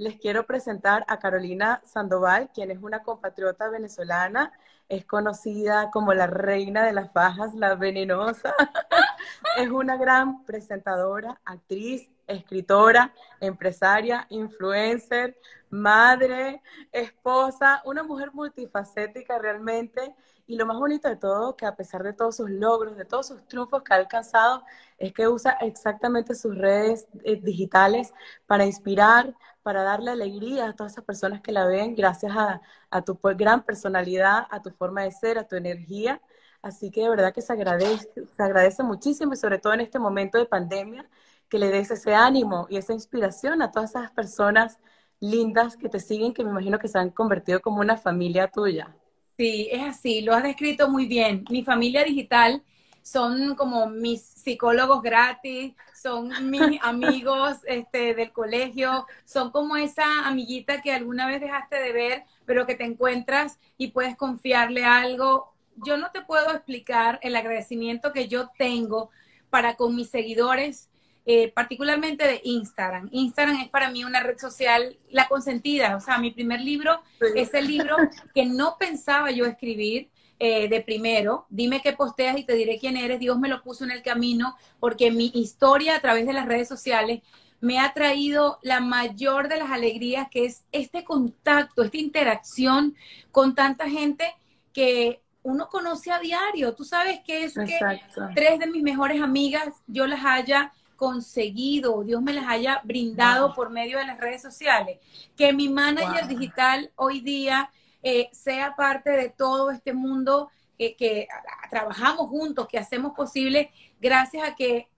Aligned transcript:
les 0.00 0.16
quiero 0.16 0.46
presentar 0.46 1.04
a 1.08 1.18
Carolina 1.18 1.82
Sandoval, 1.84 2.48
quien 2.54 2.70
es 2.70 2.78
una 2.80 3.02
compatriota 3.02 3.68
venezolana, 3.68 4.50
es 4.88 5.04
conocida 5.04 5.90
como 5.90 6.14
la 6.14 6.26
reina 6.26 6.86
de 6.86 6.94
las 6.94 7.12
fajas, 7.12 7.54
la 7.54 7.74
venenosa. 7.74 8.54
es 9.58 9.68
una 9.68 9.98
gran 9.98 10.46
presentadora, 10.46 11.38
actriz, 11.44 12.08
escritora, 12.26 13.12
empresaria, 13.40 14.26
influencer, 14.30 15.36
madre, 15.68 16.62
esposa, 16.92 17.82
una 17.84 18.02
mujer 18.02 18.32
multifacética 18.32 19.38
realmente. 19.38 20.14
Y 20.46 20.56
lo 20.56 20.64
más 20.64 20.78
bonito 20.78 21.08
de 21.08 21.16
todo, 21.16 21.56
que 21.56 21.66
a 21.66 21.76
pesar 21.76 22.02
de 22.02 22.14
todos 22.14 22.36
sus 22.36 22.48
logros, 22.48 22.96
de 22.96 23.04
todos 23.04 23.28
sus 23.28 23.46
triunfos 23.46 23.82
que 23.82 23.92
ha 23.92 23.96
alcanzado, 23.98 24.64
es 24.96 25.12
que 25.12 25.28
usa 25.28 25.52
exactamente 25.60 26.34
sus 26.34 26.56
redes 26.56 27.06
eh, 27.22 27.36
digitales 27.40 28.12
para 28.46 28.64
inspirar, 28.64 29.34
para 29.62 29.82
darle 29.82 30.10
alegría 30.10 30.68
a 30.68 30.72
todas 30.74 30.92
esas 30.92 31.04
personas 31.04 31.40
que 31.40 31.52
la 31.52 31.66
ven, 31.66 31.94
gracias 31.94 32.32
a, 32.36 33.02
tu 33.02 33.18
gran 33.36 33.64
personalidad, 33.64 34.46
a 34.50 34.62
tu 34.62 34.70
forma 34.70 35.02
de 35.02 35.12
ser, 35.12 35.38
a 35.38 35.46
tu 35.46 35.56
energía. 35.56 36.20
Así 36.62 36.90
que 36.90 37.02
de 37.02 37.08
verdad 37.08 37.32
que 37.32 37.42
se 37.42 37.52
agradece, 37.52 38.08
se 38.36 38.42
agradece 38.42 38.82
muchísimo 38.82 39.32
y 39.32 39.36
sobre 39.36 39.58
todo 39.58 39.72
en 39.74 39.80
este 39.80 39.98
momento 39.98 40.38
de 40.38 40.46
pandemia, 40.46 41.08
que 41.48 41.58
le 41.58 41.70
des 41.70 41.90
ese 41.90 42.14
ánimo 42.14 42.66
y 42.70 42.76
esa 42.76 42.92
inspiración 42.92 43.62
a 43.62 43.70
todas 43.70 43.90
esas 43.90 44.10
personas 44.12 44.78
lindas 45.20 45.76
que 45.76 45.88
te 45.88 46.00
siguen, 46.00 46.32
que 46.32 46.44
me 46.44 46.50
imagino 46.50 46.78
que 46.78 46.88
se 46.88 46.98
han 46.98 47.10
convertido 47.10 47.60
como 47.60 47.80
una 47.80 47.96
familia 47.96 48.48
tuya. 48.48 48.94
Sí, 49.36 49.68
es 49.70 49.82
así, 49.82 50.22
lo 50.22 50.34
has 50.34 50.42
descrito 50.42 50.88
muy 50.88 51.06
bien. 51.06 51.44
Mi 51.50 51.64
familia 51.64 52.04
digital 52.04 52.62
son 53.02 53.54
como 53.54 53.86
mis 53.88 54.22
psicólogos 54.22 55.02
gratis, 55.02 55.74
son 55.94 56.50
mis 56.50 56.60
amigos 56.82 57.58
este, 57.66 58.14
del 58.14 58.32
colegio, 58.32 59.06
son 59.24 59.50
como 59.50 59.76
esa 59.76 60.26
amiguita 60.26 60.82
que 60.82 60.92
alguna 60.92 61.26
vez 61.26 61.40
dejaste 61.40 61.76
de 61.76 61.92
ver, 61.92 62.24
pero 62.46 62.66
que 62.66 62.74
te 62.74 62.84
encuentras 62.84 63.58
y 63.76 63.88
puedes 63.88 64.16
confiarle 64.16 64.84
algo. 64.84 65.52
Yo 65.76 65.96
no 65.96 66.10
te 66.10 66.22
puedo 66.22 66.50
explicar 66.52 67.18
el 67.22 67.36
agradecimiento 67.36 68.12
que 68.12 68.28
yo 68.28 68.50
tengo 68.58 69.10
para 69.50 69.76
con 69.76 69.94
mis 69.96 70.10
seguidores 70.10 70.90
eh, 71.26 71.52
particularmente 71.52 72.26
de 72.26 72.40
Instagram. 72.44 73.08
Instagram 73.12 73.60
es 73.60 73.68
para 73.68 73.90
mí 73.90 74.04
una 74.04 74.22
red 74.22 74.38
social, 74.38 74.96
la 75.10 75.28
consentida, 75.28 75.94
o 75.94 76.00
sea, 76.00 76.18
mi 76.18 76.30
primer 76.30 76.60
libro 76.60 77.02
es 77.36 77.52
el 77.52 77.68
libro 77.68 77.96
que 78.34 78.46
no 78.46 78.76
pensaba 78.78 79.30
yo 79.30 79.44
escribir. 79.44 80.08
Eh, 80.42 80.68
de 80.70 80.80
primero, 80.80 81.44
dime 81.50 81.82
qué 81.82 81.92
posteas 81.92 82.38
y 82.38 82.44
te 82.44 82.54
diré 82.54 82.78
quién 82.78 82.96
eres. 82.96 83.20
Dios 83.20 83.38
me 83.38 83.46
lo 83.46 83.62
puso 83.62 83.84
en 83.84 83.90
el 83.90 84.02
camino 84.02 84.56
porque 84.78 85.10
mi 85.10 85.30
historia 85.34 85.96
a 85.96 86.00
través 86.00 86.26
de 86.26 86.32
las 86.32 86.46
redes 86.46 86.66
sociales 86.66 87.20
me 87.60 87.78
ha 87.78 87.92
traído 87.92 88.58
la 88.62 88.80
mayor 88.80 89.48
de 89.48 89.58
las 89.58 89.70
alegrías, 89.70 90.28
que 90.30 90.46
es 90.46 90.64
este 90.72 91.04
contacto, 91.04 91.82
esta 91.82 91.98
interacción 91.98 92.96
con 93.30 93.54
tanta 93.54 93.86
gente 93.90 94.34
que 94.72 95.20
uno 95.42 95.68
conoce 95.68 96.10
a 96.10 96.18
diario. 96.18 96.74
Tú 96.74 96.84
sabes 96.84 97.20
que 97.20 97.44
es 97.44 97.52
que 97.52 98.00
tres 98.34 98.58
de 98.58 98.66
mis 98.66 98.82
mejores 98.82 99.20
amigas 99.20 99.68
yo 99.86 100.06
las 100.06 100.24
haya 100.24 100.72
conseguido, 100.96 102.02
Dios 102.02 102.22
me 102.22 102.32
las 102.32 102.46
haya 102.46 102.80
brindado 102.84 103.54
por 103.54 103.68
medio 103.68 103.98
de 103.98 104.06
las 104.06 104.18
redes 104.18 104.40
sociales. 104.40 105.00
Que 105.36 105.52
mi 105.52 105.68
manager 105.68 106.28
digital 106.28 106.90
hoy 106.96 107.20
día 107.20 107.70
eh, 108.02 108.28
sea 108.32 108.74
parte 108.76 109.10
de 109.10 109.28
todo 109.28 109.70
este 109.70 109.92
mundo 109.92 110.50
que 110.78 111.28
trabajamos 111.68 112.28
juntos, 112.28 112.66
que 112.66 112.78
hacemos 112.78 113.12
posible, 113.12 113.70
gracias 114.00 114.48
a 114.48 114.54
que 114.54 114.88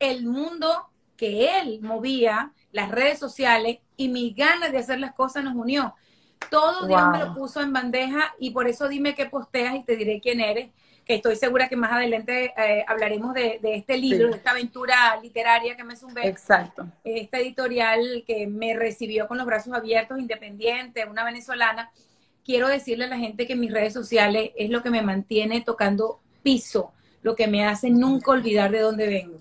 el 0.00 0.26
mundo 0.26 0.90
que 1.16 1.60
él 1.60 1.80
movía, 1.82 2.52
las 2.72 2.90
redes 2.90 3.20
sociales 3.20 3.78
y 3.96 4.08
mis 4.08 4.34
ganas 4.34 4.72
de 4.72 4.78
hacer 4.78 4.98
las 4.98 5.14
cosas 5.14 5.44
nos 5.44 5.54
unió. 5.54 5.94
Todo 6.50 6.88
Dios 6.88 7.02
me 7.12 7.18
lo 7.18 7.32
puso 7.32 7.60
en 7.60 7.72
bandeja 7.72 8.34
y 8.40 8.50
por 8.50 8.66
eso 8.66 8.88
dime 8.88 9.14
qué 9.14 9.26
posteas 9.26 9.76
y 9.76 9.84
te 9.84 9.94
diré 9.94 10.20
quién 10.20 10.40
eres 10.40 10.70
que 11.10 11.16
estoy 11.16 11.34
segura 11.34 11.68
que 11.68 11.74
más 11.74 11.90
adelante 11.90 12.54
eh, 12.56 12.84
hablaremos 12.86 13.34
de, 13.34 13.58
este 13.64 13.96
libro, 13.96 14.28
de 14.28 14.36
esta 14.36 14.52
aventura 14.52 15.18
literaria 15.20 15.76
que 15.76 15.82
me 15.82 15.96
zumbé. 15.96 16.28
Exacto. 16.28 16.86
Esta 17.02 17.38
editorial 17.38 18.22
que 18.24 18.46
me 18.46 18.74
recibió 18.74 19.26
con 19.26 19.36
los 19.36 19.44
brazos 19.44 19.72
abiertos, 19.74 20.20
independiente, 20.20 21.04
una 21.06 21.24
venezolana. 21.24 21.90
Quiero 22.50 22.66
decirle 22.66 23.04
a 23.04 23.08
la 23.08 23.16
gente 23.16 23.46
que 23.46 23.54
mis 23.54 23.70
redes 23.70 23.92
sociales 23.92 24.50
es 24.56 24.70
lo 24.70 24.82
que 24.82 24.90
me 24.90 25.02
mantiene 25.02 25.60
tocando 25.60 26.18
piso, 26.42 26.90
lo 27.22 27.36
que 27.36 27.46
me 27.46 27.64
hace 27.64 27.90
nunca 27.90 28.32
olvidar 28.32 28.72
de 28.72 28.80
dónde 28.80 29.06
vengo. 29.06 29.38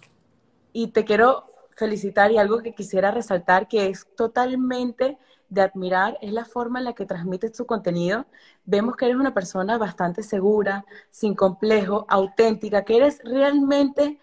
Y 0.74 0.90
te 0.90 1.06
quiero 1.06 1.52
felicitar 1.76 2.32
y 2.32 2.38
algo 2.38 2.60
que 2.60 2.76
quisiera 2.76 3.10
resaltar 3.10 3.68
que 3.68 3.88
es 3.88 4.06
totalmente 4.16 5.18
de 5.50 5.62
admirar 5.62 6.20
es 6.22 6.32
la 6.32 6.46
forma 6.46 6.78
en 6.78 6.86
la 6.86 6.94
que 6.94 7.08
transmites 7.08 7.54
tu 7.54 7.66
contenido. 7.66 8.28
Vemos 8.66 8.96
que 8.96 9.06
eres 9.06 9.18
una 9.18 9.34
persona 9.34 9.80
bastante 9.80 10.22
segura, 10.22 10.86
sin 11.10 11.34
complejo, 11.34 12.06
auténtica, 12.10 12.86
que 12.86 12.98
eres 12.98 13.22
realmente 13.24 14.20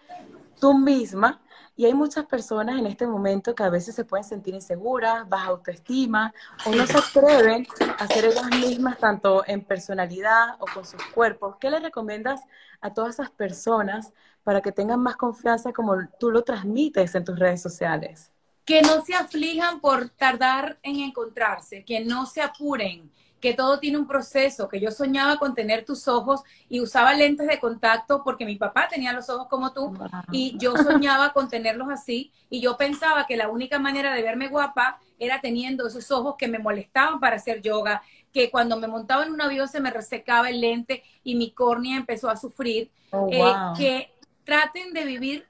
tú 0.61 0.77
misma. 0.77 1.41
Y 1.77 1.85
hay 1.85 1.93
muchas 1.93 2.25
personas 2.25 2.79
en 2.79 2.87
este 2.87 3.05
momento 3.05 3.53
que 3.53 3.63
a 3.63 3.69
veces 3.69 3.93
se 3.93 4.03
pueden 4.03 4.23
sentir 4.23 4.55
inseguras, 4.55 5.29
baja 5.29 5.49
autoestima, 5.49 6.33
o 6.65 6.71
no 6.71 6.87
se 6.87 6.97
atreven 6.97 7.67
a 7.99 8.07
ser 8.07 8.25
ellas 8.25 8.49
mismas, 8.49 8.97
tanto 8.97 9.43
en 9.45 9.63
personalidad 9.63 10.55
o 10.59 10.65
con 10.65 10.83
sus 10.83 11.01
cuerpos. 11.13 11.55
¿Qué 11.59 11.69
le 11.69 11.79
recomiendas 11.79 12.41
a 12.81 12.93
todas 12.93 13.13
esas 13.13 13.29
personas 13.29 14.11
para 14.43 14.61
que 14.61 14.71
tengan 14.71 14.99
más 14.99 15.17
confianza 15.17 15.71
como 15.71 15.95
tú 16.19 16.31
lo 16.31 16.43
transmites 16.43 17.13
en 17.13 17.23
tus 17.23 17.37
redes 17.37 17.61
sociales? 17.61 18.31
que 18.65 18.81
no 18.81 19.01
se 19.05 19.13
aflijan 19.13 19.79
por 19.79 20.09
tardar 20.09 20.77
en 20.83 20.99
encontrarse, 20.99 21.85
que 21.85 22.01
no 22.01 22.25
se 22.25 22.41
apuren, 22.41 23.09
que 23.39 23.53
todo 23.53 23.79
tiene 23.79 23.97
un 23.97 24.07
proceso, 24.07 24.67
que 24.67 24.79
yo 24.79 24.91
soñaba 24.91 25.37
con 25.37 25.53
tener 25.53 25.85
tus 25.85 26.07
ojos 26.07 26.41
y 26.69 26.81
usaba 26.81 27.13
lentes 27.13 27.47
de 27.47 27.59
contacto 27.59 28.23
porque 28.23 28.45
mi 28.45 28.55
papá 28.55 28.87
tenía 28.89 29.13
los 29.13 29.29
ojos 29.29 29.47
como 29.47 29.73
tú 29.73 29.93
y 30.31 30.57
yo 30.57 30.75
soñaba 30.75 31.33
con 31.33 31.47
tenerlos 31.47 31.89
así 31.89 32.31
y 32.49 32.61
yo 32.61 32.77
pensaba 32.77 33.27
que 33.27 33.37
la 33.37 33.49
única 33.49 33.79
manera 33.79 34.13
de 34.13 34.23
verme 34.23 34.47
guapa 34.49 34.99
era 35.19 35.39
teniendo 35.41 35.87
esos 35.87 36.09
ojos 36.11 36.35
que 36.37 36.47
me 36.47 36.59
molestaban 36.59 37.19
para 37.19 37.35
hacer 37.35 37.61
yoga, 37.61 38.01
que 38.33 38.49
cuando 38.49 38.77
me 38.77 38.87
montaba 38.87 39.23
en 39.23 39.31
un 39.31 39.41
avión 39.41 39.67
se 39.67 39.81
me 39.81 39.91
resecaba 39.91 40.49
el 40.49 40.61
lente 40.61 41.03
y 41.23 41.35
mi 41.35 41.51
córnea 41.51 41.97
empezó 41.97 42.29
a 42.29 42.37
sufrir, 42.37 42.91
oh, 43.11 43.27
eh, 43.31 43.53
que 43.77 44.13
traten 44.43 44.93
de 44.93 45.05
vivir 45.05 45.47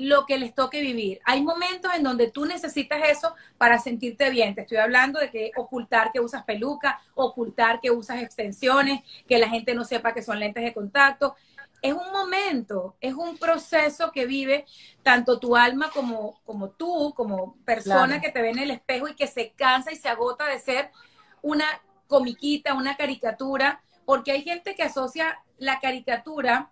lo 0.00 0.24
que 0.24 0.38
les 0.38 0.54
toque 0.54 0.80
vivir. 0.80 1.20
Hay 1.26 1.42
momentos 1.42 1.92
en 1.94 2.02
donde 2.02 2.30
tú 2.30 2.46
necesitas 2.46 3.02
eso 3.06 3.34
para 3.58 3.78
sentirte 3.78 4.30
bien. 4.30 4.54
Te 4.54 4.62
estoy 4.62 4.78
hablando 4.78 5.20
de 5.20 5.30
que 5.30 5.52
ocultar 5.56 6.10
que 6.10 6.20
usas 6.20 6.44
peluca, 6.44 7.02
ocultar 7.14 7.80
que 7.80 7.90
usas 7.90 8.22
extensiones, 8.22 9.02
que 9.28 9.36
la 9.36 9.50
gente 9.50 9.74
no 9.74 9.84
sepa 9.84 10.14
que 10.14 10.22
son 10.22 10.40
lentes 10.40 10.64
de 10.64 10.72
contacto. 10.72 11.36
Es 11.82 11.92
un 11.92 12.10
momento, 12.12 12.96
es 13.02 13.12
un 13.12 13.36
proceso 13.36 14.10
que 14.10 14.24
vive 14.24 14.64
tanto 15.02 15.38
tu 15.38 15.54
alma 15.54 15.90
como, 15.92 16.40
como 16.46 16.70
tú, 16.70 17.12
como 17.14 17.56
persona 17.66 18.22
que 18.22 18.30
te 18.30 18.40
ve 18.40 18.50
en 18.50 18.58
el 18.58 18.70
espejo 18.70 19.06
y 19.06 19.14
que 19.14 19.26
se 19.26 19.50
cansa 19.50 19.92
y 19.92 19.96
se 19.96 20.08
agota 20.08 20.46
de 20.46 20.60
ser 20.60 20.90
una 21.42 21.66
comiquita, 22.06 22.72
una 22.72 22.96
caricatura, 22.96 23.82
porque 24.06 24.32
hay 24.32 24.42
gente 24.42 24.74
que 24.74 24.82
asocia 24.82 25.42
la 25.58 25.78
caricatura 25.78 26.70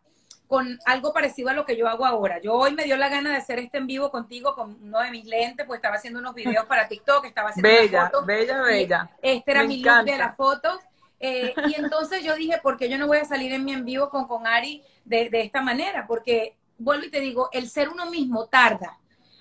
con 0.49 0.79
algo 0.87 1.13
parecido 1.13 1.51
a 1.51 1.53
lo 1.53 1.65
que 1.65 1.77
yo 1.77 1.87
hago 1.87 2.07
ahora. 2.07 2.41
Yo 2.41 2.55
hoy 2.55 2.75
me 2.75 2.85
dio 2.85 2.97
la 2.97 3.09
gana 3.09 3.31
de 3.31 3.37
hacer 3.37 3.59
este 3.59 3.79
en 3.79 3.87
vivo 3.87 4.11
contigo 4.11 4.55
con 4.55 4.79
uno 4.83 5.01
de 5.01 5.11
mis 5.11 5.27
lentes, 5.27 5.67
pues 5.67 5.79
estaba 5.79 5.97
haciendo 5.97 6.19
unos 6.19 6.35
videos 6.35 6.65
para 6.65 6.89
TikTok, 6.89 7.27
estaba 7.27 7.51
haciendo 7.51 7.69
bella, 7.69 8.07
fotos. 8.07 8.27
Bella, 8.27 8.63
bella, 8.63 9.11
Este 9.23 9.51
era 9.51 9.65
mi 9.65 9.83
look 9.83 10.05
de 10.05 10.17
las 10.17 10.35
fotos. 10.35 10.81
Eh, 11.21 11.53
y 11.69 11.75
entonces 11.75 12.25
yo 12.25 12.35
dije, 12.35 12.59
¿por 12.63 12.79
qué 12.79 12.89
yo 12.89 12.97
no 12.97 13.07
voy 13.07 13.19
a 13.19 13.25
salir 13.25 13.53
en 13.53 13.65
mi 13.65 13.73
en 13.73 13.85
vivo 13.85 14.09
con, 14.09 14.27
con 14.27 14.47
Ari 14.47 14.83
de, 15.05 15.29
de 15.29 15.43
esta 15.43 15.61
manera? 15.61 16.07
Porque, 16.07 16.57
vuelvo 16.79 17.05
y 17.05 17.11
te 17.11 17.21
digo, 17.21 17.51
el 17.53 17.69
ser 17.69 17.91
uno 17.91 18.07
mismo 18.07 18.47
tarda. 18.47 18.99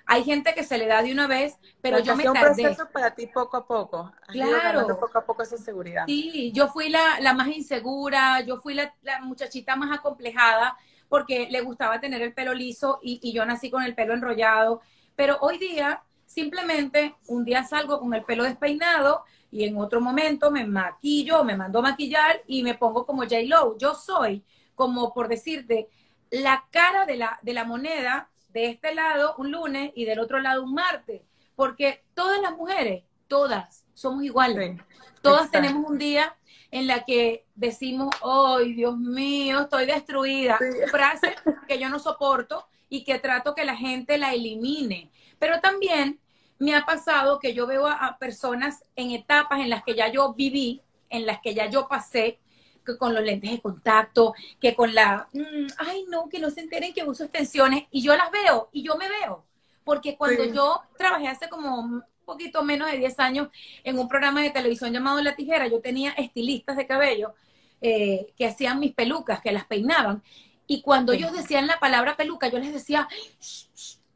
Hay 0.10 0.24
gente 0.24 0.54
que 0.54 0.64
se 0.64 0.78
le 0.78 0.88
da 0.88 1.04
de 1.04 1.12
una 1.12 1.28
vez, 1.28 1.58
pero 1.82 2.00
yo 2.00 2.16
me 2.16 2.24
tardé. 2.24 2.40
un 2.40 2.56
proceso 2.56 2.90
para 2.90 3.12
ti 3.12 3.28
poco 3.28 3.58
a 3.58 3.68
poco. 3.68 4.12
claro. 4.28 4.88
Poco 4.88 5.18
a 5.18 5.26
poco 5.26 5.44
esa 5.44 5.58
seguridad. 5.58 6.06
Sí, 6.06 6.52
yo 6.54 6.70
fui 6.70 6.90
la, 6.90 7.20
la 7.20 7.34
más 7.34 7.50
insegura, 7.50 8.40
yo 8.42 8.58
fui 8.58 8.74
la, 8.74 8.96
la, 9.02 9.20
muchachita 9.20 9.76
más 9.76 9.98
acomplejada, 9.98 10.78
porque 11.10 11.48
le 11.50 11.62
gustaba 11.62 12.00
tener 12.00 12.22
el 12.22 12.34
pelo 12.34 12.54
liso 12.54 13.00
y, 13.02 13.32
yo 13.32 13.46
nací 13.46 13.70
con 13.70 13.84
el 13.84 13.96
pelo 13.96 14.14
enrollado. 14.14 14.82
Pero 15.16 15.38
hoy 15.42 15.58
día, 15.58 16.04
simplemente, 16.26 17.16
un 17.28 17.46
día 17.46 17.64
salgo 17.64 18.00
con 18.00 18.14
el 18.14 18.24
pelo 18.24 18.44
despeinado 18.44 19.24
y 19.52 19.64
en 19.64 19.78
otro 19.78 20.02
momento 20.02 20.52
me 20.52 20.66
maquillo, 20.66 21.44
me 21.44 21.56
mando 21.56 21.80
a 21.80 21.84
maquillar 21.84 22.42
y 22.48 22.64
me 22.64 22.76
pongo 22.76 23.06
como 23.06 23.24
J. 23.24 23.44
Lo. 23.46 23.78
Yo 23.78 23.96
soy, 23.96 24.44
como 24.76 25.14
por 25.14 25.28
decirte, 25.28 25.90
la 26.30 26.66
cara 26.72 27.06
de 27.06 27.18
la, 27.18 27.40
de 27.42 27.54
la 27.54 27.64
moneda 27.64 28.30
de 28.50 28.66
este 28.66 28.94
lado 28.94 29.36
un 29.38 29.52
lunes 29.52 29.92
y 29.96 30.06
del 30.06 30.20
otro 30.20 30.40
lado 30.40 30.64
un 30.64 30.74
martes. 30.74 31.22
Porque 31.56 32.04
todas 32.14 32.42
las 32.42 32.56
mujeres, 32.56 33.04
todas, 33.28 33.86
somos 33.94 34.24
iguales. 34.24 34.80
todas 35.22 35.50
tenemos 35.50 35.90
un 35.90 35.98
día 35.98 36.37
en 36.72 36.88
la 36.88 37.06
que 37.06 37.46
decimos, 37.56 38.14
¡ay, 38.24 38.74
Dios 38.74 38.98
mío, 38.98 39.62
estoy 39.62 39.86
destruida! 39.86 40.58
Frase 40.92 41.36
que 41.68 41.80
yo 41.80 41.90
no 41.90 42.00
soporto 42.00 42.68
y 42.90 43.04
que 43.04 43.20
trato 43.20 43.56
que 43.56 43.66
la 43.66 43.76
gente 43.76 44.18
la 44.18 44.34
elimine. 44.34 45.12
Pero 45.40 45.60
también 45.60 46.20
me 46.60 46.76
ha 46.76 46.86
pasado 46.86 47.40
que 47.40 47.54
yo 47.54 47.68
veo 47.68 47.88
a, 47.88 48.18
personas 48.20 48.84
en 48.96 49.12
etapas 49.12 49.60
en 49.60 49.70
las 49.70 49.84
que 49.84 49.96
ya 49.96 50.12
yo 50.12 50.34
viví, 50.34 50.82
en 51.10 51.26
las 51.26 51.40
que 51.42 51.54
ya 51.54 51.70
yo 51.70 51.88
pasé, 51.88 52.40
que 52.86 52.98
con 52.98 53.14
los 53.14 53.24
lentes 53.24 53.52
de 53.52 53.62
contacto, 53.62 54.34
que 54.60 54.76
con 54.76 54.96
la, 54.96 55.28
mm, 55.34 55.68
ay 55.78 56.06
no, 56.10 56.30
que 56.30 56.40
no 56.40 56.50
se 56.50 56.62
enteren 56.62 56.94
que 56.94 57.04
uso 57.04 57.26
extensiones, 57.26 57.84
y 57.92 58.02
yo 58.02 58.16
las 58.16 58.32
veo, 58.32 58.70
y 58.72 58.84
yo 58.84 58.96
me 58.96 59.10
veo, 59.10 59.44
porque 59.84 60.18
cuando 60.18 60.46
yo 60.46 60.82
trabajé 60.98 61.28
hace 61.28 61.50
como 61.50 62.02
poquito 62.28 62.62
menos 62.64 62.92
de 62.92 62.98
10 63.00 63.20
años 63.20 63.48
en 63.84 63.98
un 63.98 64.08
programa 64.08 64.44
de 64.44 64.52
televisión 64.52 64.94
llamado 64.94 65.20
La 65.24 65.36
Tijera, 65.36 65.68
yo 65.68 65.80
tenía 65.80 66.12
estilistas 66.12 66.78
de 66.78 66.86
cabello 66.86 67.34
eh, 67.82 68.34
que 68.38 68.46
hacían 68.46 68.80
mis 68.80 68.94
pelucas, 68.94 69.42
que 69.42 69.52
las 69.52 69.66
peinaban, 69.66 70.22
y 70.68 70.82
cuando 70.82 71.14
ellos 71.14 71.32
decían 71.32 71.66
la 71.66 71.80
palabra 71.80 72.18
peluca, 72.18 72.50
yo 72.50 72.60
les 72.60 72.74
decía, 72.74 73.08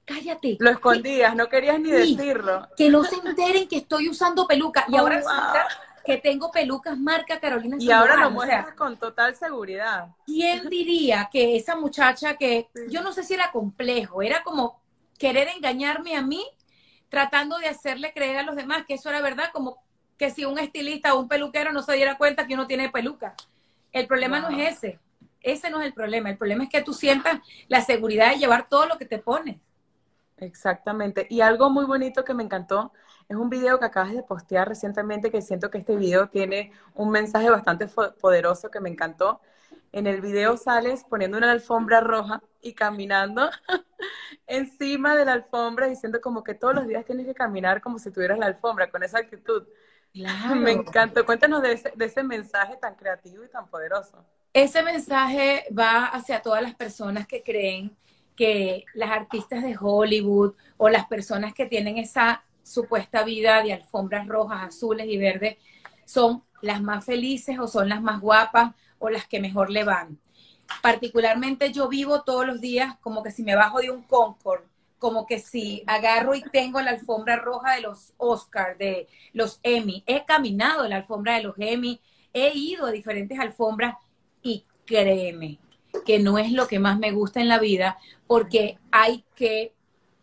cállate. 0.04 0.58
Lo 0.60 0.70
escondías, 0.70 1.36
no 1.36 1.48
querías 1.48 1.80
ni 1.80 1.90
decirlo. 1.90 2.68
Que 2.76 2.90
no 2.90 3.04
se 3.06 3.16
enteren 3.16 3.68
que 3.68 3.78
estoy 3.78 4.10
usando 4.10 4.46
peluca. 4.46 4.86
Y 4.90 4.98
ahora 4.98 5.18
resulta 5.18 5.68
que 6.04 6.18
tengo 6.18 6.52
pelucas 6.52 6.98
marca 6.98 7.40
Carolina 7.40 7.78
Y 7.80 7.90
ahora 7.92 8.18
lo 8.18 8.32
muestras 8.32 8.74
con 8.74 8.98
total 8.98 9.36
seguridad. 9.36 10.10
¿Quién 10.26 10.70
diría 10.70 11.30
que 11.32 11.56
esa 11.56 11.76
muchacha 11.78 12.36
que, 12.36 12.68
yo 12.90 13.02
no 13.02 13.14
sé 13.14 13.24
si 13.24 13.34
era 13.34 13.52
complejo, 13.52 14.22
era 14.22 14.44
como 14.44 14.82
querer 15.18 15.48
engañarme 15.56 16.18
a 16.18 16.22
mí, 16.22 16.44
tratando 17.12 17.58
de 17.58 17.68
hacerle 17.68 18.14
creer 18.14 18.38
a 18.38 18.44
los 18.44 18.56
demás 18.56 18.86
que 18.88 18.94
eso 18.94 19.10
era 19.10 19.22
verdad, 19.22 19.50
como 19.52 19.84
que 20.18 20.32
si 20.32 20.46
un 20.46 20.58
estilista 20.58 21.14
o 21.14 21.20
un 21.20 21.28
peluquero 21.28 21.74
no 21.74 21.84
se 21.84 21.94
diera 21.94 22.18
cuenta 22.18 22.48
que 22.48 22.54
uno 22.54 22.68
tiene 22.68 22.90
peluca. 22.90 23.36
El 23.92 24.08
problema 24.08 24.40
no 24.40 24.50
es 24.50 24.78
ese. 24.78 25.00
Ese 25.42 25.70
no 25.70 25.82
es 25.82 25.88
el 25.88 25.94
problema. 25.94 26.30
El 26.30 26.38
problema 26.38 26.64
es 26.64 26.70
que 26.70 26.82
tú 26.82 26.94
sientas 26.94 27.42
la 27.68 27.82
seguridad 27.82 28.32
de 28.32 28.38
llevar 28.38 28.70
todo 28.70 28.86
lo 28.86 28.98
que 28.98 29.06
te 29.06 29.20
pones. 29.20 29.58
Exactamente. 30.38 31.28
Y 31.30 31.42
algo 31.42 31.70
muy 31.70 31.84
bonito 31.84 32.24
que 32.24 32.34
me 32.34 32.44
encantó 32.44 32.94
es 33.28 33.36
un 33.36 33.50
video 33.50 33.78
que 33.78 33.86
acabas 33.86 34.14
de 34.14 34.24
postear 34.24 34.70
recientemente 34.70 35.32
que 35.32 35.42
siento 35.42 35.70
que 35.70 35.80
este 35.80 35.98
video 35.98 36.30
tiene 36.30 36.72
un 36.94 37.12
mensaje 37.12 37.50
bastante 37.50 37.88
poderoso 38.22 38.72
que 38.72 38.80
me 38.80 38.90
encantó. 38.90 39.42
En 39.92 40.08
el 40.08 40.22
video 40.22 40.56
sales 40.56 41.04
poniendo 41.10 41.38
una 41.38 41.52
alfombra 41.52 42.00
roja 42.00 42.42
y 42.62 42.74
caminando 42.74 43.50
encima 44.48 45.16
de 45.16 45.26
la 45.26 45.34
alfombra 45.34 45.88
diciendo 45.88 46.22
como 46.22 46.44
que 46.44 46.54
todos 46.54 46.74
los 46.74 46.88
días 46.88 47.06
tienes 47.06 47.26
que 47.26 47.34
caminar 47.34 47.82
como 47.82 48.00
si 48.00 48.10
tuvieras 48.10 48.40
la 48.40 48.46
alfombra, 48.46 48.90
con 48.90 49.04
esa 49.04 49.20
actitud. 49.20 49.64
Me 50.56 50.72
encantó. 50.72 51.26
Cuéntanos 51.26 51.62
de 51.62 51.74
ese, 51.74 51.94
de 51.96 52.06
ese 52.06 52.24
mensaje 52.24 52.78
tan 52.78 52.96
creativo 52.96 53.44
y 53.44 53.50
tan 53.50 53.68
poderoso. 53.68 54.26
Ese 54.54 54.84
mensaje 54.84 55.66
va 55.78 56.06
hacia 56.06 56.42
todas 56.42 56.62
las 56.62 56.76
personas 56.76 57.28
que 57.28 57.44
creen 57.44 57.96
que 58.36 58.86
las 58.94 59.12
artistas 59.12 59.64
de 59.64 59.78
Hollywood 59.80 60.56
o 60.78 60.90
las 60.90 61.06
personas 61.08 61.54
que 61.54 61.66
tienen 61.66 61.98
esa 61.98 62.44
supuesta 62.64 63.24
vida 63.24 63.62
de 63.62 63.74
alfombras 63.74 64.28
rojas, 64.28 64.64
azules 64.64 65.08
y 65.08 65.18
verdes 65.18 65.58
son 66.06 66.44
las 66.62 66.82
más 66.82 67.06
felices 67.06 67.60
o 67.60 67.68
son 67.68 67.90
las 67.90 68.02
más 68.02 68.22
guapas 68.22 68.74
o 69.02 69.10
las 69.10 69.28
que 69.28 69.42
mejor 69.42 69.70
le 69.70 69.84
van. 69.84 70.18
Particularmente 70.82 71.74
yo 71.74 71.90
vivo 71.90 72.22
todos 72.22 72.46
los 72.46 72.62
días 72.62 72.96
como 73.02 73.22
que 73.24 73.32
si 73.32 73.44
me 73.44 73.56
bajo 73.56 73.82
de 73.82 73.92
un 73.92 74.04
Concord, 74.04 74.62
como 75.00 75.26
que 75.26 75.40
si 75.40 75.84
agarro 75.88 76.36
y 76.36 76.44
tengo 76.44 76.80
la 76.80 76.92
alfombra 76.92 77.36
roja 77.36 77.74
de 77.76 77.82
los 77.82 78.14
Oscars, 78.18 78.78
de 78.78 79.08
los 79.34 79.60
Emmy. 79.64 80.04
He 80.06 80.24
caminado 80.26 80.88
la 80.88 80.98
alfombra 80.98 81.36
de 81.36 81.44
los 81.44 81.56
Emmy, 81.58 82.00
he 82.34 82.56
ido 82.56 82.86
a 82.86 82.92
diferentes 82.92 83.38
alfombras 83.40 83.96
y 84.44 84.64
créeme, 84.86 85.58
que 86.06 86.20
no 86.20 86.38
es 86.38 86.52
lo 86.52 86.68
que 86.68 86.80
más 86.80 87.00
me 87.00 87.12
gusta 87.12 87.42
en 87.42 87.50
la 87.50 87.60
vida, 87.60 87.98
porque 88.28 88.78
hay 88.92 89.26
que 89.36 89.74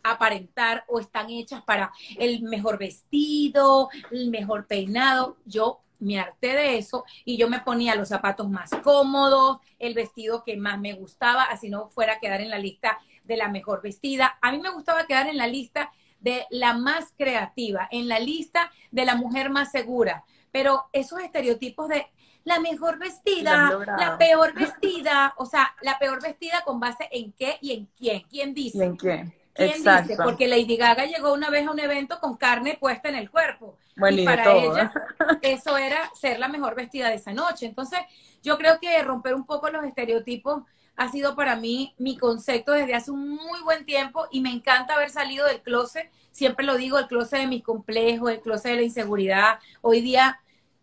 aparentar 0.01 0.85
o 0.87 0.99
están 0.99 1.29
hechas 1.29 1.61
para 1.63 1.91
el 2.17 2.41
mejor 2.43 2.77
vestido, 2.77 3.89
el 4.11 4.29
mejor 4.29 4.65
peinado. 4.65 5.35
Yo 5.45 5.81
me 5.99 6.19
harté 6.19 6.55
de 6.55 6.77
eso 6.77 7.05
y 7.25 7.37
yo 7.37 7.49
me 7.49 7.59
ponía 7.59 7.95
los 7.95 8.09
zapatos 8.09 8.49
más 8.49 8.71
cómodos, 8.83 9.59
el 9.77 9.93
vestido 9.93 10.43
que 10.43 10.57
más 10.57 10.79
me 10.79 10.93
gustaba, 10.93 11.43
así 11.43 11.69
no 11.69 11.89
fuera 11.89 12.13
a 12.13 12.19
quedar 12.19 12.41
en 12.41 12.49
la 12.49 12.57
lista 12.57 12.99
de 13.23 13.37
la 13.37 13.49
mejor 13.49 13.81
vestida. 13.81 14.37
A 14.41 14.51
mí 14.51 14.59
me 14.59 14.71
gustaba 14.71 15.05
quedar 15.05 15.27
en 15.27 15.37
la 15.37 15.47
lista 15.47 15.91
de 16.19 16.45
la 16.49 16.73
más 16.73 17.13
creativa, 17.17 17.87
en 17.91 18.07
la 18.07 18.19
lista 18.19 18.71
de 18.91 19.05
la 19.05 19.15
mujer 19.15 19.49
más 19.49 19.71
segura. 19.71 20.25
Pero 20.51 20.85
esos 20.93 21.19
estereotipos 21.21 21.87
de 21.87 22.07
la 22.43 22.59
mejor 22.59 22.97
vestida, 22.97 23.77
la 23.97 24.17
peor 24.17 24.53
vestida, 24.53 25.33
o 25.37 25.45
sea, 25.45 25.75
la 25.81 25.99
peor 25.99 26.21
vestida 26.21 26.63
con 26.65 26.79
base 26.79 27.07
en 27.11 27.31
qué 27.33 27.57
y 27.61 27.73
en 27.73 27.85
quién. 27.97 28.23
¿Quién 28.29 28.53
dice? 28.53 28.83
en 28.83 28.95
quién? 28.95 29.38
¿Quién 29.53 29.83
dice? 29.83 30.17
Porque 30.23 30.47
Lady 30.47 30.77
Gaga 30.77 31.05
llegó 31.05 31.33
una 31.33 31.49
vez 31.49 31.67
a 31.67 31.71
un 31.71 31.79
evento 31.79 32.19
con 32.19 32.37
carne 32.37 32.77
puesta 32.79 33.09
en 33.09 33.15
el 33.15 33.29
cuerpo. 33.29 33.77
y 34.09 34.25
para 34.25 34.51
ella 34.53 34.91
eso 35.41 35.77
era 35.77 36.09
ser 36.13 36.39
la 36.39 36.47
mejor 36.47 36.75
vestida 36.75 37.09
de 37.09 37.15
esa 37.15 37.33
noche. 37.33 37.65
Entonces, 37.65 37.99
yo 38.41 38.57
creo 38.57 38.79
que 38.79 39.01
romper 39.03 39.35
un 39.35 39.45
poco 39.45 39.69
los 39.69 39.83
estereotipos 39.83 40.63
ha 40.95 41.09
sido 41.09 41.35
para 41.35 41.55
mí 41.55 41.95
mi 41.97 42.17
concepto 42.17 42.73
desde 42.73 42.93
hace 42.93 43.11
un 43.11 43.29
muy 43.29 43.61
buen 43.63 43.85
tiempo 43.85 44.27
y 44.31 44.41
me 44.41 44.51
encanta 44.51 44.95
haber 44.95 45.09
salido 45.09 45.47
del 45.47 45.61
closet. 45.61 46.11
Siempre 46.31 46.65
lo 46.65 46.75
digo, 46.75 46.99
el 46.99 47.07
closet 47.07 47.39
de 47.39 47.47
mis 47.47 47.63
complejos, 47.63 48.31
el 48.31 48.41
closet 48.41 48.71
de 48.71 48.77
la 48.77 48.83
inseguridad. 48.83 49.59
Hoy 49.81 50.01
día 50.01 50.41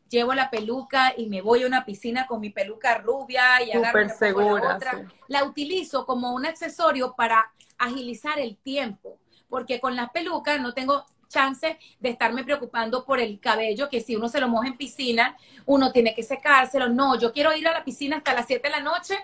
llevo 0.08 0.34
la 0.34 0.50
peluca 0.50 1.12
y 1.16 1.26
me 1.26 1.42
voy 1.42 1.64
a 1.64 1.66
una 1.66 1.84
piscina 1.84 2.26
con 2.26 2.40
mi 2.40 2.50
peluca 2.50 2.98
rubia 2.98 3.62
y 3.62 3.72
agarro 3.72 4.00
la 4.00 4.74
otra. 4.74 5.06
La 5.28 5.44
utilizo 5.44 6.06
como 6.06 6.32
un 6.32 6.46
accesorio 6.46 7.14
para 7.14 7.52
agilizar 7.78 8.38
el 8.38 8.56
tiempo, 8.56 9.18
porque 9.48 9.80
con 9.80 9.96
las 9.96 10.10
pelucas 10.10 10.60
no 10.60 10.74
tengo 10.74 11.04
chance 11.28 11.78
de 12.00 12.08
estarme 12.08 12.44
preocupando 12.44 13.04
por 13.04 13.20
el 13.20 13.40
cabello, 13.40 13.88
que 13.88 14.00
si 14.00 14.16
uno 14.16 14.28
se 14.28 14.40
lo 14.40 14.48
moja 14.48 14.68
en 14.68 14.76
piscina, 14.76 15.36
uno 15.64 15.92
tiene 15.92 16.14
que 16.14 16.22
secárselo. 16.22 16.88
No, 16.88 17.18
yo 17.18 17.32
quiero 17.32 17.54
ir 17.54 17.66
a 17.68 17.72
la 17.72 17.84
piscina 17.84 18.18
hasta 18.18 18.34
las 18.34 18.46
7 18.46 18.68
de 18.68 18.70
la 18.70 18.80
noche 18.80 19.16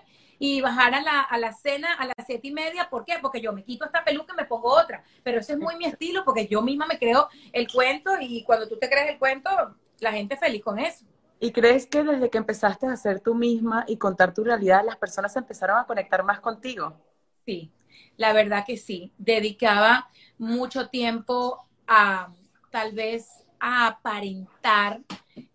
y 0.45 0.61
bajar 0.61 0.93
a 0.93 1.01
la, 1.01 1.21
a 1.21 1.39
la 1.39 1.53
cena 1.53 1.95
a 1.95 2.05
las 2.05 2.27
siete 2.27 2.49
y 2.49 2.53
media. 2.53 2.91
¿Por 2.91 3.05
qué? 3.05 3.15
Porque 3.23 3.41
yo 3.41 3.53
me 3.53 3.63
quito 3.63 3.85
esta 3.85 4.03
peluca 4.03 4.33
y 4.33 4.37
me 4.37 4.45
pongo 4.45 4.71
otra. 4.73 5.05
Pero 5.23 5.39
ese 5.39 5.53
es 5.53 5.59
muy 5.61 5.77
mi 5.77 5.85
estilo 5.85 6.25
porque 6.25 6.49
yo 6.49 6.63
misma 6.63 6.85
me 6.85 6.99
creo 6.99 7.29
el 7.53 7.71
cuento 7.71 8.11
y 8.21 8.43
cuando 8.43 8.67
tú 8.69 8.77
te 8.77 8.91
crees 8.91 9.11
el 9.11 9.19
cuento, 9.21 9.51
la 10.01 10.11
gente 10.11 10.37
feliz 10.37 10.61
con 10.65 10.81
eso. 10.81 11.05
¿Y 11.39 11.53
crees 11.53 11.87
que 11.87 12.03
desde 12.03 12.29
que 12.29 12.39
empezaste 12.39 12.87
a 12.87 12.97
ser 12.97 13.21
tú 13.21 13.37
misma 13.37 13.85
y 13.87 13.99
contar 13.99 14.35
tu 14.35 14.43
realidad, 14.43 14.83
las 14.85 14.97
personas 14.97 15.37
empezaron 15.37 15.79
a 15.79 15.87
conectar 15.87 16.25
más 16.25 16.41
contigo? 16.41 16.93
Sí, 17.47 17.71
la 18.17 18.33
verdad 18.33 18.65
que 18.67 18.77
sí. 18.77 19.13
Dedicaba 19.19 20.09
mucho 20.39 20.89
tiempo 20.89 21.67
a 21.87 22.33
tal 22.71 22.93
vez 22.93 23.29
a 23.61 23.87
aparentar 23.87 25.01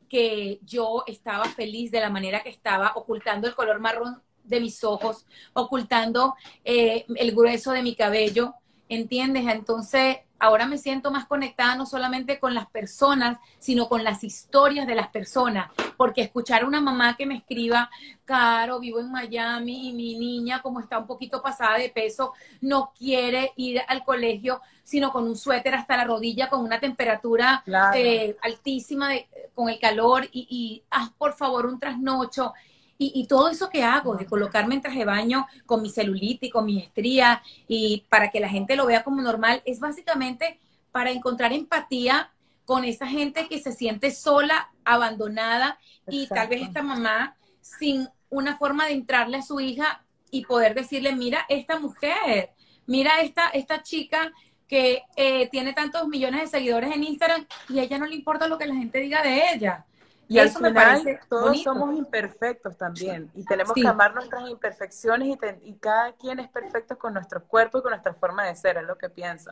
que 0.08 0.60
yo 0.64 1.04
estaba 1.08 1.46
feliz 1.46 1.92
de 1.92 2.00
la 2.00 2.10
manera 2.10 2.42
que 2.42 2.50
estaba, 2.50 2.94
ocultando 2.96 3.48
el 3.48 3.56
color 3.56 3.80
marrón 3.80 4.22
de 4.44 4.62
mis 4.62 4.84
ojos, 4.84 5.26
ocultando 5.54 6.36
eh, 6.64 7.06
el 7.16 7.36
grueso 7.36 7.72
de 7.72 7.84
mi 7.84 7.96
cabello, 7.96 8.56
¿entiendes? 8.90 9.46
Entonces 9.48 10.18
ahora 10.40 10.68
me 10.68 10.78
siento 10.78 11.12
más 11.12 11.26
conectada 11.26 11.76
no 11.76 11.86
solamente 11.86 12.40
con 12.40 12.54
las 12.54 12.68
personas, 12.68 13.40
sino 13.60 13.90
con 13.90 14.04
las 14.04 14.24
historias 14.24 14.86
de 14.88 14.96
las 14.96 15.08
personas, 15.08 15.72
porque 15.98 16.22
escuchar 16.22 16.64
a 16.64 16.68
una 16.68 16.82
mamá 16.82 17.16
que 17.18 17.26
me 17.26 17.38
escriba, 17.38 17.90
Caro, 18.26 18.80
vivo 18.80 19.00
en 19.00 19.12
Miami 19.12 19.90
y 19.90 19.94
mi 19.94 20.18
niña, 20.18 20.62
como 20.62 20.80
está 20.80 21.00
un 21.00 21.08
poquito 21.08 21.42
pasada 21.42 21.78
de 21.78 21.90
peso, 21.90 22.34
no 22.62 22.92
quiere 22.98 23.54
ir 23.56 23.82
al 23.88 24.04
colegio, 24.04 24.62
sino 24.84 25.12
con 25.12 25.24
un 25.24 25.36
suéter 25.36 25.76
hasta 25.76 25.98
la 25.98 26.06
rodilla, 26.06 26.50
con 26.50 26.64
una 26.64 26.80
temperatura 26.80 27.64
eh, 27.96 28.38
altísima, 28.42 29.10
con 29.56 29.70
el 29.70 29.80
calor, 29.80 30.26
y, 30.32 30.48
y 30.50 30.84
haz 30.90 31.10
por 31.12 31.34
favor 31.34 31.66
un 31.66 31.80
trasnocho. 31.80 32.54
Y, 33.00 33.28
todo 33.28 33.50
eso 33.50 33.70
que 33.70 33.84
hago, 33.84 34.16
de 34.16 34.26
colocarme 34.26 34.74
en 34.74 34.82
traje 34.82 35.00
de 35.00 35.06
baño 35.06 35.46
con 35.68 35.84
mi 35.84 35.90
celulitis, 35.92 36.52
con 36.52 36.66
mi 36.66 36.80
estría, 36.80 37.44
y 37.68 38.06
para 38.10 38.32
que 38.32 38.40
la 38.40 38.50
gente 38.50 38.76
lo 38.76 38.88
vea 38.88 39.04
como 39.04 39.22
normal, 39.22 39.62
es 39.66 39.80
básicamente 39.80 40.60
para 40.92 41.12
encontrar 41.12 41.54
empatía 41.54 42.32
con 42.66 42.86
esa 42.86 43.06
gente 43.06 43.48
que 43.48 43.60
se 43.60 43.72
siente 43.72 44.10
sola, 44.10 44.72
abandonada, 44.84 45.78
y 46.08 46.26
tal 46.26 46.48
vez 46.48 46.64
esta 46.64 46.82
mamá 46.82 47.36
sin 47.62 48.10
una 48.30 48.58
forma 48.58 48.86
de 48.86 48.94
entrarle 48.94 49.38
a 49.38 49.42
su 49.42 49.60
hija 49.60 50.04
y 50.32 50.46
poder 50.46 50.74
decirle, 50.74 51.16
mira, 51.16 51.46
esta 51.50 51.80
mujer, 51.80 52.52
mira 52.86 53.22
esta, 53.22 53.50
esta 53.50 53.84
chica 53.84 54.34
que 54.68 55.04
eh, 55.16 55.48
tiene 55.50 55.74
tantos 55.74 56.08
millones 56.08 56.42
de 56.42 56.48
seguidores 56.48 56.94
en 56.94 57.04
Instagram 57.04 57.46
y 57.70 57.80
a 57.80 57.84
ella 57.84 57.98
no 57.98 58.06
le 58.06 58.16
importa 58.16 58.48
lo 58.48 58.58
que 58.58 58.66
la 58.66 58.76
gente 58.76 59.00
diga 59.00 59.24
de 59.24 59.54
ella. 59.54 59.86
Y 60.30 60.40
al 60.40 60.50
final 60.50 61.20
todos 61.30 61.62
somos 61.62 61.98
imperfectos 61.98 62.78
también 62.78 63.32
y 63.34 63.46
tenemos 63.46 63.74
que 63.74 63.88
amar 63.88 64.14
nuestras 64.14 64.50
imperfecciones 64.50 65.38
y, 65.64 65.74
cada 65.76 66.14
quien 66.14 66.40
es 66.40 66.50
perfecto 66.50 66.98
con 66.98 67.14
nuestro 67.14 67.44
cuerpo 67.46 67.78
y 67.78 67.82
con 67.82 67.92
nuestra 67.92 68.14
forma 68.14 68.46
de 68.46 68.56
ser, 68.56 68.78
es 68.78 68.84
lo 68.84 68.98
que 68.98 69.10
pienso. 69.10 69.52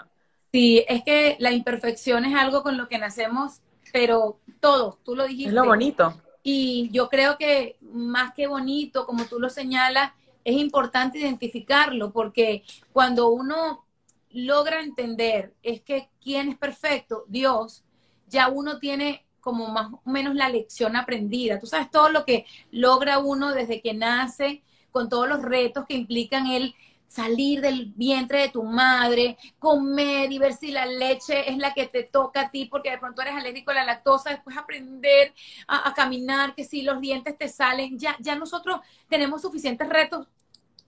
Sí, 0.52 0.84
es 0.88 1.04
que 1.04 1.38
la 1.40 1.52
imperfección 1.52 2.26
es 2.26 2.36
algo 2.36 2.62
con 2.62 2.78
lo 2.78 2.88
que 2.90 2.98
nacemos, 2.98 3.62
pero 3.94 4.40
todos, 4.60 5.02
tú 5.04 5.16
lo 5.16 5.26
dijiste. 5.26 5.50
Es 5.50 5.54
lo 5.54 5.66
bonito. 5.66 6.14
Y 6.44 6.90
yo 6.92 7.10
creo 7.10 7.38
que 7.38 7.78
más 7.82 8.34
que 8.34 8.48
bonito, 8.48 9.06
como 9.06 9.26
tú 9.26 9.40
lo 9.40 9.50
señalas, 9.50 10.12
es 10.44 10.56
importante 10.56 11.20
identificarlo 11.20 12.12
porque 12.12 12.64
cuando 12.94 13.30
uno 13.30 13.86
logra 14.30 14.82
entender 14.82 15.56
es 15.64 15.82
que 15.82 16.10
quién 16.22 16.50
es 16.50 16.58
perfecto, 16.58 17.26
Dios, 17.28 17.84
ya 18.28 18.50
uno 18.50 18.80
tiene 18.80 19.25
como 19.46 19.68
más 19.68 19.94
o 19.94 20.10
menos 20.10 20.34
la 20.34 20.50
lección 20.50 20.96
aprendida. 20.96 21.60
Tú 21.60 21.68
sabes 21.68 21.92
todo 21.92 22.10
lo 22.10 22.26
que 22.26 22.48
logra 22.72 23.20
uno 23.20 23.54
desde 23.54 23.80
que 23.80 23.94
nace, 23.94 24.64
con 24.90 25.08
todos 25.08 25.30
los 25.30 25.44
retos 25.44 25.86
que 25.86 25.94
implican 25.94 26.48
el 26.48 26.74
salir 27.06 27.62
del 27.62 27.94
vientre 27.96 28.40
de 28.40 28.50
tu 28.50 28.64
madre, 28.64 29.38
comer 29.60 30.32
y 30.32 30.40
ver 30.40 30.54
si 30.54 30.72
la 30.72 30.88
leche 30.88 31.48
es 31.48 31.60
la 31.60 31.76
que 31.76 31.86
te 31.86 32.02
toca 32.02 32.42
a 32.42 32.50
ti 32.50 32.66
porque 32.66 32.90
de 32.90 32.98
pronto 32.98 33.22
eres 33.22 33.36
alérgico 33.36 33.70
a 33.70 33.76
la 33.76 33.86
lactosa, 33.86 34.32
después 34.32 34.58
aprender 34.58 35.36
a, 35.68 35.94
caminar, 35.94 36.56
que 36.56 36.64
si 36.64 36.82
los 36.82 37.00
dientes 37.00 37.38
te 37.38 37.48
salen, 37.48 38.00
ya, 38.00 38.18
ya 38.20 38.36
nosotros 38.36 38.80
tenemos 39.08 39.44
suficientes 39.44 39.88
retos 39.88 40.28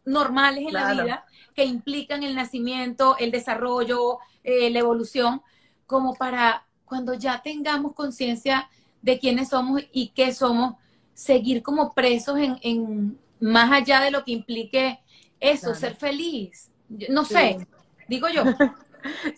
normales 0.03 0.65
en 0.65 0.73
la 0.73 0.93
vida 0.93 1.25
que 1.53 1.63
implican 1.63 2.23
el 2.23 2.35
nacimiento, 2.35 3.17
el 3.19 3.29
desarrollo, 3.29 4.17
eh, 4.43 4.71
la 4.71 4.79
evolución, 4.79 5.43
como 5.85 6.15
para 6.15 6.66
cuando 6.88 7.13
ya 7.13 7.41
tengamos 7.44 7.94
conciencia 7.94 8.70
de 9.01 9.20
quiénes 9.20 9.50
somos 9.50 9.82
y 9.91 10.10
qué 10.10 10.34
somos, 10.34 10.75
seguir 11.13 11.62
como 11.62 11.94
presos 11.94 12.38
en, 12.62 13.17
más 13.39 13.72
allá 13.72 14.01
de 14.01 14.12
lo 14.12 14.24
que 14.24 14.32
implique 14.32 15.00
eso, 15.39 15.75
ser 15.75 15.96
feliz. 15.96 16.72
No 17.10 17.25
sé, 17.25 17.67
digo 18.08 18.27
yo. 18.29 18.44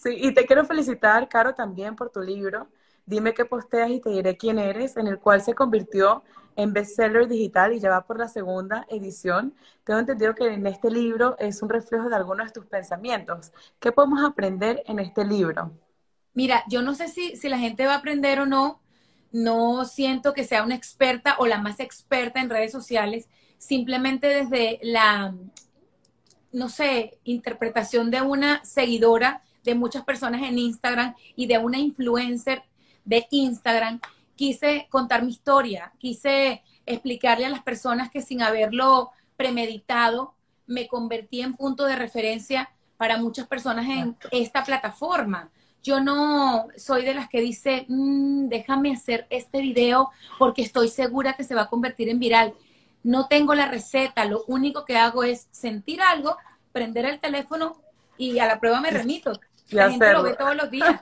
Sí, 0.01 0.15
y 0.15 0.33
te 0.33 0.45
quiero 0.45 0.65
felicitar, 0.65 1.27
Caro, 1.29 1.53
también 1.53 1.95
por 1.95 2.09
tu 2.09 2.21
libro. 2.21 2.67
Dime 3.05 3.33
qué 3.33 3.45
posteas 3.45 3.91
y 3.91 3.99
te 3.99 4.09
diré 4.09 4.37
quién 4.37 4.57
eres, 4.57 4.97
en 4.97 5.05
el 5.05 5.19
cual 5.19 5.41
se 5.41 5.53
convirtió 5.53 6.23
en 6.55 6.73
bestseller 6.73 7.27
digital 7.27 7.73
y 7.73 7.79
ya 7.79 7.89
va 7.89 8.05
por 8.05 8.17
la 8.17 8.27
segunda 8.27 8.85
edición. 8.89 9.53
Tengo 9.83 9.99
entendido 9.99 10.35
que 10.35 10.45
en 10.45 10.67
este 10.67 10.89
libro 10.89 11.35
es 11.39 11.61
un 11.61 11.69
reflejo 11.69 12.09
de 12.09 12.15
algunos 12.15 12.47
de 12.47 12.53
tus 12.53 12.65
pensamientos. 12.65 13.51
¿Qué 13.79 13.91
podemos 13.91 14.23
aprender 14.23 14.83
en 14.85 14.99
este 14.99 15.23
libro? 15.25 15.71
Mira, 16.33 16.63
yo 16.69 16.81
no 16.81 16.95
sé 16.95 17.07
si, 17.07 17.35
si 17.35 17.49
la 17.49 17.59
gente 17.59 17.85
va 17.85 17.93
a 17.93 17.97
aprender 17.97 18.39
o 18.39 18.45
no. 18.45 18.81
No 19.31 19.85
siento 19.85 20.33
que 20.33 20.43
sea 20.43 20.63
una 20.63 20.75
experta 20.75 21.35
o 21.37 21.45
la 21.45 21.59
más 21.59 21.79
experta 21.79 22.41
en 22.41 22.49
redes 22.49 22.71
sociales, 22.71 23.27
simplemente 23.57 24.27
desde 24.27 24.79
la 24.81 25.33
no 26.51 26.69
sé, 26.69 27.19
interpretación 27.23 28.11
de 28.11 28.21
una 28.21 28.63
seguidora 28.65 29.43
de 29.63 29.75
muchas 29.75 30.03
personas 30.03 30.41
en 30.41 30.57
Instagram 30.57 31.15
y 31.35 31.47
de 31.47 31.57
una 31.57 31.77
influencer 31.77 32.63
de 33.05 33.27
Instagram, 33.29 33.99
quise 34.35 34.87
contar 34.89 35.23
mi 35.23 35.31
historia, 35.31 35.93
quise 35.99 36.63
explicarle 36.85 37.45
a 37.45 37.49
las 37.49 37.61
personas 37.61 38.09
que 38.09 38.21
sin 38.21 38.41
haberlo 38.41 39.11
premeditado, 39.35 40.35
me 40.65 40.87
convertí 40.87 41.41
en 41.41 41.55
punto 41.55 41.85
de 41.85 41.95
referencia 41.95 42.71
para 42.97 43.17
muchas 43.17 43.47
personas 43.47 43.87
en 43.87 44.15
esta 44.31 44.63
plataforma. 44.63 45.49
Yo 45.83 45.99
no 46.01 46.67
soy 46.75 47.05
de 47.05 47.13
las 47.13 47.29
que 47.29 47.41
dice, 47.41 47.85
mm, 47.87 48.47
déjame 48.47 48.93
hacer 48.93 49.27
este 49.29 49.61
video 49.61 50.09
porque 50.37 50.61
estoy 50.61 50.89
segura 50.89 51.33
que 51.33 51.43
se 51.43 51.55
va 51.55 51.63
a 51.63 51.69
convertir 51.69 52.09
en 52.09 52.19
viral 52.19 52.53
no 53.03 53.27
tengo 53.27 53.55
la 53.55 53.67
receta, 53.67 54.25
lo 54.25 54.43
único 54.47 54.85
que 54.85 54.97
hago 54.97 55.23
es 55.23 55.47
sentir 55.51 56.01
algo, 56.01 56.37
prender 56.71 57.05
el 57.05 57.19
teléfono 57.19 57.77
y 58.17 58.39
a 58.39 58.47
la 58.47 58.59
prueba 58.59 58.81
me 58.81 58.91
remito. 58.91 59.39
La 59.71 59.89
gente 59.89 60.13
lo 60.13 60.23
ve 60.23 60.33
todos 60.33 60.55
los 60.55 60.69
días. 60.69 61.01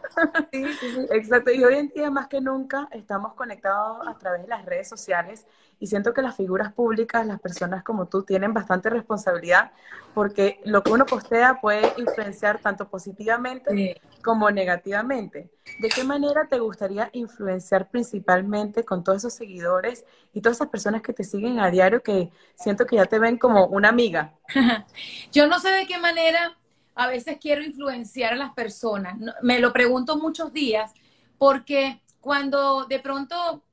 Exacto, 0.51 1.51
y 1.51 1.63
hoy 1.63 1.75
en 1.75 1.89
día 1.89 2.11
más 2.11 2.27
que 2.27 2.41
nunca 2.41 2.87
estamos 2.91 3.33
conectados 3.33 4.07
a 4.07 4.17
través 4.17 4.41
de 4.41 4.47
las 4.47 4.65
redes 4.65 4.87
sociales 4.87 5.45
y 5.79 5.87
siento 5.87 6.13
que 6.13 6.21
las 6.21 6.35
figuras 6.35 6.73
públicas, 6.73 7.25
las 7.25 7.39
personas 7.39 7.83
como 7.83 8.07
tú, 8.07 8.23
tienen 8.23 8.53
bastante 8.53 8.89
responsabilidad 8.89 9.71
porque 10.13 10.59
lo 10.65 10.81
que 10.81 10.91
uno 10.91 11.05
postea 11.05 11.59
puede 11.61 11.93
influenciar 11.97 12.59
tanto 12.59 12.89
positivamente 12.89 14.01
como 14.23 14.49
negativamente. 14.49 15.51
¿De 15.79 15.89
qué 15.89 16.03
manera 16.03 16.47
te 16.49 16.59
gustaría 16.59 17.09
influenciar 17.13 17.89
principalmente 17.89 18.83
con 18.83 19.03
todos 19.03 19.19
esos 19.19 19.33
seguidores 19.33 20.05
y 20.33 20.41
todas 20.41 20.57
esas 20.57 20.69
personas 20.69 21.01
que 21.01 21.13
te 21.13 21.23
siguen 21.23 21.59
a 21.59 21.69
diario 21.69 22.01
que 22.01 22.31
siento 22.55 22.85
que 22.85 22.95
ya 22.95 23.05
te 23.05 23.19
ven 23.19 23.37
como 23.37 23.67
una 23.67 23.89
amiga? 23.89 24.33
Yo 25.31 25.47
no 25.47 25.59
sé 25.59 25.69
de 25.69 25.85
qué 25.85 25.99
manera 25.99 26.57
a 26.97 27.07
veces 27.07 27.37
quiero 27.39 27.63
influenciar 27.63 28.33
a 28.33 28.37
las 28.37 28.53
personas. 28.53 29.17
Me 29.41 29.59
lo 29.59 29.71
pregunto 29.71 30.17
muchos 30.17 30.51
días 30.51 30.93
porque 31.37 32.01
cuando 32.19 32.85
de 32.85 32.99
pronto 32.99 33.63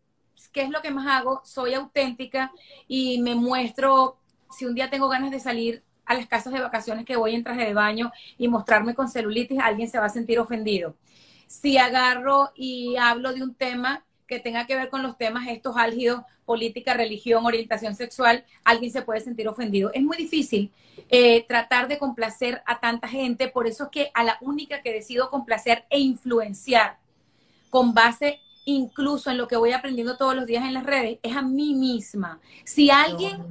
¿qué 0.52 0.62
es 0.62 0.70
lo 0.70 0.80
que 0.80 0.90
más 0.90 1.06
hago? 1.06 1.42
Soy 1.44 1.74
auténtica 1.74 2.52
y 2.86 3.20
me 3.20 3.34
muestro, 3.34 4.18
si 4.50 4.64
un 4.64 4.74
día 4.74 4.88
tengo 4.88 5.08
ganas 5.08 5.30
de 5.30 5.40
salir 5.40 5.82
a 6.06 6.14
las 6.14 6.26
casas 6.26 6.52
de 6.52 6.60
vacaciones 6.60 7.04
que 7.04 7.16
voy 7.16 7.34
en 7.34 7.42
traje 7.42 7.64
de 7.64 7.74
baño 7.74 8.12
y 8.38 8.48
mostrarme 8.48 8.94
con 8.94 9.08
celulitis, 9.08 9.58
alguien 9.58 9.88
se 9.88 9.98
va 9.98 10.06
a 10.06 10.10
sentir 10.10 10.38
ofendido. 10.38 10.96
Si 11.46 11.76
agarro 11.76 12.52
y 12.54 12.96
hablo 12.96 13.32
de 13.32 13.42
un 13.42 13.54
tema 13.54 14.04
que 14.26 14.40
tenga 14.40 14.66
que 14.66 14.76
ver 14.76 14.88
con 14.88 15.02
los 15.02 15.16
temas 15.18 15.48
estos 15.48 15.76
álgidos, 15.76 16.22
política, 16.44 16.94
religión, 16.94 17.44
orientación 17.44 17.94
sexual, 17.94 18.44
alguien 18.64 18.92
se 18.92 19.02
puede 19.02 19.20
sentir 19.20 19.48
ofendido. 19.48 19.90
Es 19.92 20.02
muy 20.02 20.16
difícil 20.16 20.72
eh, 21.08 21.44
tratar 21.46 21.88
de 21.88 21.98
complacer 21.98 22.62
a 22.66 22.80
tanta 22.80 23.08
gente, 23.08 23.48
por 23.48 23.66
eso 23.66 23.84
es 23.84 23.90
que 23.90 24.10
a 24.14 24.24
la 24.24 24.38
única 24.40 24.82
que 24.82 24.92
decido 24.92 25.30
complacer 25.30 25.84
e 25.90 25.98
influenciar 25.98 26.98
con 27.70 27.94
base 27.94 28.40
incluso 28.64 29.30
en 29.30 29.36
lo 29.36 29.46
que 29.46 29.56
voy 29.56 29.72
aprendiendo 29.72 30.16
todos 30.16 30.34
los 30.34 30.46
días 30.46 30.64
en 30.64 30.74
las 30.74 30.84
redes, 30.84 31.18
es 31.22 31.36
a 31.36 31.42
mí 31.42 31.74
misma. 31.74 32.40
Si 32.64 32.90
alguien 32.90 33.46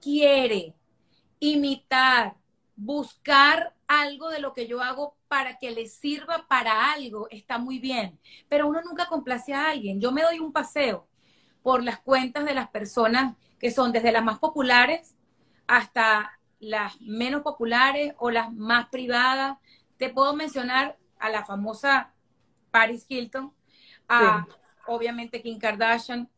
quiere 0.00 0.74
imitar, 1.40 2.34
buscar 2.76 3.74
algo 4.00 4.30
de 4.30 4.40
lo 4.40 4.52
que 4.54 4.66
yo 4.66 4.80
hago 4.80 5.16
para 5.28 5.58
que 5.58 5.70
le 5.70 5.86
sirva 5.86 6.46
para 6.48 6.92
algo, 6.92 7.28
está 7.30 7.58
muy 7.58 7.78
bien. 7.78 8.18
Pero 8.48 8.66
uno 8.68 8.80
nunca 8.82 9.06
complace 9.06 9.52
a 9.52 9.68
alguien. 9.68 10.00
Yo 10.00 10.12
me 10.12 10.22
doy 10.22 10.38
un 10.38 10.52
paseo 10.52 11.06
por 11.62 11.82
las 11.82 12.00
cuentas 12.00 12.44
de 12.44 12.54
las 12.54 12.68
personas 12.68 13.36
que 13.58 13.70
son 13.70 13.92
desde 13.92 14.12
las 14.12 14.24
más 14.24 14.38
populares 14.38 15.14
hasta 15.66 16.38
las 16.58 17.00
menos 17.00 17.42
populares 17.42 18.14
o 18.18 18.30
las 18.30 18.52
más 18.52 18.88
privadas. 18.88 19.58
Te 19.96 20.08
puedo 20.08 20.34
mencionar 20.34 20.96
a 21.18 21.28
la 21.28 21.44
famosa 21.44 22.12
Paris 22.70 23.04
Hilton, 23.08 23.52
a 24.08 24.46
obviamente 24.86 25.42
Kim 25.42 25.58
Kardashian, 25.58 26.28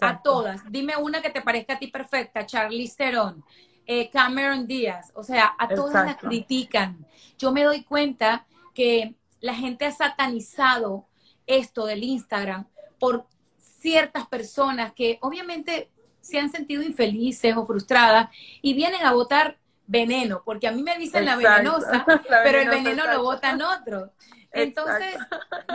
a 0.00 0.22
todas. 0.22 0.62
Dime 0.70 0.96
una 0.96 1.20
que 1.20 1.30
te 1.30 1.42
parezca 1.42 1.74
a 1.74 1.78
ti 1.78 1.88
perfecta, 1.88 2.46
Charlize 2.46 2.96
Theron, 2.96 3.44
eh, 3.86 4.10
Cameron 4.10 4.66
Díaz, 4.66 5.12
o 5.14 5.22
sea, 5.22 5.54
a 5.58 5.68
todas 5.68 6.06
las 6.06 6.16
critican. 6.16 7.06
Yo 7.38 7.52
me 7.52 7.64
doy 7.64 7.82
cuenta 7.84 8.46
que 8.74 9.14
la 9.40 9.54
gente 9.54 9.84
ha 9.84 9.92
satanizado 9.92 11.06
esto 11.46 11.86
del 11.86 12.02
Instagram 12.02 12.66
por 12.98 13.26
ciertas 13.58 14.26
personas 14.26 14.92
que 14.94 15.18
obviamente 15.20 15.90
se 16.20 16.38
han 16.38 16.50
sentido 16.50 16.82
infelices 16.82 17.54
o 17.56 17.66
frustradas 17.66 18.30
y 18.62 18.72
vienen 18.72 19.04
a 19.04 19.12
votar 19.12 19.58
veneno, 19.86 20.42
porque 20.44 20.66
a 20.66 20.72
mí 20.72 20.82
me 20.82 20.96
dicen 20.96 21.26
la 21.26 21.36
venenosa, 21.36 22.06
pero 22.42 22.60
el 22.60 22.68
veneno 22.68 23.04
lo 23.12 23.22
votan 23.22 23.60
otros. 23.60 24.10
Entonces, 24.50 25.16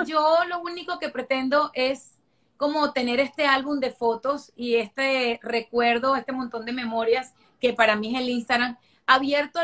yo 0.07 0.39
lo 0.47 0.61
único 0.61 0.97
que 0.97 1.09
pretendo 1.09 1.69
es 1.73 2.15
como 2.57 2.91
tener 2.91 3.19
este 3.19 3.45
álbum 3.45 3.79
de 3.79 3.91
fotos 3.91 4.51
y 4.55 4.75
este 4.75 5.39
recuerdo, 5.43 6.15
este 6.15 6.31
montón 6.31 6.65
de 6.65 6.71
memorias 6.71 7.33
que 7.59 7.73
para 7.73 7.95
mí 7.95 8.15
es 8.15 8.21
el 8.21 8.29
Instagram, 8.29 8.77
abierto 9.05 9.59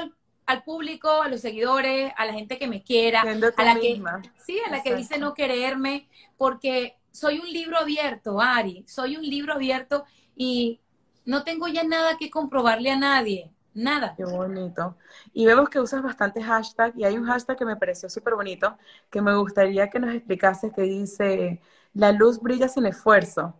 al, 0.45 0.63
público, 0.63 1.21
a 1.21 1.29
los 1.29 1.41
seguidores, 1.41 2.11
a 2.17 2.25
la 2.25 2.33
gente 2.33 2.57
que 2.57 2.67
me 2.67 2.83
quiera, 2.83 3.21
a 3.21 3.63
la 3.63 3.75
que 3.75 4.01
sí, 4.45 4.59
a 4.65 4.69
la 4.69 4.83
que 4.83 4.95
dice 4.95 5.17
no 5.17 5.33
quererme, 5.33 6.07
porque 6.37 6.97
soy 7.11 7.39
un 7.39 7.51
libro 7.51 7.77
abierto, 7.77 8.41
Ari, 8.41 8.83
soy 8.87 9.17
un 9.17 9.23
libro 9.23 9.53
abierto 9.53 10.05
y 10.35 10.79
no 11.25 11.43
tengo 11.43 11.67
ya 11.67 11.83
nada 11.83 12.17
que 12.17 12.29
comprobarle 12.29 12.91
a 12.91 12.97
nadie. 12.97 13.51
Nada. 13.73 14.13
Qué 14.15 14.23
bonito. 14.23 14.95
Y 15.33 15.45
vemos 15.45 15.67
que 15.67 15.81
usas 15.81 16.01
bastante 16.01 16.41
hashtag 16.41 16.93
y 16.97 17.03
hay 17.03 17.17
un 17.17 17.25
hashtag 17.25 17.57
que 17.57 17.65
me 17.65 17.75
pareció 17.75 18.09
súper 18.09 18.35
bonito 18.35 18.77
que 19.09 19.21
me 19.21 19.35
gustaría 19.35 19.89
que 19.89 19.99
nos 19.99 20.15
explicases 20.15 20.71
que 20.73 20.83
dice, 20.83 21.61
la 21.93 22.13
luz 22.13 22.39
brilla 22.39 22.69
sin 22.69 22.85
esfuerzo. 22.85 23.53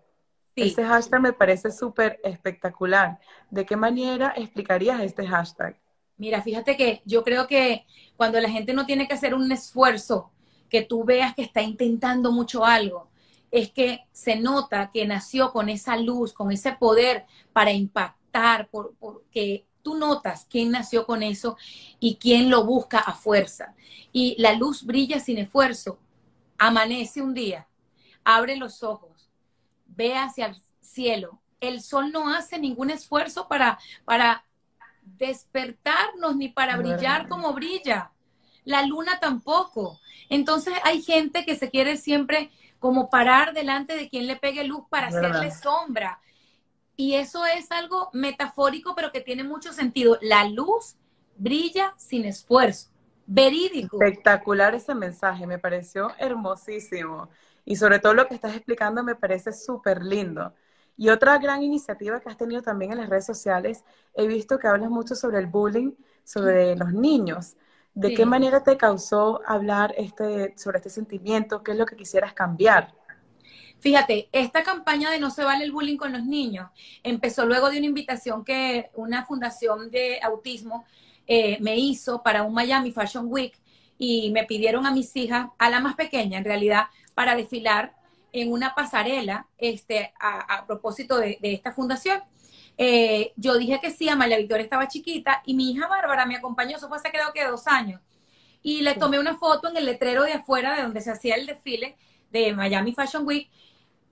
Ese 0.56 0.86
hashtag 0.86 1.22
me 1.22 1.34
parece 1.34 1.72
súper 1.72 2.20
espectacular. 2.24 3.20
¿De 3.50 3.66
qué 3.66 3.76
manera 3.76 4.34
explicarías 4.36 5.02
este 5.02 5.28
hashtag? 5.28 5.78
Mira, 6.18 6.42
fíjate 6.42 6.78
que 6.78 7.02
yo 7.06 7.24
creo 7.24 7.46
que 7.46 7.86
cuando 8.16 8.40
la 8.40 8.50
gente 8.50 8.74
no 8.74 8.86
tiene 8.86 9.08
que 9.08 9.16
hacer 9.16 9.36
un 9.36 9.52
esfuerzo, 9.52 10.32
que 10.70 10.82
tú 10.82 11.04
veas 11.04 11.36
que 11.36 11.42
está 11.42 11.62
intentando 11.62 12.32
mucho 12.32 12.64
algo, 12.66 13.10
es 13.52 13.72
que 13.72 14.06
se 14.12 14.38
nota 14.38 14.90
que 14.94 15.06
nació 15.06 15.52
con 15.52 15.70
esa 15.70 15.98
luz, 15.98 16.34
con 16.34 16.52
ese 16.52 16.74
poder 16.74 17.26
para 17.54 17.72
impactar, 17.72 18.70
porque 18.70 19.66
tú 19.82 19.96
notas 19.96 20.48
quién 20.50 20.72
nació 20.72 21.06
con 21.06 21.22
eso 21.22 21.58
y 22.00 22.16
quién 22.16 22.50
lo 22.50 22.66
busca 22.66 23.00
a 23.00 23.14
fuerza. 23.14 23.76
Y 24.12 24.36
la 24.40 24.54
luz 24.54 24.84
brilla 24.84 25.20
sin 25.20 25.38
esfuerzo. 25.38 26.00
Amanece 26.58 27.22
un 27.22 27.34
día, 27.34 27.68
abre 28.24 28.56
los 28.56 28.82
ojos, 28.84 29.15
ve 29.96 30.16
hacia 30.16 30.48
el 30.48 30.62
cielo. 30.82 31.42
El 31.60 31.82
sol 31.82 32.12
no 32.12 32.34
hace 32.34 32.60
ningún 32.60 32.90
esfuerzo 32.90 33.48
para, 33.48 33.80
para 34.04 34.46
despertarnos 35.04 36.36
ni 36.36 36.50
para 36.50 36.78
brillar 36.78 37.28
como 37.28 37.54
brilla. 37.54 38.12
la 38.64 38.84
luna 38.86 39.20
tampoco. 39.20 40.00
Entonces 40.30 40.74
hay 40.84 41.02
gente 41.02 41.46
que 41.46 41.56
se 41.56 41.70
quiere 41.70 41.98
siempre 41.98 42.50
como 42.80 43.10
parar 43.10 43.54
delante 43.54 43.96
de 43.96 44.10
quien 44.10 44.28
le 44.28 44.36
pegue 44.36 44.64
luz 44.64 44.84
para 44.90 45.08
hacerle 45.08 45.52
sombra. 45.52 46.20
Y 46.98 47.16
eso 47.16 47.46
es 47.46 47.72
algo 47.72 48.10
metafórico, 48.14 48.96
pero 48.96 49.12
que 49.12 49.22
tiene 49.22 49.44
mucho 49.44 49.74
sentido. 49.74 50.18
La 50.22 50.48
luz 50.48 50.96
brilla 51.36 51.94
sin 51.98 52.26
esfuerzo. 52.26 52.90
Verídico. 53.28 54.02
Espectacular 54.02 54.76
ese 54.76 54.94
mensaje, 54.96 55.48
me 55.48 55.60
pareció 55.60 56.12
hermosísimo. 56.18 57.30
Y 57.66 57.76
sobre 57.76 58.00
todo 58.00 58.14
lo 58.14 58.28
que 58.28 58.36
estás 58.36 58.56
explicando 58.56 59.04
me 59.04 59.16
parece 59.16 59.52
súper 59.52 60.04
lindo. 60.04 60.54
Y 60.98 61.10
otra 61.10 61.38
gran 61.40 61.62
iniciativa 61.64 62.22
que 62.22 62.30
has 62.30 62.38
tenido 62.38 62.62
también 62.62 62.92
en 62.94 63.00
las 63.00 63.10
redes 63.10 63.26
sociales, 63.26 63.84
he 64.14 64.28
visto 64.28 64.60
que 64.60 64.68
hablas 64.68 64.90
mucho 64.90 65.16
sobre 65.16 65.40
el 65.40 65.48
bullying, 65.48 65.92
sobre 66.24 66.76
los 66.76 66.94
niños. 66.94 67.58
¿De 67.94 68.14
qué 68.14 68.26
manera 68.26 68.64
te 68.64 68.78
causó 68.78 69.42
hablar 69.46 69.94
este, 69.98 70.54
sobre 70.58 70.78
este 70.78 70.90
sentimiento? 70.90 71.64
¿Qué 71.64 71.72
es 71.72 71.78
lo 71.78 71.86
que 71.86 71.96
quisieras 71.96 72.34
cambiar? 72.34 72.94
Fíjate, 73.78 74.30
esta 74.32 74.64
campaña 74.64 75.12
de 75.12 75.20
no 75.20 75.30
se 75.30 75.44
vale 75.44 75.64
el 75.64 75.72
bullying 75.72 75.98
con 75.98 76.12
los 76.12 76.24
niños 76.24 76.70
empezó 77.04 77.46
luego 77.46 77.70
de 77.70 77.78
una 77.78 77.88
invitación 77.88 78.44
que 78.44 78.90
una 78.96 79.26
fundación 79.26 79.92
de 79.92 80.20
autismo 80.22 80.86
eh, 81.28 81.58
me 81.62 81.78
hizo 81.78 82.22
para 82.24 82.44
un 82.44 82.54
Miami 82.54 82.92
Fashion 82.92 83.28
Week 83.28 83.58
y 83.98 84.32
me 84.32 84.44
pidieron 84.44 84.86
a 84.86 84.92
mis 84.92 85.16
hijas, 85.16 85.48
a 85.58 85.70
la 85.70 85.80
más 85.80 85.96
pequeña 85.96 86.38
en 86.38 86.46
realidad, 86.46 86.86
para 87.14 87.36
desfilar 87.36 87.96
en 88.32 88.52
una 88.52 88.76
pasarela 88.76 89.48
este, 89.58 90.14
a, 90.20 90.66
propósito 90.68 91.18
de, 91.18 91.40
esta 91.42 91.72
fundación. 91.72 92.22
Eh, 92.78 93.32
yo 93.38 93.58
dije 93.58 93.80
que 93.82 93.92
sí, 93.92 94.10
Amalia 94.10 94.38
Victoria 94.38 94.64
estaba 94.64 94.90
chiquita 94.90 95.42
y 95.46 95.54
mi 95.54 95.72
hija 95.72 95.88
Bárbara 95.88 96.26
me 96.26 96.36
acompañó, 96.36 96.76
eso 96.76 96.90
fue 96.90 96.98
hace 96.98 97.12
creo 97.12 97.32
que 97.34 97.46
dos 97.46 97.68
años. 97.68 98.02
Y 98.62 98.82
le 98.82 98.96
tomé 98.96 99.20
una 99.20 99.38
foto 99.38 99.70
en 99.70 99.78
el 99.78 99.86
letrero 99.86 100.24
de 100.24 100.34
afuera 100.34 100.76
de 100.76 100.82
donde 100.82 101.00
se 101.00 101.12
hacía 101.12 101.36
el 101.36 101.46
desfile 101.46 101.96
de 102.32 102.52
Miami 102.54 102.94
Fashion 102.94 103.26
Week. 103.26 103.50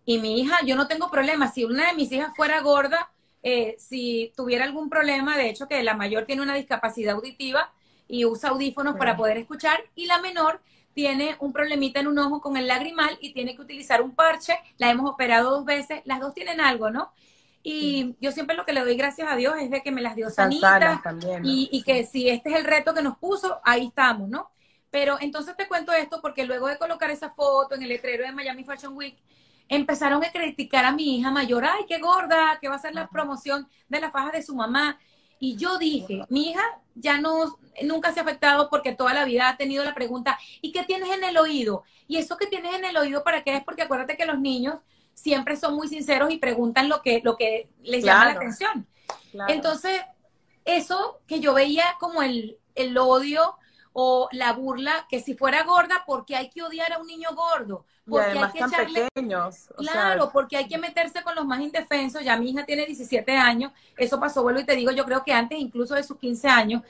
Y 0.05 0.19
mi 0.19 0.39
hija, 0.39 0.59
yo 0.65 0.75
no 0.75 0.87
tengo 0.87 1.09
problema, 1.09 1.51
si 1.51 1.65
una 1.65 1.87
de 1.87 1.95
mis 1.95 2.11
hijas 2.11 2.33
fuera 2.35 2.61
gorda, 2.61 3.11
eh, 3.41 3.75
si 3.77 4.31
tuviera 4.37 4.63
algún 4.63 4.89
problema, 4.89 5.37
de 5.37 5.49
hecho 5.49 5.67
que 5.67 5.83
la 5.83 5.95
mayor 5.95 6.25
tiene 6.25 6.41
una 6.41 6.55
discapacidad 6.55 7.15
auditiva 7.15 7.73
y 8.07 8.25
usa 8.25 8.49
audífonos 8.49 8.95
para 8.95 9.15
poder 9.15 9.37
escuchar, 9.37 9.83
y 9.95 10.05
la 10.05 10.19
menor 10.19 10.61
tiene 10.93 11.35
un 11.39 11.53
problemita 11.53 11.99
en 11.99 12.07
un 12.07 12.19
ojo 12.19 12.39
con 12.41 12.55
el 12.57 12.67
lagrimal 12.67 13.17
y 13.19 13.33
tiene 13.33 13.55
que 13.55 13.61
utilizar 13.61 14.01
un 14.01 14.13
parche. 14.13 14.57
La 14.77 14.91
hemos 14.91 15.09
operado 15.09 15.49
dos 15.51 15.65
veces. 15.65 16.01
Las 16.05 16.19
dos 16.19 16.33
tienen 16.33 16.61
algo, 16.61 16.91
¿no? 16.91 17.11
Y 17.63 18.15
yo 18.19 18.31
siempre 18.31 18.55
lo 18.55 18.65
que 18.65 18.73
le 18.73 18.81
doy 18.81 18.95
gracias 18.95 19.31
a 19.31 19.35
Dios 19.35 19.55
es 19.59 19.71
de 19.71 19.81
que 19.81 19.91
me 19.91 20.01
las 20.01 20.15
dio 20.15 20.29
sanitas 20.29 20.99
y, 21.43 21.81
que 21.83 22.05
si 22.05 22.29
este 22.29 22.49
es 22.49 22.55
el 22.57 22.65
reto 22.65 22.93
que 22.93 23.01
nos 23.01 23.17
puso, 23.17 23.61
ahí 23.63 23.87
estamos, 23.87 24.29
¿no? 24.29 24.51
Pero 24.91 25.17
entonces 25.21 25.55
te 25.55 25.67
cuento 25.67 25.93
esto 25.93 26.19
porque 26.21 26.45
luego 26.45 26.67
de 26.67 26.77
colocar 26.77 27.09
esa 27.09 27.29
foto 27.29 27.75
en 27.75 27.83
el 27.83 27.89
letrero 27.89 28.25
de 28.25 28.33
Miami 28.33 28.65
Fashion 28.65 28.95
Week, 28.95 29.17
empezaron 29.69 30.23
a 30.23 30.31
criticar 30.31 30.83
a 30.83 30.91
mi 30.91 31.17
hija 31.17 31.31
mayor, 31.31 31.63
ay, 31.63 31.85
qué 31.87 31.99
gorda, 31.99 32.59
que 32.59 32.67
va 32.67 32.75
a 32.75 32.79
ser 32.79 32.93
la 32.93 33.07
promoción 33.07 33.67
de 33.87 34.01
la 34.01 34.11
faja 34.11 34.31
de 34.31 34.43
su 34.43 34.53
mamá. 34.53 34.99
Y 35.43 35.57
yo 35.57 35.77
dije, 35.77 36.23
mi 36.29 36.51
hija 36.51 36.63
ya 36.95 37.19
no, 37.19 37.59
nunca 37.81 38.13
se 38.13 38.21
ha 38.21 38.23
afectado 38.23 38.69
porque 38.69 38.93
toda 38.93 39.13
la 39.13 39.25
vida 39.25 39.49
ha 39.49 39.57
tenido 39.57 39.83
la 39.83 39.93
pregunta, 39.93 40.39
¿y 40.61 40.71
qué 40.71 40.83
tienes 40.83 41.09
en 41.09 41.21
el 41.25 41.35
oído? 41.35 41.83
Y 42.07 42.15
eso 42.15 42.37
que 42.37 42.47
tienes 42.47 42.73
en 42.73 42.85
el 42.85 42.95
oído, 42.95 43.25
¿para 43.25 43.43
qué 43.43 43.57
es? 43.57 43.63
Porque 43.65 43.81
acuérdate 43.81 44.15
que 44.15 44.25
los 44.25 44.39
niños 44.39 44.75
siempre 45.13 45.57
son 45.57 45.75
muy 45.75 45.89
sinceros 45.89 46.31
y 46.31 46.37
preguntan 46.37 46.87
lo 46.87 47.01
que, 47.01 47.19
lo 47.25 47.35
que 47.35 47.67
les 47.81 48.05
llama 48.05 48.23
la 48.23 48.31
atención. 48.31 48.87
Entonces, 49.49 50.01
eso 50.63 51.19
que 51.27 51.41
yo 51.41 51.53
veía 51.53 51.83
como 51.99 52.23
el, 52.23 52.57
el 52.75 52.97
odio 52.97 53.57
o 53.93 54.27
la 54.31 54.53
burla, 54.53 55.05
que 55.09 55.19
si 55.19 55.35
fuera 55.35 55.63
gorda, 55.63 56.03
porque 56.05 56.35
hay 56.35 56.49
que 56.49 56.63
odiar 56.63 56.91
a 56.93 56.97
un 56.97 57.07
niño 57.07 57.29
gordo? 57.35 57.85
Porque 58.07 58.39
hay 58.39 58.51
que 58.51 58.59
echarle... 58.59 59.09
pequeños. 59.13 59.69
claro, 59.77 60.29
porque 60.33 60.57
hay 60.57 60.67
que 60.67 60.77
meterse 60.77 61.23
con 61.23 61.35
los 61.35 61.45
más 61.45 61.61
indefensos. 61.61 62.23
Ya 62.23 62.35
mi 62.35 62.49
hija 62.49 62.65
tiene 62.65 62.85
17 62.85 63.31
años, 63.37 63.71
eso 63.95 64.19
pasó, 64.19 64.41
vuelvo 64.43 64.59
y 64.59 64.65
te 64.65 64.75
digo, 64.75 64.91
yo 64.91 65.05
creo 65.05 65.23
que 65.23 65.31
antes 65.31 65.59
incluso 65.59 65.95
de 65.95 66.03
sus 66.03 66.17
15 66.17 66.47
años. 66.49 66.81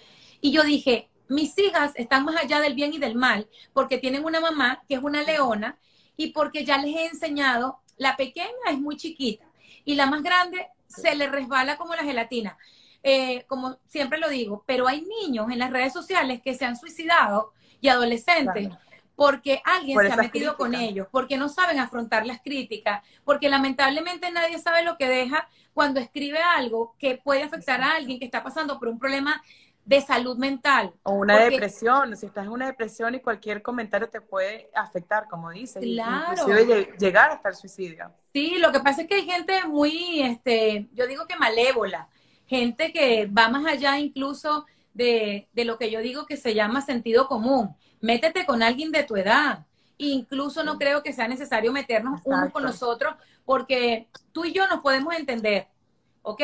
Y 0.42 0.52
yo 0.52 0.64
dije, 0.64 1.10
mis 1.28 1.58
hijas 1.58 1.92
están 1.96 2.26
más 2.26 2.38
allá 2.38 2.60
del 2.60 2.74
bien 2.74 2.94
y 2.94 2.98
del 2.98 3.16
mal, 3.16 3.48
porque 3.74 3.98
tienen 3.98 4.26
una 4.26 4.40
mamá 4.40 4.84
que 4.88 4.96
es 4.96 5.04
una 5.04 5.24
leona 5.24 5.78
y 6.18 6.32
porque 6.32 6.66
ya 6.66 6.78
les 6.78 6.96
he 6.96 7.06
enseñado, 7.06 7.80
la 7.98 8.16
pequeña 8.16 8.70
es 8.70 8.80
muy 8.80 8.98
chiquita 8.98 9.46
y 9.86 9.96
la 9.96 10.06
más 10.06 10.24
grande 10.24 10.68
se 10.88 11.16
le 11.16 11.28
resbala 11.28 11.78
como 11.78 11.96
la 11.96 12.04
gelatina. 12.04 12.58
Eh, 13.04 13.44
como 13.48 13.78
siempre 13.86 14.18
lo 14.18 14.30
digo, 14.30 14.64
pero 14.66 14.88
hay 14.88 15.02
niños 15.02 15.52
en 15.52 15.60
las 15.60 15.72
redes 15.72 15.92
sociales 15.92 16.42
que 16.42 16.54
se 16.54 16.64
han 16.66 16.78
suicidado 16.78 17.52
y 17.82 17.90
adolescentes. 17.90 18.70
porque 19.16 19.62
alguien 19.64 20.00
se 20.00 20.12
ha 20.12 20.16
metido 20.16 20.58
con 20.58 20.74
ellos, 20.74 21.08
porque 21.12 21.38
no 21.38 21.48
saben 21.48 21.78
afrontar 21.78 22.26
las 22.26 22.42
críticas, 22.42 23.04
porque 23.24 23.48
lamentablemente 23.48 24.32
nadie 24.32 24.58
sabe 24.58 24.84
lo 24.84 24.98
que 24.98 25.08
deja 25.08 25.48
cuando 25.74 26.00
escribe 26.00 26.40
algo 26.40 26.96
que 26.98 27.22
puede 27.24 27.44
afectar 27.44 27.80
a 27.82 27.96
alguien 27.96 28.18
que 28.18 28.26
está 28.26 28.42
pasando 28.42 28.80
por 28.80 28.88
un 28.88 28.98
problema 28.98 29.44
de 29.86 30.02
salud 30.02 30.38
mental. 30.38 30.94
O 31.04 31.14
una 31.14 31.40
depresión, 31.40 32.16
si 32.16 32.26
estás 32.26 32.46
en 32.46 32.52
una 32.52 32.68
depresión 32.68 33.16
y 33.16 33.20
cualquier 33.20 33.62
comentario 33.62 34.10
te 34.10 34.22
puede 34.22 34.70
afectar, 34.74 35.28
como 35.28 35.52
dices, 35.52 35.84
claro. 35.84 36.42
inclusive 36.42 36.96
llegar 36.98 37.32
hasta 37.32 37.50
el 37.50 37.56
suicidio. 37.56 38.12
Sí, 38.32 38.58
lo 38.60 38.72
que 38.72 38.80
pasa 38.80 39.02
es 39.02 39.08
que 39.08 39.16
hay 39.16 39.26
gente 39.26 39.66
muy, 39.68 40.22
este, 40.22 40.88
yo 40.94 41.06
digo 41.06 41.28
que 41.28 41.36
malévola, 41.36 42.08
gente 42.48 42.92
que 42.92 43.26
va 43.28 43.50
más 43.50 43.66
allá 43.66 44.00
incluso 44.00 44.66
de, 44.94 45.48
lo 45.54 45.78
que 45.78 45.92
yo 45.92 46.00
digo 46.02 46.26
que 46.26 46.38
se 46.38 46.54
llama 46.54 46.82
sentido 46.82 47.28
común. 47.28 47.76
Métete 48.02 48.46
con 48.46 48.62
alguien 48.62 48.92
de 48.92 49.04
tu 49.04 49.16
edad. 49.16 49.66
Incluso 49.98 50.64
no 50.64 50.78
creo 50.78 51.04
que 51.04 51.14
sea 51.14 51.28
necesario 51.28 51.72
meternos 51.72 52.22
unos 52.26 52.52
con 52.52 52.64
los 52.64 52.84
otros 52.84 53.16
porque 53.46 54.08
tú 54.32 54.46
y 54.46 54.54
yo 54.54 54.68
nos 54.68 54.82
podemos 54.82 55.14
entender, 55.14 55.68
¿ok? 56.22 56.42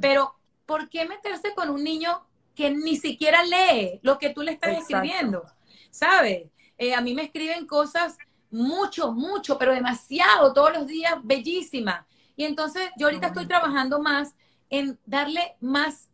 Pero 0.00 0.34
¿por 0.66 0.88
qué 0.88 1.06
meterse 1.06 1.54
con 1.54 1.70
un 1.70 1.82
niño 1.82 2.26
que 2.54 2.70
ni 2.70 2.96
siquiera 2.96 3.42
lee 3.42 4.00
lo 4.02 4.18
que 4.18 4.30
tú 4.30 4.42
le 4.42 4.52
estás 4.52 4.78
escribiendo? 4.78 5.44
¿Sabes? 5.90 6.50
Eh, 6.78 6.94
a 6.94 7.00
mí 7.00 7.14
me 7.14 7.22
escriben 7.22 7.66
cosas 7.66 8.16
mucho, 8.50 9.12
mucho, 9.12 9.58
pero 9.58 9.72
demasiado, 9.72 10.52
todos 10.52 10.72
los 10.72 10.86
días, 10.86 11.14
bellísimas. 11.22 12.04
Y 12.36 12.44
entonces 12.44 12.90
yo 12.96 13.06
ahorita 13.06 13.28
estoy 13.28 13.46
trabajando 13.46 14.00
más 14.00 14.34
en 14.70 14.98
darle 15.04 15.56
más 15.60 16.08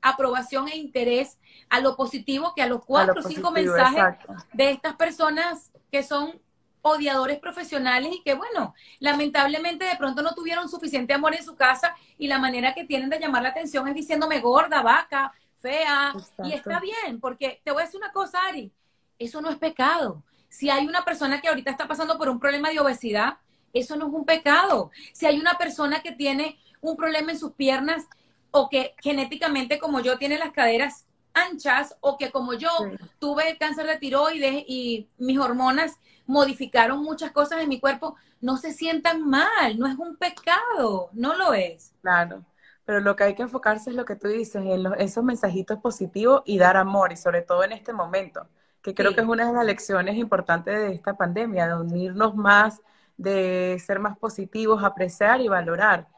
aprobación 0.00 0.68
e 0.68 0.76
interés 0.76 1.38
a 1.68 1.80
lo 1.80 1.96
positivo 1.96 2.54
que 2.54 2.62
a 2.62 2.66
los 2.66 2.84
cuatro 2.84 3.20
o 3.20 3.22
cinco 3.22 3.50
mensajes 3.50 4.16
de 4.52 4.70
estas 4.70 4.96
personas 4.96 5.70
que 5.90 6.02
son 6.02 6.40
odiadores 6.82 7.38
profesionales 7.38 8.12
y 8.14 8.22
que, 8.22 8.34
bueno, 8.34 8.74
lamentablemente 9.00 9.84
de 9.84 9.96
pronto 9.96 10.22
no 10.22 10.34
tuvieron 10.34 10.68
suficiente 10.68 11.12
amor 11.12 11.34
en 11.34 11.44
su 11.44 11.56
casa 11.56 11.94
y 12.16 12.28
la 12.28 12.38
manera 12.38 12.74
que 12.74 12.84
tienen 12.84 13.10
de 13.10 13.18
llamar 13.18 13.42
la 13.42 13.50
atención 13.50 13.86
es 13.88 13.94
diciéndome 13.94 14.40
gorda, 14.40 14.82
vaca, 14.82 15.32
fea. 15.60 16.14
Y 16.44 16.52
está 16.52 16.80
bien, 16.80 17.20
porque 17.20 17.60
te 17.64 17.72
voy 17.72 17.82
a 17.82 17.84
decir 17.86 18.00
una 18.00 18.12
cosa, 18.12 18.38
Ari, 18.48 18.72
eso 19.18 19.40
no 19.40 19.50
es 19.50 19.56
pecado. 19.56 20.22
Si 20.48 20.70
hay 20.70 20.86
una 20.86 21.04
persona 21.04 21.40
que 21.40 21.48
ahorita 21.48 21.70
está 21.70 21.86
pasando 21.86 22.16
por 22.16 22.28
un 22.28 22.40
problema 22.40 22.70
de 22.70 22.80
obesidad, 22.80 23.38
eso 23.72 23.96
no 23.96 24.06
es 24.06 24.12
un 24.12 24.24
pecado. 24.24 24.90
Si 25.12 25.26
hay 25.26 25.38
una 25.38 25.58
persona 25.58 26.00
que 26.00 26.12
tiene 26.12 26.58
un 26.80 26.96
problema 26.96 27.32
en 27.32 27.38
sus 27.38 27.52
piernas 27.52 28.06
o 28.50 28.68
que 28.68 28.94
genéticamente 29.02 29.78
como 29.78 30.00
yo 30.00 30.18
tiene 30.18 30.38
las 30.38 30.52
caderas 30.52 31.06
anchas 31.34 31.96
o 32.00 32.18
que 32.18 32.30
como 32.30 32.54
yo 32.54 32.68
tuve 33.18 33.56
cáncer 33.58 33.86
de 33.86 33.98
tiroides 33.98 34.64
y 34.66 35.08
mis 35.18 35.38
hormonas 35.38 35.96
modificaron 36.26 37.02
muchas 37.02 37.32
cosas 37.32 37.62
en 37.62 37.68
mi 37.68 37.80
cuerpo, 37.80 38.16
no 38.40 38.56
se 38.56 38.72
sientan 38.72 39.28
mal, 39.28 39.78
no 39.78 39.86
es 39.86 39.96
un 39.96 40.16
pecado, 40.16 41.10
no 41.12 41.36
lo 41.36 41.54
es. 41.54 41.94
Claro, 42.02 42.44
pero 42.84 43.00
lo 43.00 43.16
que 43.16 43.24
hay 43.24 43.34
que 43.34 43.42
enfocarse 43.42 43.90
es 43.90 43.96
lo 43.96 44.04
que 44.04 44.16
tú 44.16 44.28
dices, 44.28 44.62
en 44.64 44.92
esos 44.98 45.24
mensajitos 45.24 45.78
positivos 45.78 46.42
y 46.44 46.58
dar 46.58 46.76
amor, 46.76 47.12
y 47.12 47.16
sobre 47.16 47.42
todo 47.42 47.64
en 47.64 47.72
este 47.72 47.92
momento, 47.92 48.46
que 48.82 48.94
creo 48.94 49.14
que 49.14 49.20
es 49.20 49.26
una 49.26 49.46
de 49.46 49.52
las 49.52 49.64
lecciones 49.64 50.16
importantes 50.16 50.78
de 50.78 50.94
esta 50.94 51.16
pandemia, 51.16 51.66
de 51.66 51.74
unirnos 51.74 52.34
más, 52.34 52.80
de 53.16 53.82
ser 53.84 53.98
más 53.98 54.16
positivos, 54.18 54.84
apreciar 54.84 55.40
y 55.40 55.48
valorar. 55.48 56.08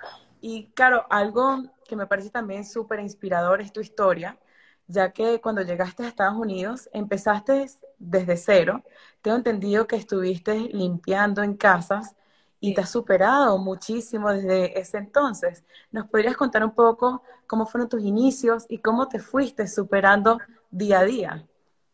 Y 0.40 0.66
claro, 0.74 1.06
algo 1.10 1.62
que 1.86 1.96
me 1.96 2.06
parece 2.06 2.30
también 2.30 2.64
súper 2.64 3.00
inspirador 3.00 3.60
es 3.60 3.72
tu 3.72 3.80
historia, 3.80 4.38
ya 4.86 5.12
que 5.12 5.40
cuando 5.40 5.62
llegaste 5.62 6.04
a 6.04 6.08
Estados 6.08 6.38
Unidos 6.38 6.88
empezaste 6.92 7.66
desde 7.98 8.36
cero. 8.36 8.82
Tengo 9.22 9.36
entendido 9.36 9.86
que 9.86 9.96
estuviste 9.96 10.58
limpiando 10.72 11.42
en 11.42 11.54
casas 11.54 12.16
y 12.58 12.74
te 12.74 12.80
has 12.80 12.90
superado 12.90 13.58
muchísimo 13.58 14.32
desde 14.32 14.78
ese 14.78 14.98
entonces. 14.98 15.64
¿Nos 15.90 16.08
podrías 16.08 16.36
contar 16.36 16.64
un 16.64 16.74
poco 16.74 17.22
cómo 17.46 17.66
fueron 17.66 17.88
tus 17.88 18.02
inicios 18.02 18.66
y 18.68 18.78
cómo 18.78 19.08
te 19.08 19.18
fuiste 19.18 19.66
superando 19.66 20.38
día 20.70 21.00
a 21.00 21.04
día? 21.04 21.46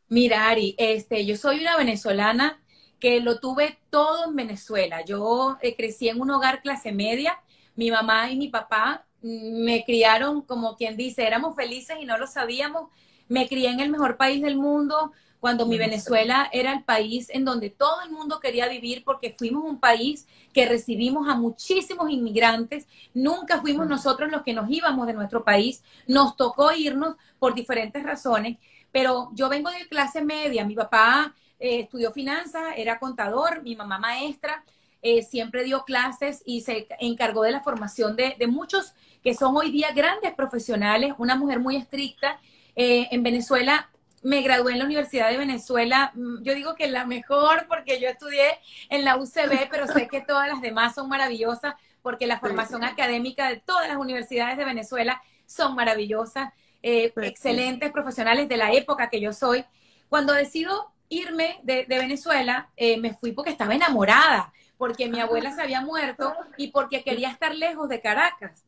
Mira, 0.08 0.48
Ari, 0.48 0.74
este, 0.78 1.24
yo 1.26 1.36
soy 1.36 1.60
una 1.60 1.76
venezolana 1.76 2.60
que 2.98 3.20
lo 3.20 3.40
tuve 3.40 3.78
todo 3.90 4.26
en 4.28 4.36
Venezuela. 4.36 5.04
Yo 5.04 5.58
eh, 5.60 5.76
crecí 5.76 6.08
en 6.08 6.20
un 6.20 6.30
hogar 6.30 6.62
clase 6.62 6.92
media 6.92 7.38
mi 7.76 7.90
mamá 7.90 8.30
y 8.30 8.36
mi 8.36 8.48
papá 8.48 9.04
me 9.22 9.84
criaron 9.84 10.42
como 10.42 10.76
quien 10.76 10.96
dice, 10.96 11.26
éramos 11.26 11.56
felices 11.56 11.96
y 12.00 12.04
no 12.06 12.18
lo 12.18 12.26
sabíamos. 12.26 12.90
Me 13.28 13.48
crié 13.48 13.70
en 13.70 13.80
el 13.80 13.90
mejor 13.90 14.16
país 14.16 14.42
del 14.42 14.56
mundo. 14.56 15.12
cuando 15.38 15.66
mi 15.66 15.78
Venezuela 15.78 16.48
era 16.50 16.72
el 16.72 16.82
país 16.82 17.28
en 17.30 17.44
donde 17.44 17.70
todo 17.70 18.00
el 18.02 18.10
mundo 18.10 18.40
quería 18.40 18.68
vivir 18.68 19.04
porque 19.04 19.34
fuimos 19.38 19.64
un 19.64 19.78
país 19.78 20.26
que 20.52 20.66
recibimos 20.66 21.28
a 21.28 21.36
muchísimos 21.36 22.10
inmigrantes, 22.10 22.88
nunca 23.14 23.60
fuimos 23.60 23.86
nosotros 23.86 24.30
los 24.32 24.42
que 24.42 24.54
nos 24.54 24.68
íbamos 24.70 25.06
de 25.06 25.12
nuestro 25.12 25.44
país, 25.44 25.84
nos 26.08 26.36
tocó 26.36 26.72
irnos 26.72 27.16
por 27.38 27.54
diferentes 27.54 28.02
razones, 28.02 28.56
pero 28.90 29.30
yo 29.34 29.48
vengo 29.48 29.70
de 29.70 29.86
clase 29.88 30.24
media, 30.24 30.64
mi 30.64 30.74
papá 30.74 31.34
eh, 31.60 31.80
estudió 31.80 32.12
finanzas, 32.12 32.74
era 32.76 32.98
contador, 32.98 33.62
mi 33.62 33.76
mamá 33.76 33.98
maestra, 33.98 34.64
eh, 35.02 35.22
siempre 35.22 35.62
dio 35.64 35.84
clases 35.84 36.42
y 36.44 36.62
se 36.62 36.88
encargó 36.98 37.42
de 37.42 37.52
la 37.52 37.60
formación 37.60 38.16
de, 38.16 38.34
muchos 38.48 38.94
que 39.22 39.34
son 39.34 39.56
hoy 39.56 39.70
día 39.70 39.92
grandes 39.92 40.34
profesionales, 40.34 41.14
una 41.18 41.36
mujer 41.36 41.60
muy 41.60 41.76
estricta. 41.76 42.40
Eh, 42.74 43.08
en 43.10 43.22
Venezuela 43.22 43.90
me 44.22 44.42
gradué 44.42 44.72
en 44.72 44.80
la 44.80 44.84
Universidad 44.84 45.30
de 45.30 45.36
Venezuela, 45.36 46.12
mm, 46.14 46.42
yo 46.42 46.54
digo 46.54 46.74
que 46.74 46.88
la 46.88 47.04
mejor 47.04 47.66
porque 47.68 48.00
yo 48.00 48.08
estudié 48.08 48.58
en 48.88 49.04
la 49.04 49.16
UCB, 49.16 49.68
pero 49.70 49.86
sé 49.86 50.08
que 50.08 50.22
todas 50.22 50.48
las 50.48 50.60
demás 50.60 50.94
son 50.94 51.08
maravillosas 51.08 51.74
porque 52.02 52.26
la 52.26 52.40
formación 52.40 52.82
académica 52.82 53.48
de 53.48 53.58
todas 53.58 53.88
las 53.88 53.98
universidades 53.98 54.56
de 54.56 54.64
Venezuela 54.64 55.22
son 55.44 55.74
maravillosas, 55.74 56.52
eh, 56.82 57.12
excelentes 57.22 57.92
profesionales 57.92 58.48
de 58.48 58.56
la 58.56 58.72
época 58.72 59.10
que 59.10 59.20
yo 59.20 59.32
soy. 59.32 59.64
Cuando 60.08 60.32
decido 60.32 60.92
irme 61.08 61.60
de, 61.62 61.84
Venezuela, 61.88 62.70
me 62.76 63.14
fui 63.14 63.30
porque 63.30 63.50
estaba 63.50 63.74
enamorada 63.74 64.52
porque 64.78 65.08
mi 65.08 65.20
abuela 65.20 65.52
se 65.52 65.62
había 65.62 65.80
muerto 65.80 66.34
y 66.56 66.68
porque 66.68 67.02
quería 67.02 67.30
estar 67.30 67.54
lejos 67.54 67.88
de 67.88 68.00
Caracas. 68.00 68.64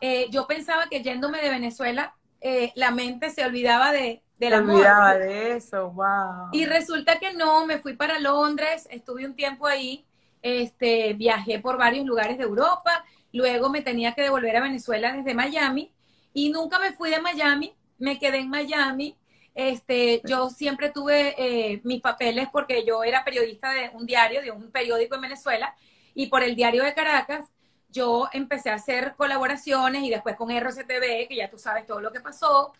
Eh, 0.00 0.28
yo 0.30 0.46
pensaba 0.46 0.86
que 0.88 1.02
yéndome 1.02 1.40
de 1.40 1.50
Venezuela, 1.50 2.14
eh, 2.40 2.72
la 2.74 2.90
mente 2.90 3.30
se 3.30 3.44
olvidaba 3.44 3.92
de, 3.92 4.22
se 4.38 4.54
olvidaba 4.54 5.18
de 5.18 5.56
eso, 5.56 5.90
wow. 5.90 6.48
Y 6.52 6.64
resulta 6.64 7.18
que 7.18 7.34
no, 7.34 7.66
me 7.66 7.78
fui 7.78 7.94
para 7.94 8.18
Londres, 8.18 8.88
estuve 8.90 9.26
un 9.26 9.34
tiempo 9.34 9.66
ahí, 9.66 10.06
este, 10.40 11.12
viajé 11.12 11.58
por 11.58 11.76
varios 11.76 12.06
lugares 12.06 12.38
de 12.38 12.44
Europa, 12.44 13.04
luego 13.32 13.68
me 13.68 13.82
tenía 13.82 14.14
que 14.14 14.22
devolver 14.22 14.56
a 14.56 14.62
Venezuela 14.62 15.12
desde 15.12 15.34
Miami 15.34 15.92
y 16.32 16.50
nunca 16.50 16.78
me 16.78 16.92
fui 16.92 17.10
de 17.10 17.20
Miami, 17.20 17.74
me 17.98 18.18
quedé 18.18 18.38
en 18.38 18.48
Miami 18.48 19.16
este, 19.54 20.22
yo 20.24 20.48
siempre 20.50 20.90
tuve 20.90 21.34
eh, 21.36 21.80
mis 21.84 22.00
papeles 22.00 22.48
porque 22.52 22.84
yo 22.86 23.02
era 23.04 23.24
periodista 23.24 23.72
de 23.72 23.90
un 23.92 24.06
diario, 24.06 24.42
de 24.42 24.50
un 24.50 24.70
periódico 24.70 25.16
en 25.16 25.22
Venezuela, 25.22 25.74
y 26.14 26.26
por 26.26 26.42
el 26.42 26.56
diario 26.56 26.84
de 26.84 26.94
Caracas 26.94 27.46
yo 27.88 28.28
empecé 28.32 28.70
a 28.70 28.74
hacer 28.74 29.14
colaboraciones 29.16 30.02
y 30.04 30.10
después 30.10 30.36
con 30.36 30.50
RCTV, 30.50 31.28
que 31.28 31.36
ya 31.36 31.50
tú 31.50 31.58
sabes 31.58 31.86
todo 31.86 32.00
lo 32.00 32.12
que 32.12 32.20
pasó. 32.20 32.72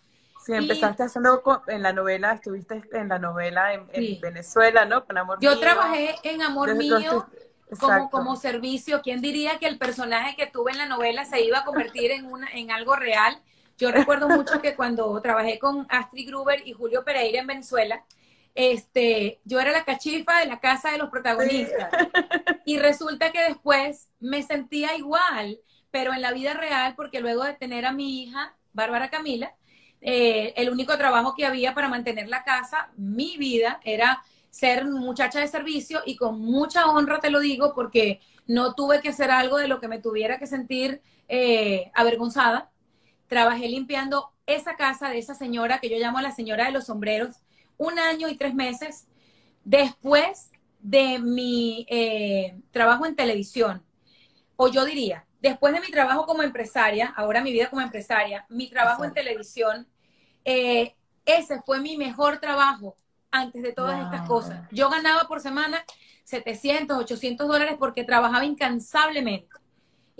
Sí, 0.45 0.53
empezaste 0.53 1.03
haciendo 1.03 1.43
en 1.67 1.83
la 1.83 1.93
novela, 1.93 2.33
estuviste 2.33 2.81
en 2.93 3.09
la 3.09 3.19
novela 3.19 3.73
en, 3.73 4.19
Venezuela, 4.19 4.85
¿no? 4.85 5.05
Con 5.05 5.17
Amor 5.17 5.37
Yo 5.39 5.59
trabajé 5.59 6.15
en 6.23 6.41
Amor 6.41 6.75
Mío 6.75 7.27
como, 7.79 8.09
como 8.09 8.35
servicio. 8.35 9.01
¿Quién 9.03 9.21
diría 9.21 9.59
que 9.59 9.67
el 9.67 9.77
personaje 9.77 10.35
que 10.35 10.47
tuve 10.47 10.71
en 10.71 10.79
la 10.79 10.87
novela 10.87 11.25
se 11.25 11.41
iba 11.41 11.59
a 11.59 11.65
convertir 11.65 12.11
en, 12.11 12.25
una, 12.25 12.49
en 12.51 12.71
algo 12.71 12.95
real? 12.95 13.39
Yo 13.81 13.91
recuerdo 13.91 14.29
mucho 14.29 14.61
que 14.61 14.75
cuando 14.75 15.19
trabajé 15.23 15.57
con 15.57 15.87
Astrid 15.89 16.27
Gruber 16.27 16.61
y 16.67 16.73
Julio 16.73 17.03
Pereira 17.03 17.39
en 17.41 17.47
Venezuela, 17.47 18.05
este, 18.53 19.41
yo 19.43 19.59
era 19.59 19.71
la 19.71 19.83
cachifa 19.83 20.37
de 20.37 20.45
la 20.45 20.59
casa 20.59 20.91
de 20.91 20.99
los 20.99 21.09
protagonistas. 21.09 21.89
Y 22.63 22.77
resulta 22.77 23.31
que 23.31 23.41
después 23.41 24.11
me 24.19 24.43
sentía 24.43 24.95
igual, 24.95 25.59
pero 25.89 26.13
en 26.13 26.21
la 26.21 26.31
vida 26.31 26.53
real, 26.53 26.93
porque 26.95 27.21
luego 27.21 27.43
de 27.43 27.55
tener 27.55 27.87
a 27.87 27.91
mi 27.91 28.21
hija, 28.21 28.55
Bárbara 28.71 29.09
Camila, 29.09 29.55
eh, 29.99 30.53
el 30.57 30.69
único 30.69 30.95
trabajo 30.95 31.33
que 31.35 31.47
había 31.47 31.73
para 31.73 31.89
mantener 31.89 32.29
la 32.29 32.43
casa, 32.43 32.91
mi 32.97 33.35
vida, 33.37 33.79
era 33.83 34.21
ser 34.51 34.85
muchacha 34.85 35.39
de 35.39 35.47
servicio 35.47 36.01
y 36.05 36.17
con 36.17 36.39
mucha 36.39 36.85
honra 36.85 37.19
te 37.19 37.31
lo 37.31 37.39
digo 37.39 37.73
porque 37.73 38.19
no 38.45 38.75
tuve 38.75 39.01
que 39.01 39.09
hacer 39.09 39.31
algo 39.31 39.57
de 39.57 39.67
lo 39.67 39.79
que 39.79 39.87
me 39.87 39.97
tuviera 39.97 40.37
que 40.37 40.45
sentir 40.45 41.01
eh, 41.27 41.89
avergonzada 41.95 42.70
trabajé 43.31 43.69
limpiando 43.69 44.33
esa 44.45 44.75
casa 44.75 45.07
de 45.07 45.17
esa 45.17 45.35
señora 45.35 45.79
que 45.79 45.89
yo 45.89 45.95
llamo 45.95 46.19
la 46.19 46.33
señora 46.33 46.65
de 46.65 46.73
los 46.73 46.87
sombreros, 46.87 47.37
un 47.77 47.97
año 47.97 48.27
y 48.27 48.35
tres 48.35 48.53
meses 48.53 49.07
después 49.63 50.51
de 50.81 51.17
mi 51.17 51.85
eh, 51.89 52.57
trabajo 52.71 53.05
en 53.05 53.15
televisión. 53.15 53.85
O 54.57 54.67
yo 54.67 54.83
diría, 54.83 55.25
después 55.41 55.73
de 55.73 55.79
mi 55.79 55.87
trabajo 55.87 56.25
como 56.25 56.43
empresaria, 56.43 57.13
ahora 57.15 57.39
mi 57.39 57.53
vida 57.53 57.69
como 57.69 57.81
empresaria, 57.81 58.45
mi 58.49 58.69
trabajo 58.69 59.05
en 59.05 59.13
televisión, 59.13 59.87
eh, 60.43 60.93
ese 61.25 61.61
fue 61.61 61.79
mi 61.79 61.95
mejor 61.95 62.39
trabajo 62.39 62.97
antes 63.31 63.63
de 63.63 63.71
todas 63.71 64.03
estas 64.03 64.27
cosas. 64.27 64.67
Yo 64.71 64.89
ganaba 64.89 65.29
por 65.29 65.39
semana 65.39 65.85
700, 66.25 66.97
800 66.97 67.47
dólares 67.47 67.77
porque 67.79 68.03
trabajaba 68.03 68.43
incansablemente. 68.43 69.47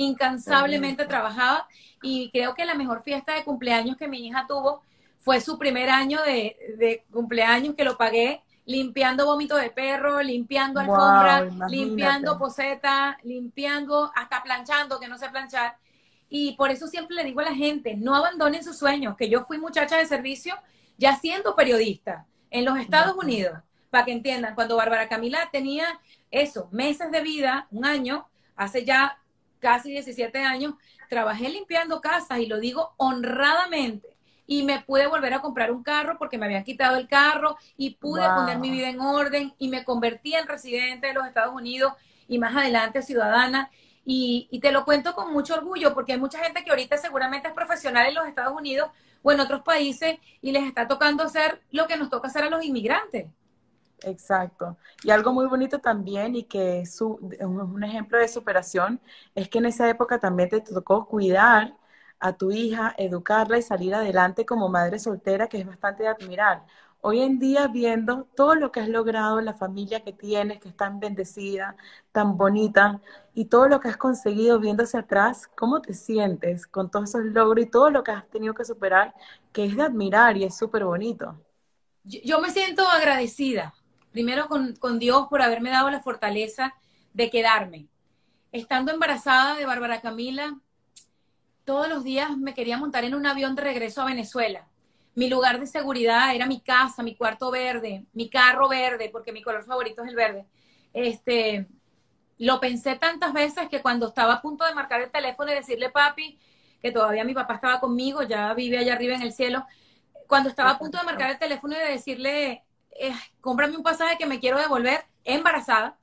Incansablemente 0.01 1.05
trabajaba 1.05 1.67
y 2.01 2.31
creo 2.31 2.55
que 2.55 2.65
la 2.65 2.73
mejor 2.73 3.03
fiesta 3.03 3.35
de 3.35 3.43
cumpleaños 3.43 3.97
que 3.97 4.07
mi 4.07 4.25
hija 4.25 4.45
tuvo 4.47 4.81
fue 5.17 5.39
su 5.39 5.59
primer 5.59 5.89
año 5.89 6.19
de, 6.23 7.03
cumpleaños 7.11 7.75
que 7.75 7.83
lo 7.83 7.97
pagué 7.97 8.41
limpiando 8.65 9.25
vómito 9.25 9.55
de 9.57 9.69
perro, 9.69 10.21
limpiando 10.21 10.79
alfombra, 10.79 11.47
limpiando 11.67 12.37
poseta, 12.37 13.17
limpiando, 13.23 14.11
hasta 14.15 14.41
planchando, 14.41 14.99
que 14.99 15.07
no 15.07 15.17
sé 15.17 15.29
planchar. 15.29 15.77
Y 16.29 16.53
por 16.53 16.71
eso 16.71 16.87
siempre 16.87 17.15
le 17.15 17.23
digo 17.23 17.41
a 17.41 17.45
la 17.45 17.53
gente, 17.53 17.95
no 17.95 18.15
abandonen 18.15 18.63
sus 18.63 18.77
sueños, 18.77 19.17
que 19.17 19.29
yo 19.29 19.43
fui 19.43 19.57
muchacha 19.57 19.97
de 19.97 20.05
servicio 20.05 20.55
ya 20.97 21.15
siendo 21.17 21.55
periodista 21.55 22.25
en 22.49 22.65
los 22.65 22.77
Estados 22.77 23.15
Unidos, 23.17 23.59
para 23.89 24.05
que 24.05 24.13
entiendan, 24.13 24.55
cuando 24.55 24.77
Bárbara 24.77 25.09
Camila 25.09 25.49
tenía 25.51 25.99
eso, 26.29 26.69
meses 26.71 27.11
de 27.11 27.21
vida, 27.21 27.67
un 27.71 27.85
año, 27.85 28.27
hace 28.55 28.85
ya 28.85 29.20
casi 29.61 29.91
17 29.91 30.37
años, 30.39 30.73
trabajé 31.09 31.47
limpiando 31.49 32.01
casas 32.01 32.39
y 32.39 32.47
lo 32.47 32.59
digo 32.59 32.93
honradamente. 32.97 34.17
Y 34.45 34.63
me 34.63 34.81
pude 34.81 35.07
volver 35.07 35.33
a 35.33 35.39
comprar 35.39 35.71
un 35.71 35.83
carro 35.83 36.17
porque 36.17 36.37
me 36.37 36.45
habían 36.45 36.65
quitado 36.65 36.97
el 36.97 37.07
carro 37.07 37.55
y 37.77 37.91
pude 37.91 38.27
poner 38.27 38.59
mi 38.59 38.69
vida 38.69 38.89
en 38.89 38.99
orden 38.99 39.53
y 39.57 39.69
me 39.69 39.85
convertí 39.85 40.33
en 40.33 40.47
residente 40.47 41.07
de 41.07 41.13
los 41.13 41.25
Estados 41.25 41.55
Unidos 41.55 41.93
y 42.27 42.37
más 42.37 42.53
adelante 42.53 43.01
ciudadana. 43.01 43.71
Y, 44.03 44.49
y, 44.51 44.59
te 44.59 44.71
lo 44.71 44.83
cuento 44.83 45.13
con 45.13 45.31
mucho 45.31 45.53
orgullo 45.53 45.93
porque 45.93 46.13
hay 46.13 46.19
mucha 46.19 46.39
gente 46.39 46.63
que 46.63 46.71
ahorita 46.71 46.97
seguramente 46.97 47.47
es 47.47 47.53
profesional 47.53 48.07
en 48.07 48.15
los 48.15 48.27
Estados 48.27 48.57
Unidos 48.57 48.89
o 49.21 49.31
en 49.31 49.39
otros 49.39 49.61
países 49.61 50.17
y 50.41 50.51
les 50.51 50.63
está 50.63 50.87
tocando 50.87 51.23
hacer 51.23 51.61
lo 51.71 51.87
que 51.87 51.97
nos 51.97 52.09
toca 52.09 52.27
hacer 52.27 52.43
a 52.43 52.49
los 52.49 52.63
inmigrantes. 52.63 53.27
Exacto. 54.03 54.77
Y 55.03 55.11
algo 55.11 55.31
muy 55.33 55.45
bonito 55.47 55.79
también 55.79 56.35
y 56.35 56.43
que 56.43 56.81
es 56.81 56.99
un 57.01 57.83
ejemplo 57.83 58.17
de 58.17 58.27
superación 58.27 58.99
es 59.35 59.47
que 59.49 59.59
en 59.59 59.65
esa 59.67 59.87
época 59.89 60.19
también 60.19 60.49
te 60.49 60.61
tocó 60.61 61.05
cuidar 61.05 61.75
a 62.19 62.33
tu 62.33 62.51
hija, 62.51 62.93
educarla 62.97 63.57
y 63.57 63.61
salir 63.63 63.93
adelante 63.95 64.45
como 64.45 64.69
madre 64.69 64.99
soltera, 64.99 65.47
que 65.47 65.59
es 65.59 65.65
bastante 65.65 66.03
de 66.03 66.09
admirar. 66.09 66.63
Hoy 67.01 67.21
en 67.21 67.39
día, 67.39 67.67
viendo 67.67 68.27
todo 68.35 68.53
lo 68.55 68.71
que 68.71 68.79
has 68.79 68.87
logrado, 68.87 69.41
la 69.41 69.55
familia 69.55 70.03
que 70.03 70.13
tienes, 70.13 70.59
que 70.59 70.69
es 70.69 70.77
tan 70.77 70.99
bendecida, 70.99 71.75
tan 72.11 72.37
bonita, 72.37 73.01
y 73.33 73.45
todo 73.45 73.67
lo 73.67 73.79
que 73.79 73.89
has 73.89 73.97
conseguido 73.97 74.61
hacia 74.79 74.99
atrás, 74.99 75.47
¿cómo 75.55 75.81
te 75.81 75.93
sientes 75.95 76.67
con 76.67 76.91
todos 76.91 77.09
esos 77.09 77.25
logros 77.25 77.65
y 77.65 77.69
todo 77.69 77.89
lo 77.89 78.03
que 78.03 78.11
has 78.11 78.27
tenido 78.29 78.53
que 78.53 78.65
superar, 78.65 79.15
que 79.51 79.65
es 79.65 79.75
de 79.75 79.83
admirar 79.83 80.37
y 80.37 80.43
es 80.43 80.55
súper 80.55 80.85
bonito? 80.85 81.35
yo 82.03 82.39
me 82.39 82.49
siento 82.49 82.87
agradecida, 82.87 83.73
primero 84.11 84.47
con, 84.47 84.99
Dios 84.99 85.27
por 85.29 85.41
haberme 85.41 85.69
dado 85.69 85.89
la 85.89 86.01
fortaleza 86.01 86.73
de 87.13 87.29
quedarme. 87.29 87.87
Estando 88.51 88.91
embarazada 88.91 89.55
de 89.55 89.65
Bárbara 89.65 90.01
Camila, 90.01 90.59
todos 91.63 91.87
los 91.87 92.03
días 92.03 92.37
me 92.37 92.53
quería 92.53 92.77
montar 92.77 93.03
en 93.03 93.15
un 93.15 93.25
avión 93.25 93.55
de 93.55 93.61
regreso 93.61 94.01
a 94.01 94.05
Venezuela. 94.05 94.67
Mi 95.15 95.29
lugar 95.29 95.59
de 95.59 95.67
seguridad 95.67 96.33
era 96.35 96.45
mi 96.45 96.61
casa, 96.61 97.03
mi 97.03 97.15
cuarto 97.15 97.51
verde, 97.51 98.05
mi 98.13 98.29
carro 98.29 98.67
verde, 98.69 99.09
porque 99.11 99.31
mi 99.31 99.41
color 99.41 99.63
favorito 99.63 100.03
es 100.03 100.09
el 100.09 100.15
verde. 100.15 100.45
Este, 100.93 101.67
lo 102.37 102.59
pensé 102.59 102.95
tantas 102.95 103.33
veces 103.33 103.69
que 103.69 103.81
cuando 103.81 104.07
estaba 104.07 104.33
a 104.33 104.41
punto 104.41 104.65
de 104.65 104.73
marcar 104.73 105.01
el 105.01 105.11
teléfono 105.11 105.51
y 105.51 105.55
decirle 105.55 105.89
papi, 105.89 106.39
que 106.81 106.91
todavía 106.91 107.23
mi 107.23 107.33
papá 107.33 107.55
estaba 107.55 107.79
conmigo, 107.79 108.23
ya 108.23 108.53
vive 108.53 108.79
allá 108.79 108.93
arriba 108.93 109.15
en 109.15 109.21
el 109.21 109.31
cielo, 109.31 109.65
cuando 110.27 110.49
estaba 110.49 110.71
a 110.71 110.79
punto 110.79 110.97
de 110.97 111.03
marcar 111.03 111.29
el 111.29 111.37
teléfono 111.37 111.75
y 111.75 111.79
de 111.79 111.91
decirle, 111.91 112.63
eh, 113.01 113.15
cómprame 113.41 113.75
un 113.75 113.83
pasaje 113.83 114.17
que 114.17 114.25
me 114.25 114.39
quiero 114.39 114.59
devolver 114.59 115.05
embarazada, 115.23 115.97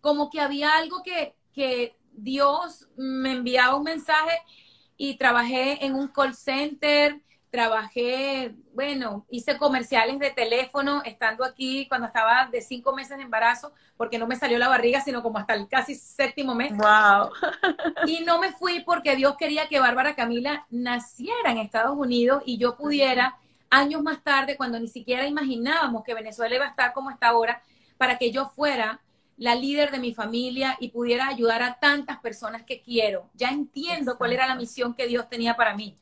como 0.00 0.30
que 0.30 0.40
había 0.40 0.76
algo 0.76 1.02
que, 1.02 1.34
que 1.52 1.96
Dios 2.12 2.88
me 2.96 3.32
enviaba 3.32 3.76
un 3.76 3.84
mensaje 3.84 4.38
y 4.96 5.16
trabajé 5.16 5.84
en 5.84 5.94
un 5.94 6.08
call 6.08 6.34
center, 6.34 7.20
trabajé, 7.50 8.54
bueno, 8.74 9.26
hice 9.28 9.58
comerciales 9.58 10.18
de 10.18 10.30
teléfono 10.30 11.02
estando 11.04 11.44
aquí 11.44 11.86
cuando 11.88 12.06
estaba 12.06 12.46
de 12.46 12.62
cinco 12.62 12.94
meses 12.94 13.16
de 13.16 13.24
embarazo, 13.24 13.72
porque 13.96 14.18
no 14.18 14.26
me 14.26 14.36
salió 14.36 14.56
la 14.56 14.68
barriga, 14.68 15.00
sino 15.00 15.22
como 15.22 15.38
hasta 15.38 15.54
el 15.54 15.68
casi 15.68 15.94
séptimo 15.94 16.54
mes. 16.54 16.72
Wow. 16.76 17.30
Y 18.06 18.20
no 18.24 18.38
me 18.38 18.52
fui 18.52 18.80
porque 18.80 19.16
Dios 19.16 19.36
quería 19.36 19.68
que 19.68 19.80
Bárbara 19.80 20.14
Camila 20.14 20.66
naciera 20.70 21.50
en 21.50 21.58
Estados 21.58 21.96
Unidos 21.96 22.42
y 22.46 22.56
yo 22.56 22.76
pudiera 22.76 23.36
años 23.70 24.02
más 24.02 24.22
tarde, 24.22 24.56
cuando 24.56 24.78
ni 24.78 24.88
siquiera 24.88 25.26
imaginábamos 25.26 26.02
que 26.04 26.14
Venezuela 26.14 26.54
iba 26.54 26.66
a 26.66 26.70
estar 26.70 26.92
como 26.92 27.10
está 27.10 27.28
ahora, 27.28 27.62
para 27.96 28.18
que 28.18 28.30
yo 28.30 28.46
fuera 28.46 29.00
la 29.36 29.54
líder 29.54 29.90
de 29.90 29.98
mi 29.98 30.12
familia 30.12 30.76
y 30.80 30.90
pudiera 30.90 31.28
ayudar 31.28 31.62
a 31.62 31.78
tantas 31.78 32.18
personas 32.18 32.64
que 32.64 32.82
quiero. 32.82 33.30
Ya 33.34 33.48
entiendo 33.48 34.18
cuál 34.18 34.32
era 34.32 34.46
la 34.46 34.54
misión 34.54 34.94
que 34.94 35.06
Dios 35.06 35.28
tenía 35.30 35.56
para 35.56 35.74
mí. 35.74 35.96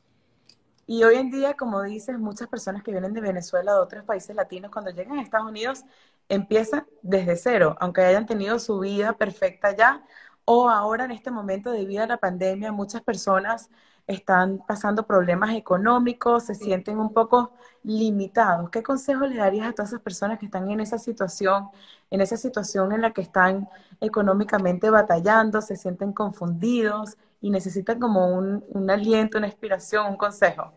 Y 0.85 1.03
hoy 1.03 1.15
en 1.15 1.29
día, 1.29 1.53
como 1.55 1.83
dices, 1.83 2.17
muchas 2.17 2.47
personas 2.47 2.83
que 2.83 2.91
vienen 2.91 3.13
de 3.13 3.21
Venezuela, 3.21 3.73
de 3.73 3.79
otros 3.79 4.03
países 4.03 4.35
latinos, 4.35 4.71
cuando 4.71 4.91
llegan 4.91 5.19
a 5.19 5.21
Estados 5.21 5.47
Unidos, 5.47 5.83
empiezan 6.27 6.85
desde 7.01 7.35
cero, 7.35 7.77
aunque 7.79 8.01
hayan 8.01 8.25
tenido 8.25 8.57
su 8.59 8.79
vida 8.79 9.13
perfecta 9.13 9.75
ya, 9.75 10.03
o 10.45 10.67
ahora 10.67 11.05
en 11.05 11.11
este 11.11 11.29
momento 11.29 11.71
debido 11.71 12.03
a 12.03 12.07
la 12.07 12.17
pandemia, 12.17 12.71
muchas 12.71 13.03
personas 13.03 13.69
están 14.09 14.63
pasando 14.67 15.05
problemas 15.05 15.55
económicos, 15.55 16.45
se 16.45 16.55
sienten 16.55 16.97
un 16.97 17.13
poco 17.13 17.53
limitados. 17.83 18.71
¿Qué 18.71 18.81
consejo 18.81 19.27
le 19.27 19.37
darías 19.37 19.67
a 19.67 19.71
todas 19.71 19.89
esas 19.89 20.01
personas 20.01 20.39
que 20.39 20.47
están 20.47 20.69
en 20.71 20.79
esa 20.79 20.97
situación, 20.97 21.69
en 22.09 22.19
esa 22.19 22.35
situación 22.35 22.91
en 22.91 23.01
la 23.01 23.13
que 23.13 23.21
están 23.21 23.69
económicamente 24.01 24.89
batallando, 24.89 25.61
se 25.61 25.75
sienten 25.75 26.11
confundidos 26.11 27.17
y 27.39 27.51
necesitan 27.51 27.99
como 27.99 28.35
un, 28.35 28.89
aliento, 28.89 29.37
una 29.37 29.45
inspiración, 29.45 30.07
un 30.07 30.17
consejo? 30.17 30.73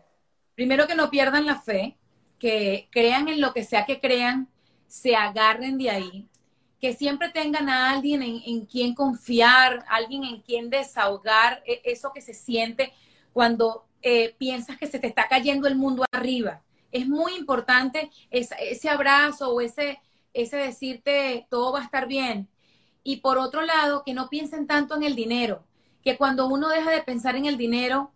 Primero 0.53 0.85
que 0.85 0.93
no 0.93 1.09
pierdan 1.09 1.47
la 1.47 1.59
fe, 1.59 1.97
que 2.37 2.87
crean 2.91 3.27
en 3.29 3.41
lo 3.41 3.51
que 3.51 3.63
sea 3.63 3.87
que 3.87 3.99
crean, 3.99 4.47
se 4.85 5.15
agarren 5.15 5.79
de 5.79 5.89
ahí, 5.89 6.29
que 6.79 6.93
siempre 6.93 7.29
tengan 7.29 7.67
a 7.67 7.89
alguien 7.89 8.21
en, 8.21 8.65
quien 8.67 8.93
confiar, 8.93 9.83
alguien 9.89 10.23
en 10.23 10.41
quien 10.43 10.69
desahogar 10.69 11.63
e, 11.65 11.81
eso 11.83 12.11
que 12.13 12.21
se 12.21 12.35
siente 12.35 12.93
cuando 13.33 13.85
eh, 14.01 14.35
piensas 14.37 14.77
que 14.77 14.87
se 14.87 14.99
te 14.99 15.07
está 15.07 15.27
cayendo 15.27 15.67
el 15.67 15.75
mundo 15.75 16.05
arriba. 16.11 16.61
Es 16.91 17.07
muy 17.07 17.35
importante 17.35 18.11
ese, 18.29 18.89
abrazo 18.89 19.49
o 19.49 19.61
ese, 19.61 19.99
ese 20.33 20.57
decirte 20.57 21.47
todo 21.49 21.73
va 21.73 21.79
a 21.79 21.85
estar 21.85 22.07
bien. 22.07 22.47
Y 23.03 23.17
por 23.17 23.37
otro 23.37 23.61
lado, 23.63 24.03
que 24.05 24.13
no 24.13 24.29
piensen 24.29 24.67
tanto 24.67 24.95
en 24.95 25.03
el 25.03 25.15
dinero, 25.15 25.65
que 26.03 26.17
cuando 26.17 26.47
uno 26.47 26.69
deja 26.69 26.91
de 26.91 27.01
pensar 27.01 27.35
en 27.35 27.45
el 27.45 27.57
dinero, 27.57 28.11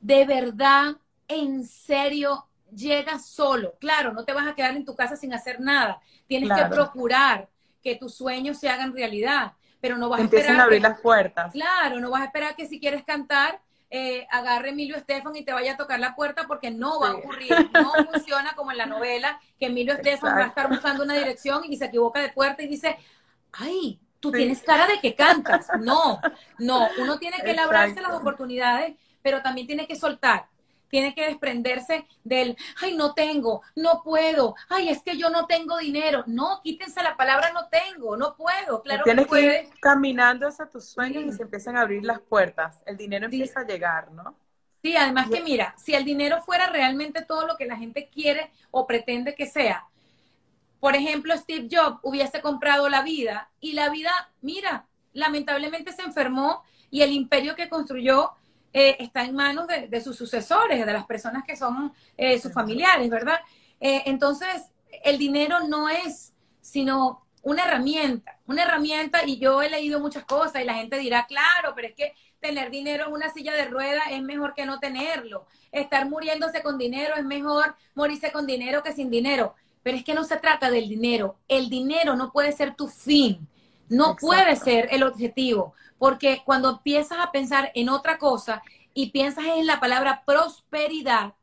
de 0.00 0.24
verdad, 0.24 0.96
en 1.28 1.64
serio, 1.64 2.46
llega 2.74 3.18
solo. 3.18 3.74
Claro, 3.78 4.12
no 4.12 4.24
te 4.24 4.32
vas 4.32 4.46
a 4.46 4.54
quedar 4.54 4.74
en 4.76 4.84
tu 4.84 4.96
casa 4.96 5.16
sin 5.16 5.32
hacer 5.32 5.60
nada. 5.60 6.00
Tienes 6.26 6.50
que 6.50 6.64
procurar 6.66 7.48
que 7.82 7.94
tus 7.94 8.14
sueños 8.14 8.58
se 8.58 8.68
hagan 8.68 8.92
realidad, 8.92 9.52
pero 9.80 9.96
no 9.96 10.08
vas 10.08 10.20
a 10.20 10.24
esperar. 10.24 10.60
a 10.60 10.64
abrir 10.64 10.82
las 10.82 11.00
puertas. 11.00 11.52
Claro, 11.52 12.00
no 12.00 12.10
vas 12.10 12.22
a 12.22 12.26
esperar 12.26 12.56
que 12.56 12.66
si 12.66 12.80
quieres 12.80 13.04
cantar, 13.04 13.60
eh, 13.90 14.26
agarre 14.30 14.70
Emilio 14.70 14.96
Estefan 14.96 15.36
y 15.36 15.44
te 15.44 15.52
vaya 15.52 15.74
a 15.74 15.76
tocar 15.76 16.00
la 16.00 16.14
puerta 16.14 16.46
porque 16.46 16.70
no 16.70 17.00
va 17.00 17.10
a 17.10 17.14
ocurrir. 17.16 17.52
No 17.72 17.92
funciona 18.12 18.54
como 18.54 18.72
en 18.72 18.78
la 18.78 18.86
novela, 18.86 19.40
que 19.58 19.66
Emilio 19.66 19.94
Estefan 19.94 20.36
va 20.36 20.44
a 20.44 20.48
estar 20.48 20.68
buscando 20.68 21.04
una 21.04 21.14
dirección 21.14 21.62
y 21.68 21.76
se 21.76 21.86
equivoca 21.86 22.20
de 22.20 22.30
puerta 22.30 22.62
y 22.62 22.68
dice, 22.68 22.96
ay, 23.52 24.00
tú 24.20 24.32
tienes 24.32 24.62
cara 24.62 24.86
de 24.86 25.00
que 25.00 25.14
cantas. 25.14 25.68
No, 25.80 26.20
no, 26.58 26.88
uno 26.98 27.18
tiene 27.18 27.38
que 27.44 27.54
labrarse 27.54 28.00
las 28.00 28.12
oportunidades, 28.12 28.96
pero 29.22 29.42
también 29.42 29.66
tiene 29.66 29.86
que 29.86 29.96
soltar 29.96 30.48
tiene 30.88 31.14
que 31.14 31.26
desprenderse 31.26 32.06
del, 32.24 32.56
ay, 32.82 32.96
no 32.96 33.14
tengo, 33.14 33.62
no 33.74 34.02
puedo, 34.02 34.54
ay, 34.68 34.88
es 34.88 35.02
que 35.02 35.16
yo 35.16 35.30
no 35.30 35.46
tengo 35.46 35.78
dinero. 35.78 36.24
No, 36.26 36.60
quítense 36.62 37.02
la 37.02 37.16
palabra 37.16 37.52
no 37.52 37.68
tengo, 37.68 38.16
no 38.16 38.36
puedo. 38.36 38.82
Claro 38.82 39.04
Tienes 39.04 39.26
que, 39.26 39.40
ir 39.40 39.70
caminando 39.80 40.48
hacia 40.48 40.66
tus 40.66 40.88
sueños 40.88 41.24
y 41.24 41.32
se 41.32 41.42
empiezan 41.42 41.76
a 41.76 41.82
abrir 41.82 42.04
las 42.04 42.20
puertas. 42.20 42.80
El 42.86 42.96
dinero 42.96 43.26
empieza 43.26 43.60
a 43.60 43.66
llegar, 43.66 44.10
¿no? 44.12 44.36
Sí, 44.82 44.96
además 44.96 45.28
que 45.28 45.40
mira, 45.40 45.74
si 45.76 45.94
el 45.94 46.04
dinero 46.04 46.42
fuera 46.42 46.68
realmente 46.68 47.22
todo 47.22 47.46
lo 47.46 47.56
que 47.56 47.66
la 47.66 47.76
gente 47.76 48.08
quiere 48.08 48.52
o 48.70 48.86
pretende 48.86 49.34
que 49.34 49.46
sea, 49.46 49.84
por 50.78 50.94
ejemplo, 50.94 51.36
Steve 51.36 51.68
Jobs 51.70 51.98
hubiese 52.02 52.40
comprado 52.40 52.88
la 52.88 53.02
vida 53.02 53.50
y 53.60 53.72
la 53.72 53.88
vida, 53.90 54.30
mira, 54.42 54.86
lamentablemente 55.12 55.92
se 55.92 56.02
enfermó 56.02 56.62
y 56.90 57.02
el 57.02 57.10
imperio 57.12 57.56
que 57.56 57.68
construyó 57.68 58.32
eh, 58.72 58.96
está 58.98 59.24
en 59.24 59.34
manos 59.34 59.66
de, 59.66 60.00
sus 60.00 60.16
sucesores, 60.16 60.84
de 60.84 60.92
las 60.92 61.06
personas 61.06 61.44
que 61.44 61.56
son 61.56 61.92
eh, 62.16 62.38
sus 62.38 62.52
familiares, 62.52 63.08
¿verdad? 63.08 63.40
Eh, 63.80 64.02
entonces, 64.06 64.70
el 65.04 65.18
dinero 65.18 65.60
no 65.68 65.88
es 65.88 66.34
sino 66.60 67.26
una 67.42 67.64
herramienta, 67.64 68.40
una 68.46 68.64
herramienta 68.64 69.24
y 69.24 69.38
yo 69.38 69.62
he 69.62 69.70
leído 69.70 70.00
muchas 70.00 70.24
cosas 70.24 70.62
y 70.62 70.64
la 70.64 70.74
gente 70.74 70.98
dirá, 70.98 71.26
claro, 71.26 71.74
pero 71.76 71.88
es 71.88 71.94
que 71.94 72.12
tener 72.40 72.70
dinero 72.70 73.06
en 73.06 73.12
una 73.12 73.30
silla 73.30 73.54
de 73.54 73.66
ruedas 73.66 74.02
es 74.10 74.22
mejor 74.22 74.54
que 74.54 74.66
no 74.66 74.80
tenerlo. 74.80 75.46
Estar 75.72 76.08
muriéndose 76.08 76.62
con 76.62 76.76
dinero 76.76 77.14
es 77.16 77.24
mejor 77.24 77.76
morirse 77.94 78.32
con 78.32 78.46
dinero 78.46 78.82
que 78.82 78.92
sin 78.92 79.10
dinero. 79.10 79.54
Pero 79.82 79.96
es 79.96 80.04
que 80.04 80.14
no 80.14 80.24
se 80.24 80.36
trata 80.38 80.70
del 80.70 80.88
dinero. 80.88 81.38
El 81.46 81.68
dinero 81.70 82.16
no 82.16 82.32
puede 82.32 82.50
ser 82.52 82.74
tu 82.74 82.88
fin, 82.88 83.46
no 83.88 84.16
puede 84.16 84.56
ser 84.56 84.88
el 84.90 85.04
objetivo. 85.04 85.74
Porque 85.98 86.42
cuando 86.44 86.70
empiezas 86.70 87.18
a 87.18 87.32
pensar 87.32 87.70
en 87.74 87.88
otra 87.88 88.18
cosa 88.18 88.62
y 88.94 89.10
piensas 89.10 89.44
en 89.44 89.66
la 89.66 89.80
palabra 89.80 90.22
prosperidad, 90.26 91.34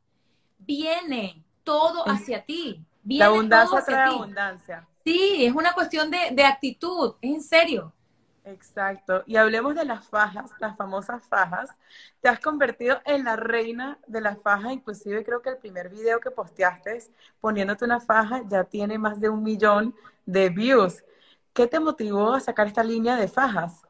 viene 0.60 1.44
todo 1.64 2.08
hacia 2.08 2.46
ti. 2.46 2.86
la 3.06 3.26
abundancia 3.26 3.84
trae 3.86 4.10
abundancia. 4.10 4.88
Sí, 5.04 5.46
es 5.46 5.54
una 5.54 5.74
cuestión 5.74 6.10
de, 6.10 6.44
actitud, 6.46 7.16
es 7.22 7.34
en 7.34 7.42
serio. 7.42 7.94
Exacto. 8.46 9.24
Y 9.26 9.36
hablemos 9.36 9.76
de 9.76 9.86
las 9.86 10.08
fajas, 10.08 10.52
las 10.60 10.76
famosas 10.76 11.26
fajas. 11.28 11.70
Te 12.22 12.30
has 12.30 12.40
convertido 12.40 13.02
en 13.06 13.24
la 13.24 13.36
reina 13.36 13.98
de 14.08 14.22
las 14.22 14.42
fajas, 14.42 14.72
inclusive 14.74 15.24
creo 15.24 15.42
que 15.42 15.50
el 15.50 15.58
primer 15.58 15.90
video 15.90 16.20
que 16.20 16.32
posteaste 16.32 17.04
poniéndote 17.40 17.86
una 17.86 18.00
faja 18.00 18.42
ya 18.48 18.64
tiene 18.64 18.98
más 18.98 19.20
de 19.20 19.30
un 19.30 19.44
millón 19.44 19.96
de 20.26 20.50
views. 20.50 21.04
¿Qué 21.54 21.68
te 21.68 21.80
motivó 21.80 22.34
a 22.34 22.40
sacar 22.40 22.68
esta 22.68 22.84
línea 22.84 23.16
de 23.16 23.28
fajas? 23.28 23.84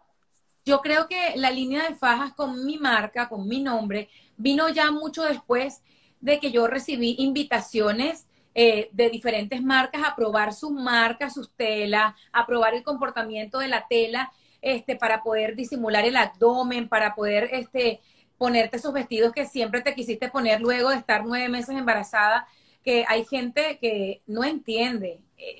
Yo 0.65 0.81
creo 0.81 1.07
que 1.07 1.33
la 1.35 1.51
línea 1.51 1.87
de 1.89 1.95
fajas 1.95 2.33
con 2.33 2.65
mi 2.65 2.77
marca, 2.77 3.27
con 3.27 3.47
mi 3.47 3.61
nombre, 3.61 4.09
vino 4.37 4.69
ya 4.69 4.91
mucho 4.91 5.23
después 5.23 5.81
de 6.21 6.39
que 6.39 6.51
yo 6.51 6.67
recibí 6.67 7.15
invitaciones 7.19 8.27
eh, 8.55 8.89
de 8.93 9.09
diferentes 9.09 9.61
marcas 9.61 10.03
a 10.05 10.15
probar 10.15 10.53
sus 10.53 10.71
marcas, 10.71 11.33
sus 11.33 11.51
telas, 11.51 12.13
a 12.31 12.45
probar 12.45 12.75
el 12.75 12.83
comportamiento 12.83 13.59
de 13.59 13.67
la 13.67 13.87
tela, 13.87 14.31
este, 14.61 14.95
para 14.95 15.21
poder 15.21 15.55
disimular 15.55 16.05
el 16.05 16.15
abdomen, 16.15 16.87
para 16.87 17.13
poder 17.15 17.49
este, 17.51 17.99
ponerte 18.37 18.77
esos 18.77 18.93
vestidos 18.93 19.33
que 19.33 19.45
siempre 19.45 19.81
te 19.81 19.93
quisiste 19.93 20.29
poner 20.29 20.61
luego 20.61 20.91
de 20.91 20.97
estar 20.97 21.25
nueve 21.25 21.49
meses 21.49 21.75
embarazada, 21.75 22.47
que 22.83 23.05
hay 23.07 23.25
gente 23.25 23.79
que 23.79 24.21
no 24.27 24.43
entiende. 24.43 25.19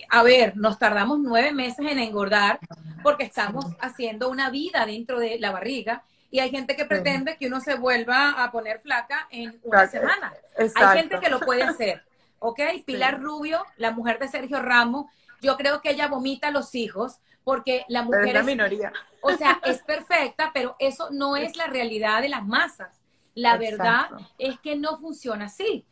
A 0.10 0.24
ver, 0.24 0.56
nos 0.58 0.80
tardamos 0.80 1.20
nueve 1.20 1.52
meses 1.52 1.86
en 1.90 2.00
engordar 2.00 2.60
porque 3.02 3.24
estamos 3.24 3.66
haciendo 3.80 4.30
una 4.30 4.50
vida 4.50 4.86
dentro 4.86 5.20
de 5.20 5.40
la 5.40 5.52
barriga 5.52 6.04
y 6.32 6.40
hay 6.40 6.50
gente 6.50 6.76
que 6.76 6.86
pretende 6.86 7.38
que 7.38 7.48
uno 7.48 7.60
se 7.60 7.76
vuelva 7.76 8.44
a 8.44 8.52
poner 8.52 8.80
flaca 8.80 9.28
en 9.30 9.60
una 9.64 9.88
semana. 9.88 10.34
Hay 10.58 10.98
gente 10.98 11.20
que 11.20 11.30
lo 11.30 11.40
puede 11.40 11.64
hacer, 11.64 12.04
¿ok? 12.40 12.60
Pilar 12.86 13.22
Rubio, 13.22 13.64
la 13.78 13.92
mujer 13.92 14.18
de 14.18 14.28
Sergio 14.28 14.60
Ramos, 14.62 15.06
yo 15.42 15.58
creo 15.58 15.82
que 15.82 15.92
ella 15.92 16.08
vomita 16.08 16.48
a 16.48 16.52
los 16.52 16.74
hijos 16.74 17.20
porque 17.44 17.86
la 17.88 18.02
mujer 18.02 18.30
es, 18.30 18.34
la 18.34 18.44
minoría. 18.44 18.94
O 19.22 19.32
sea, 19.34 19.60
es 19.64 19.84
perfecta, 19.84 20.52
pero 20.54 20.76
eso 20.80 21.10
no 21.12 21.36
es 21.36 21.56
la 21.56 21.68
realidad 21.68 22.22
de 22.22 22.30
las 22.30 22.46
masas. 22.46 23.00
La 23.36 23.58
verdad 23.58 24.10
es 24.38 24.60
que 24.60 24.76
no 24.76 24.98
funciona 24.98 25.46
así. 25.46 25.86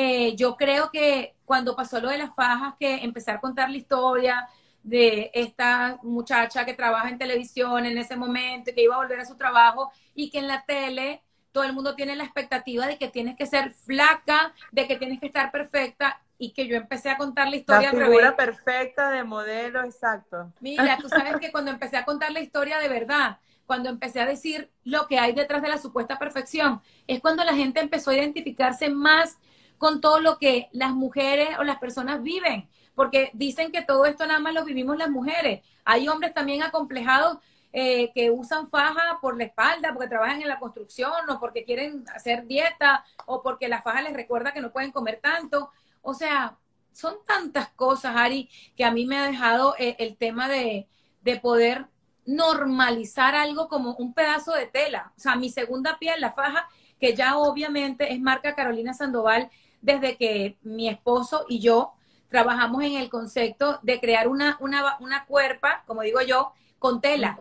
Eh, 0.00 0.36
yo 0.36 0.56
creo 0.56 0.92
que 0.92 1.34
cuando 1.44 1.74
pasó 1.74 2.00
lo 2.00 2.08
de 2.08 2.18
las 2.18 2.32
fajas, 2.32 2.74
que 2.78 3.02
empecé 3.02 3.32
a 3.32 3.40
contar 3.40 3.68
la 3.68 3.78
historia, 3.78 4.48
de 4.84 5.32
esta 5.34 5.98
muchacha 6.02 6.64
que 6.64 6.72
trabaja 6.72 7.08
en 7.08 7.18
televisión 7.18 7.84
en 7.84 7.98
ese 7.98 8.16
momento, 8.16 8.70
que 8.72 8.84
iba 8.84 8.94
a 8.94 8.98
volver 8.98 9.18
a 9.18 9.24
su 9.24 9.36
trabajo 9.36 9.90
y 10.14 10.30
que 10.30 10.38
en 10.38 10.46
la 10.46 10.64
tele 10.64 11.20
todo 11.50 11.64
el 11.64 11.72
mundo 11.72 11.96
tiene 11.96 12.14
la 12.14 12.22
expectativa 12.22 12.86
de 12.86 12.96
que 12.96 13.08
tienes 13.08 13.36
que 13.36 13.46
ser 13.46 13.72
flaca, 13.72 14.54
de 14.70 14.86
que 14.86 14.96
tienes 14.96 15.18
que 15.18 15.26
estar 15.26 15.50
perfecta 15.50 16.22
y 16.38 16.52
que 16.52 16.68
yo 16.68 16.76
empecé 16.76 17.10
a 17.10 17.18
contar 17.18 17.48
la 17.48 17.56
historia. 17.56 17.92
La 17.92 18.06
figura 18.06 18.36
perfecta 18.36 19.10
de 19.10 19.24
modelo, 19.24 19.82
exacto. 19.82 20.52
Mira, 20.60 20.96
tú 21.02 21.08
sabes 21.08 21.36
que 21.40 21.50
cuando 21.50 21.72
empecé 21.72 21.96
a 21.96 22.04
contar 22.04 22.30
la 22.30 22.40
historia 22.40 22.78
de 22.78 22.88
verdad, 22.88 23.38
cuando 23.66 23.90
empecé 23.90 24.20
a 24.20 24.26
decir 24.26 24.70
lo 24.84 25.08
que 25.08 25.18
hay 25.18 25.32
detrás 25.32 25.60
de 25.60 25.68
la 25.68 25.78
supuesta 25.78 26.18
perfección, 26.18 26.80
es 27.08 27.20
cuando 27.20 27.42
la 27.42 27.54
gente 27.54 27.80
empezó 27.80 28.12
a 28.12 28.16
identificarse 28.16 28.88
más 28.88 29.38
con 29.78 30.00
todo 30.00 30.20
lo 30.20 30.38
que 30.38 30.68
las 30.72 30.92
mujeres 30.92 31.58
o 31.58 31.64
las 31.64 31.78
personas 31.78 32.22
viven 32.22 32.68
porque 32.98 33.30
dicen 33.32 33.70
que 33.70 33.82
todo 33.82 34.06
esto 34.06 34.26
nada 34.26 34.40
más 34.40 34.52
lo 34.52 34.64
vivimos 34.64 34.98
las 34.98 35.08
mujeres. 35.08 35.62
Hay 35.84 36.08
hombres 36.08 36.34
también 36.34 36.64
acomplejados 36.64 37.38
eh, 37.72 38.10
que 38.12 38.32
usan 38.32 38.68
faja 38.68 39.20
por 39.20 39.38
la 39.38 39.44
espalda, 39.44 39.92
porque 39.92 40.08
trabajan 40.08 40.42
en 40.42 40.48
la 40.48 40.58
construcción, 40.58 41.12
o 41.30 41.38
porque 41.38 41.64
quieren 41.64 42.04
hacer 42.12 42.44
dieta, 42.48 43.04
o 43.24 43.40
porque 43.40 43.68
la 43.68 43.82
faja 43.82 44.02
les 44.02 44.14
recuerda 44.14 44.52
que 44.52 44.60
no 44.60 44.72
pueden 44.72 44.90
comer 44.90 45.20
tanto. 45.22 45.70
O 46.02 46.12
sea, 46.12 46.58
son 46.90 47.14
tantas 47.24 47.68
cosas, 47.68 48.16
Ari, 48.16 48.50
que 48.76 48.84
a 48.84 48.90
mí 48.90 49.06
me 49.06 49.16
ha 49.16 49.28
dejado 49.28 49.76
eh, 49.78 49.94
el 50.00 50.16
tema 50.16 50.48
de, 50.48 50.88
de 51.20 51.38
poder 51.38 51.86
normalizar 52.26 53.36
algo 53.36 53.68
como 53.68 53.94
un 53.94 54.12
pedazo 54.12 54.54
de 54.54 54.66
tela. 54.66 55.12
O 55.16 55.20
sea, 55.20 55.36
mi 55.36 55.50
segunda 55.50 56.00
piel, 56.00 56.20
la 56.20 56.32
faja, 56.32 56.68
que 56.98 57.14
ya 57.14 57.38
obviamente 57.38 58.12
es 58.12 58.20
marca 58.20 58.56
Carolina 58.56 58.92
Sandoval, 58.92 59.52
desde 59.80 60.16
que 60.16 60.58
mi 60.62 60.88
esposo 60.88 61.44
y 61.48 61.60
yo 61.60 61.94
trabajamos 62.28 62.82
en 62.82 62.94
el 62.94 63.08
concepto 63.08 63.78
de 63.82 64.00
crear 64.00 64.28
una, 64.28 64.56
una, 64.60 64.96
una 65.00 65.24
cuerpa, 65.24 65.82
como 65.86 66.02
digo 66.02 66.20
yo, 66.20 66.52
con 66.78 67.00
tela. 67.00 67.38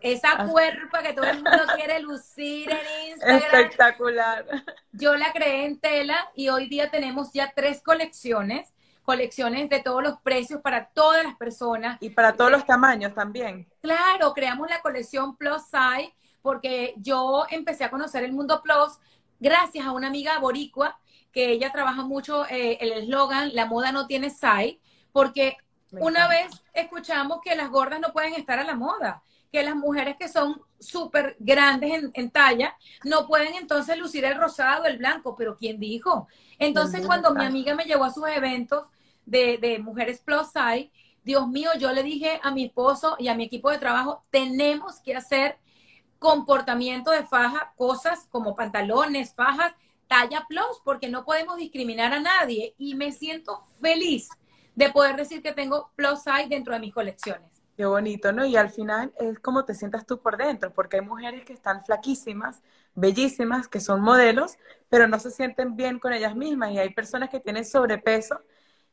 Esa 0.00 0.46
cuerpa 0.46 1.02
que 1.02 1.12
todo 1.12 1.26
el 1.26 1.42
mundo 1.42 1.62
quiere 1.74 2.00
lucir 2.00 2.70
en 2.70 3.10
Instagram. 3.10 3.38
Espectacular. 3.38 4.46
Yo 4.92 5.14
la 5.16 5.32
creé 5.32 5.66
en 5.66 5.78
tela 5.78 6.30
y 6.34 6.48
hoy 6.48 6.68
día 6.68 6.90
tenemos 6.90 7.32
ya 7.32 7.52
tres 7.54 7.82
colecciones, 7.82 8.72
colecciones 9.02 9.68
de 9.68 9.80
todos 9.80 10.02
los 10.02 10.18
precios 10.20 10.62
para 10.62 10.86
todas 10.86 11.24
las 11.24 11.36
personas. 11.36 11.98
Y 12.00 12.10
para 12.10 12.34
todos 12.34 12.50
los 12.50 12.64
tamaños 12.64 13.14
también. 13.14 13.68
Claro, 13.82 14.32
creamos 14.32 14.70
la 14.70 14.80
colección 14.80 15.36
Plus 15.36 15.62
Size 15.64 16.14
porque 16.40 16.94
yo 16.96 17.44
empecé 17.50 17.84
a 17.84 17.90
conocer 17.90 18.24
el 18.24 18.32
mundo 18.32 18.62
Plus 18.62 18.98
gracias 19.38 19.84
a 19.86 19.92
una 19.92 20.06
amiga 20.06 20.38
boricua 20.38 20.98
que 21.32 21.50
ella 21.50 21.72
trabaja 21.72 22.04
mucho 22.04 22.46
eh, 22.46 22.78
el 22.80 22.92
eslogan, 22.92 23.54
la 23.54 23.66
moda 23.66 23.92
no 23.92 24.06
tiene 24.06 24.30
size, 24.30 24.80
porque 25.12 25.56
una 25.92 26.28
vez 26.28 26.50
escuchamos 26.72 27.40
que 27.42 27.56
las 27.56 27.70
gordas 27.70 28.00
no 28.00 28.12
pueden 28.12 28.34
estar 28.34 28.58
a 28.58 28.64
la 28.64 28.74
moda, 28.74 29.22
que 29.50 29.62
las 29.62 29.74
mujeres 29.74 30.16
que 30.16 30.28
son 30.28 30.62
súper 30.78 31.36
grandes 31.40 32.10
en, 32.14 32.30
talla 32.30 32.76
no 33.04 33.26
pueden 33.26 33.54
entonces 33.54 33.98
lucir 33.98 34.24
el 34.24 34.38
rosado, 34.38 34.86
el 34.86 34.98
blanco, 34.98 35.34
pero 35.36 35.56
¿quién 35.56 35.80
dijo? 35.80 36.28
Entonces 36.58 37.04
cuando 37.04 37.34
mi 37.34 37.44
amiga 37.44 37.74
me 37.74 37.84
llevó 37.84 38.04
a 38.04 38.12
sus 38.12 38.28
eventos 38.28 38.86
de, 39.26 39.58
de 39.58 39.78
mujeres 39.80 40.20
plus 40.20 40.48
size, 40.48 40.90
Dios 41.22 41.48
mío, 41.48 41.70
yo 41.78 41.92
le 41.92 42.02
dije 42.02 42.40
a 42.42 42.50
mi 42.50 42.64
esposo 42.64 43.16
y 43.18 43.28
a 43.28 43.34
mi 43.34 43.44
equipo 43.44 43.70
de 43.70 43.78
trabajo, 43.78 44.24
tenemos 44.30 45.00
que 45.00 45.16
hacer 45.16 45.58
comportamiento 46.18 47.10
de 47.10 47.24
faja, 47.24 47.72
cosas 47.76 48.26
como 48.30 48.54
pantalones, 48.54 49.34
fajas, 49.34 49.74
talla 50.10 50.44
plus, 50.48 50.82
porque 50.84 51.08
no 51.08 51.24
podemos 51.24 51.56
discriminar 51.56 52.12
a 52.12 52.18
nadie. 52.20 52.74
Y 52.76 52.96
me 52.96 53.12
siento 53.12 53.62
feliz 53.80 54.28
de 54.74 54.90
poder 54.90 55.14
decir 55.14 55.40
que 55.40 55.52
tengo 55.52 55.92
plus 55.94 56.24
size 56.24 56.48
dentro 56.48 56.74
de 56.74 56.80
mis 56.80 56.92
colecciones. 56.92 57.48
Qué 57.76 57.86
bonito, 57.86 58.32
¿no? 58.32 58.44
Y 58.44 58.56
al 58.56 58.70
final 58.70 59.12
es 59.18 59.38
como 59.38 59.64
te 59.64 59.74
sientas 59.74 60.04
tú 60.04 60.20
por 60.20 60.36
dentro, 60.36 60.74
porque 60.74 60.96
hay 60.96 61.02
mujeres 61.02 61.44
que 61.44 61.52
están 61.52 61.84
flaquísimas, 61.84 62.60
bellísimas, 62.94 63.68
que 63.68 63.78
son 63.80 64.02
modelos, 64.02 64.58
pero 64.88 65.06
no 65.06 65.18
se 65.20 65.30
sienten 65.30 65.76
bien 65.76 66.00
con 66.00 66.12
ellas 66.12 66.34
mismas. 66.34 66.72
Y 66.72 66.78
hay 66.78 66.92
personas 66.92 67.30
que 67.30 67.38
tienen 67.38 67.64
sobrepeso 67.64 68.40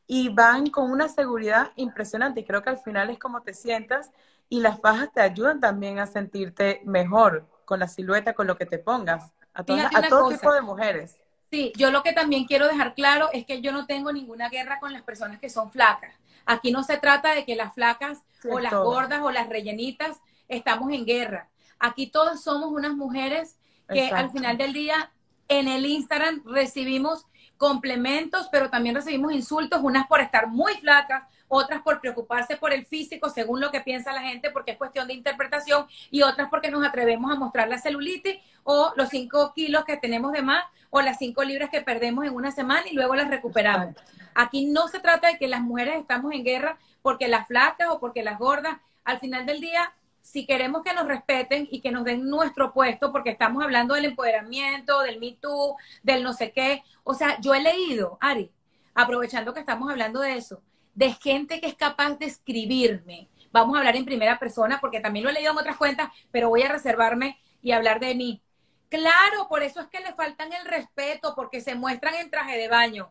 y 0.06 0.28
van 0.28 0.70
con 0.70 0.90
una 0.90 1.08
seguridad 1.08 1.72
impresionante. 1.74 2.40
Y 2.40 2.44
creo 2.44 2.62
que 2.62 2.70
al 2.70 2.78
final 2.78 3.10
es 3.10 3.18
como 3.18 3.42
te 3.42 3.54
sientas 3.54 4.12
y 4.48 4.60
las 4.60 4.80
fajas 4.80 5.12
te 5.12 5.20
ayudan 5.20 5.58
también 5.60 5.98
a 5.98 6.06
sentirte 6.06 6.80
mejor 6.84 7.46
con 7.64 7.80
la 7.80 7.88
silueta, 7.88 8.34
con 8.34 8.46
lo 8.46 8.56
que 8.56 8.66
te 8.66 8.78
pongas, 8.78 9.32
a, 9.58 9.98
a 9.98 10.08
todo 10.08 10.30
tipo 10.30 10.52
de 10.52 10.60
mujeres. 10.62 11.16
Sí, 11.50 11.72
yo 11.76 11.90
lo 11.90 12.02
que 12.02 12.12
también 12.12 12.44
quiero 12.44 12.68
dejar 12.68 12.94
claro 12.94 13.30
es 13.32 13.46
que 13.46 13.60
yo 13.60 13.72
no 13.72 13.86
tengo 13.86 14.12
ninguna 14.12 14.48
guerra 14.48 14.78
con 14.80 14.92
las 14.92 15.02
personas 15.02 15.40
que 15.40 15.48
son 15.48 15.72
flacas. 15.72 16.14
Aquí 16.44 16.70
no 16.70 16.82
se 16.82 16.98
trata 16.98 17.34
de 17.34 17.44
que 17.44 17.56
las 17.56 17.74
flacas 17.74 18.22
o 18.50 18.60
las 18.60 18.72
gordas 18.72 19.20
o 19.22 19.30
las 19.30 19.48
rellenitas 19.48 20.18
estamos 20.48 20.92
en 20.92 21.04
guerra. 21.04 21.48
Aquí 21.78 22.06
todas 22.06 22.42
somos 22.42 22.70
unas 22.70 22.94
mujeres 22.94 23.56
que 23.88 24.08
al 24.08 24.30
final 24.30 24.58
del 24.58 24.72
día 24.72 25.12
en 25.48 25.68
el 25.68 25.86
Instagram 25.86 26.42
recibimos 26.44 27.26
complementos, 27.58 28.48
pero 28.50 28.70
también 28.70 28.94
recibimos 28.94 29.32
insultos, 29.32 29.80
unas 29.82 30.06
por 30.06 30.20
estar 30.20 30.46
muy 30.46 30.74
flacas, 30.74 31.24
otras 31.48 31.82
por 31.82 32.00
preocuparse 32.00 32.56
por 32.56 32.72
el 32.72 32.86
físico, 32.86 33.28
según 33.28 33.60
lo 33.60 33.70
que 33.70 33.80
piensa 33.80 34.12
la 34.12 34.22
gente, 34.22 34.50
porque 34.50 34.72
es 34.72 34.78
cuestión 34.78 35.08
de 35.08 35.14
interpretación, 35.14 35.86
y 36.10 36.22
otras 36.22 36.48
porque 36.48 36.70
nos 36.70 36.86
atrevemos 36.86 37.30
a 37.30 37.34
mostrar 37.34 37.68
la 37.68 37.78
celulitis 37.78 38.38
o 38.64 38.92
los 38.96 39.08
5 39.08 39.52
kilos 39.54 39.84
que 39.84 39.96
tenemos 39.96 40.32
de 40.32 40.42
más 40.42 40.64
o 40.90 41.00
las 41.02 41.18
5 41.18 41.42
libras 41.44 41.70
que 41.70 41.82
perdemos 41.82 42.24
en 42.24 42.34
una 42.34 42.52
semana 42.52 42.84
y 42.88 42.94
luego 42.94 43.14
las 43.14 43.28
recuperamos. 43.28 43.94
Aquí 44.34 44.66
no 44.66 44.88
se 44.88 45.00
trata 45.00 45.28
de 45.28 45.38
que 45.38 45.48
las 45.48 45.60
mujeres 45.60 45.96
estamos 45.96 46.32
en 46.32 46.44
guerra 46.44 46.78
porque 47.02 47.28
las 47.28 47.46
flacas 47.48 47.88
o 47.90 47.98
porque 47.98 48.22
las 48.22 48.38
gordas, 48.38 48.78
al 49.04 49.18
final 49.18 49.46
del 49.46 49.60
día, 49.60 49.92
si 50.28 50.44
queremos 50.44 50.82
que 50.82 50.92
nos 50.92 51.06
respeten 51.06 51.66
y 51.70 51.80
que 51.80 51.90
nos 51.90 52.04
den 52.04 52.28
nuestro 52.28 52.74
puesto, 52.74 53.12
porque 53.12 53.30
estamos 53.30 53.64
hablando 53.64 53.94
del 53.94 54.04
empoderamiento, 54.04 55.00
del 55.00 55.18
Me 55.18 55.38
Too, 55.40 55.76
del 56.02 56.22
no 56.22 56.34
sé 56.34 56.52
qué, 56.52 56.82
o 57.02 57.14
sea, 57.14 57.40
yo 57.40 57.54
he 57.54 57.62
leído, 57.62 58.18
Ari, 58.20 58.52
aprovechando 58.94 59.54
que 59.54 59.60
estamos 59.60 59.90
hablando 59.90 60.20
de 60.20 60.36
eso, 60.36 60.60
de 60.94 61.14
gente 61.14 61.62
que 61.62 61.68
es 61.68 61.74
capaz 61.74 62.18
de 62.18 62.26
escribirme. 62.26 63.30
Vamos 63.52 63.74
a 63.74 63.78
hablar 63.78 63.96
en 63.96 64.04
primera 64.04 64.38
persona 64.38 64.78
porque 64.82 65.00
también 65.00 65.24
lo 65.24 65.30
he 65.30 65.32
leído 65.32 65.52
en 65.52 65.58
otras 65.58 65.78
cuentas, 65.78 66.10
pero 66.30 66.50
voy 66.50 66.62
a 66.62 66.72
reservarme 66.72 67.40
y 67.62 67.72
hablar 67.72 67.98
de 67.98 68.14
mí. 68.14 68.42
Claro, 68.90 69.48
por 69.48 69.62
eso 69.62 69.80
es 69.80 69.86
que 69.86 70.00
le 70.00 70.12
faltan 70.14 70.52
el 70.52 70.66
respeto, 70.66 71.34
porque 71.34 71.62
se 71.62 71.74
muestran 71.74 72.16
en 72.16 72.30
traje 72.30 72.58
de 72.58 72.68
baño. 72.68 73.10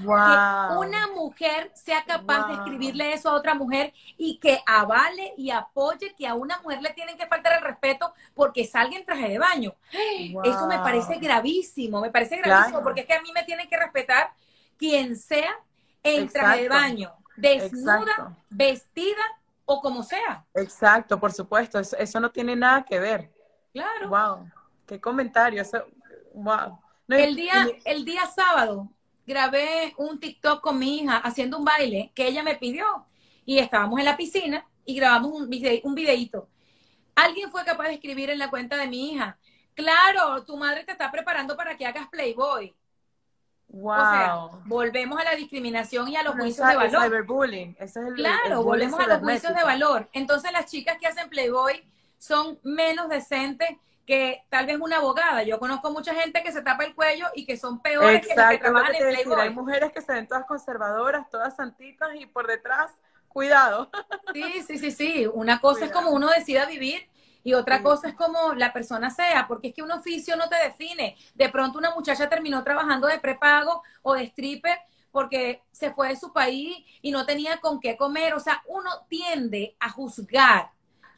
Que 0.00 0.76
una 0.76 1.08
mujer 1.14 1.70
sea 1.74 2.04
capaz 2.04 2.48
de 2.48 2.54
escribirle 2.54 3.12
eso 3.12 3.28
a 3.28 3.34
otra 3.34 3.54
mujer 3.54 3.92
y 4.16 4.38
que 4.38 4.62
avale 4.66 5.34
y 5.36 5.50
apoye 5.50 6.14
que 6.16 6.26
a 6.26 6.34
una 6.34 6.60
mujer 6.60 6.80
le 6.80 6.90
tienen 6.90 7.16
que 7.16 7.26
faltar 7.26 7.54
el 7.58 7.62
respeto 7.62 8.12
porque 8.34 8.64
salga 8.64 8.96
en 8.96 9.04
traje 9.04 9.28
de 9.28 9.38
baño. 9.38 9.74
Eso 10.44 10.66
me 10.66 10.78
parece 10.78 11.18
gravísimo, 11.18 12.00
me 12.00 12.10
parece 12.10 12.38
gravísimo 12.38 12.82
porque 12.82 13.02
es 13.02 13.06
que 13.06 13.14
a 13.14 13.22
mí 13.22 13.30
me 13.34 13.44
tienen 13.44 13.68
que 13.68 13.76
respetar 13.76 14.32
quien 14.78 15.16
sea 15.16 15.58
en 16.02 16.28
traje 16.28 16.62
de 16.62 16.68
baño, 16.68 17.12
desnuda, 17.36 18.36
vestida 18.48 19.22
o 19.64 19.80
como 19.80 20.02
sea. 20.02 20.44
Exacto, 20.54 21.20
por 21.20 21.32
supuesto, 21.32 21.78
eso, 21.78 21.96
eso 21.96 22.18
no 22.18 22.30
tiene 22.30 22.56
nada 22.56 22.84
que 22.84 22.98
ver. 22.98 23.30
Claro. 23.72 24.08
Wow. 24.08 24.50
Qué 24.86 25.00
comentario, 25.00 25.62
wow. 26.34 26.78
el, 27.08 27.36
día, 27.36 27.68
el 27.84 28.04
día 28.04 28.26
sábado 28.26 28.88
grabé 29.26 29.94
un 29.96 30.18
TikTok 30.18 30.60
con 30.60 30.78
mi 30.78 30.98
hija 30.98 31.18
haciendo 31.18 31.58
un 31.58 31.64
baile 31.64 32.12
que 32.14 32.26
ella 32.26 32.42
me 32.42 32.56
pidió 32.56 33.06
y 33.44 33.58
estábamos 33.58 33.98
en 33.98 34.04
la 34.04 34.16
piscina 34.16 34.66
y 34.84 34.94
grabamos 34.96 35.32
un, 35.32 35.42
un 35.84 35.94
videito. 35.94 36.48
Alguien 37.14 37.50
fue 37.50 37.64
capaz 37.64 37.88
de 37.88 37.94
escribir 37.94 38.30
en 38.30 38.38
la 38.38 38.50
cuenta 38.50 38.76
de 38.76 38.86
mi 38.86 39.12
hija, 39.12 39.38
claro, 39.74 40.44
tu 40.44 40.56
madre 40.56 40.84
te 40.84 40.92
está 40.92 41.10
preparando 41.10 41.56
para 41.56 41.76
que 41.76 41.86
hagas 41.86 42.08
Playboy. 42.08 42.74
Wow. 43.68 43.92
O 43.92 43.96
sea, 43.96 44.36
volvemos 44.66 45.18
a 45.18 45.24
la 45.24 45.34
discriminación 45.34 46.08
y 46.08 46.16
a 46.16 46.22
los 46.22 46.34
juicios 46.34 46.68
de 46.68 46.76
valor. 46.76 47.04
Cyberbullying. 47.04 47.76
es 47.78 47.96
el, 47.96 48.14
claro, 48.14 48.62
volvemos 48.62 49.00
a 49.00 49.06
los 49.06 49.20
juicios 49.20 49.54
de 49.54 49.62
valor. 49.62 50.10
Entonces 50.12 50.52
las 50.52 50.70
chicas 50.70 50.98
que 50.98 51.06
hacen 51.06 51.30
Playboy 51.30 51.82
son 52.18 52.58
menos 52.62 53.08
decentes 53.08 53.70
que 54.06 54.44
tal 54.48 54.66
vez 54.66 54.78
una 54.80 54.96
abogada. 54.96 55.42
Yo 55.42 55.58
conozco 55.58 55.90
mucha 55.90 56.14
gente 56.14 56.42
que 56.42 56.52
se 56.52 56.62
tapa 56.62 56.84
el 56.84 56.94
cuello 56.94 57.26
y 57.34 57.46
que 57.46 57.56
son 57.56 57.80
peores 57.80 58.26
que 58.26 58.34
las 58.34 58.50
que 58.50 58.58
trabajan 58.58 58.94
en 58.94 59.08
Playboy. 59.08 59.40
Hay 59.40 59.50
mujeres 59.50 59.92
que 59.92 60.00
se 60.00 60.12
ven 60.12 60.26
todas 60.26 60.44
conservadoras, 60.46 61.30
todas 61.30 61.54
santitas 61.56 62.10
y 62.16 62.26
por 62.26 62.46
detrás, 62.46 62.92
cuidado. 63.28 63.90
Sí, 64.32 64.62
sí, 64.66 64.78
sí, 64.78 64.90
sí. 64.90 65.26
Una 65.32 65.60
cosa 65.60 65.84
es 65.84 65.92
como 65.92 66.10
uno 66.10 66.28
decida 66.28 66.66
vivir 66.66 67.08
y 67.44 67.54
otra 67.54 67.82
cosa 67.82 68.08
es 68.08 68.14
como 68.14 68.54
la 68.54 68.72
persona 68.72 69.10
sea, 69.10 69.46
porque 69.48 69.68
es 69.68 69.74
que 69.74 69.82
un 69.82 69.90
oficio 69.90 70.36
no 70.36 70.48
te 70.48 70.56
define. 70.56 71.16
De 71.34 71.48
pronto 71.48 71.78
una 71.78 71.94
muchacha 71.94 72.28
terminó 72.28 72.62
trabajando 72.64 73.06
de 73.06 73.20
prepago 73.20 73.82
o 74.02 74.14
de 74.14 74.24
stripper 74.24 74.78
porque 75.10 75.62
se 75.70 75.92
fue 75.92 76.08
de 76.08 76.16
su 76.16 76.32
país 76.32 76.84
y 77.02 77.10
no 77.10 77.26
tenía 77.26 77.58
con 77.58 77.80
qué 77.80 77.96
comer. 77.96 78.34
O 78.34 78.40
sea, 78.40 78.62
uno 78.66 78.90
tiende 79.08 79.76
a 79.78 79.90
juzgar 79.90 80.70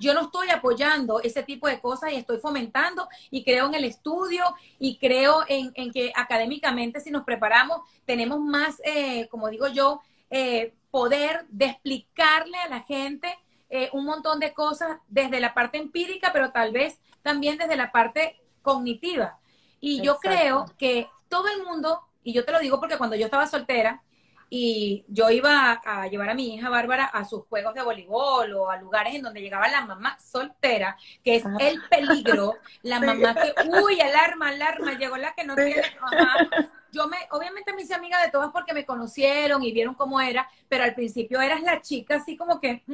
yo 0.04 0.14
no 0.14 0.22
estoy 0.22 0.50
apoyando 0.50 1.20
ese 1.20 1.42
tipo 1.42 1.66
de 1.66 1.80
cosas 1.80 2.12
y 2.12 2.16
estoy 2.16 2.38
fomentando 2.38 3.08
y 3.30 3.42
creo 3.42 3.66
en 3.66 3.74
el 3.74 3.84
estudio 3.84 4.44
y 4.78 4.98
creo 4.98 5.42
en, 5.48 5.72
que 5.92 6.12
académicamente 6.14 7.00
si 7.00 7.10
nos 7.10 7.24
preparamos 7.24 7.80
tenemos 8.04 8.38
más, 8.40 8.80
eh, 8.84 9.26
como 9.28 9.48
digo 9.48 9.66
yo, 9.66 10.00
eh, 10.30 10.74
poder 10.90 11.46
de 11.48 11.66
explicarle 11.66 12.56
a 12.58 12.68
la 12.68 12.82
gente 12.82 13.36
eh, 13.68 13.90
un 13.92 14.04
montón 14.04 14.38
de 14.38 14.52
cosas 14.52 14.98
desde 15.08 15.40
la 15.40 15.54
parte 15.54 15.78
empírica, 15.78 16.30
pero 16.32 16.52
tal 16.52 16.70
vez 16.70 17.00
también 17.22 17.58
desde 17.58 17.74
la 17.74 17.90
parte 17.90 18.40
cognitiva. 18.62 19.40
Y 19.80 20.00
yo 20.02 20.18
creo 20.18 20.66
que 20.78 21.08
todo 21.28 21.48
el 21.48 21.64
mundo, 21.64 22.00
y 22.22 22.32
yo 22.32 22.44
te 22.44 22.52
lo 22.52 22.60
digo 22.60 22.78
porque 22.78 22.96
cuando 22.96 23.16
yo 23.16 23.24
estaba 23.24 23.48
soltera, 23.48 24.03
y 24.56 25.04
yo 25.08 25.30
iba 25.30 25.80
a, 25.84 26.06
llevar 26.06 26.30
a 26.30 26.34
mi 26.34 26.54
hija 26.54 26.68
Bárbara 26.68 27.06
a 27.06 27.24
sus 27.24 27.44
juegos 27.46 27.74
de 27.74 27.82
voleibol 27.82 28.52
o 28.54 28.70
a 28.70 28.76
lugares 28.76 29.12
en 29.12 29.22
donde 29.22 29.40
llegaba 29.40 29.66
la 29.66 29.84
mamá 29.84 30.16
soltera, 30.20 30.96
que 31.24 31.34
es 31.34 31.44
el 31.58 31.82
peligro, 31.90 32.54
la 32.82 33.00
mamá 33.00 33.34
que, 33.34 33.52
uy, 33.82 34.00
alarma, 34.00 34.50
alarma, 34.50 34.92
llegó 34.92 35.16
la 35.16 35.34
que 35.34 35.42
no 35.42 35.56
tiene, 35.56 35.82
yo 36.94 37.08
me, 37.08 37.16
obviamente 37.32 37.72
me 37.74 37.82
hice 37.82 37.94
amiga 37.94 38.22
de 38.22 38.30
todas 38.30 38.50
porque 38.52 38.72
me 38.72 38.86
conocieron 38.86 39.62
y 39.62 39.72
vieron 39.72 39.94
cómo 39.94 40.20
era, 40.20 40.48
pero 40.68 40.84
al 40.84 40.94
principio 40.94 41.40
eras 41.40 41.62
la 41.62 41.80
chica 41.80 42.16
así 42.16 42.36
como 42.36 42.60
que... 42.60 42.84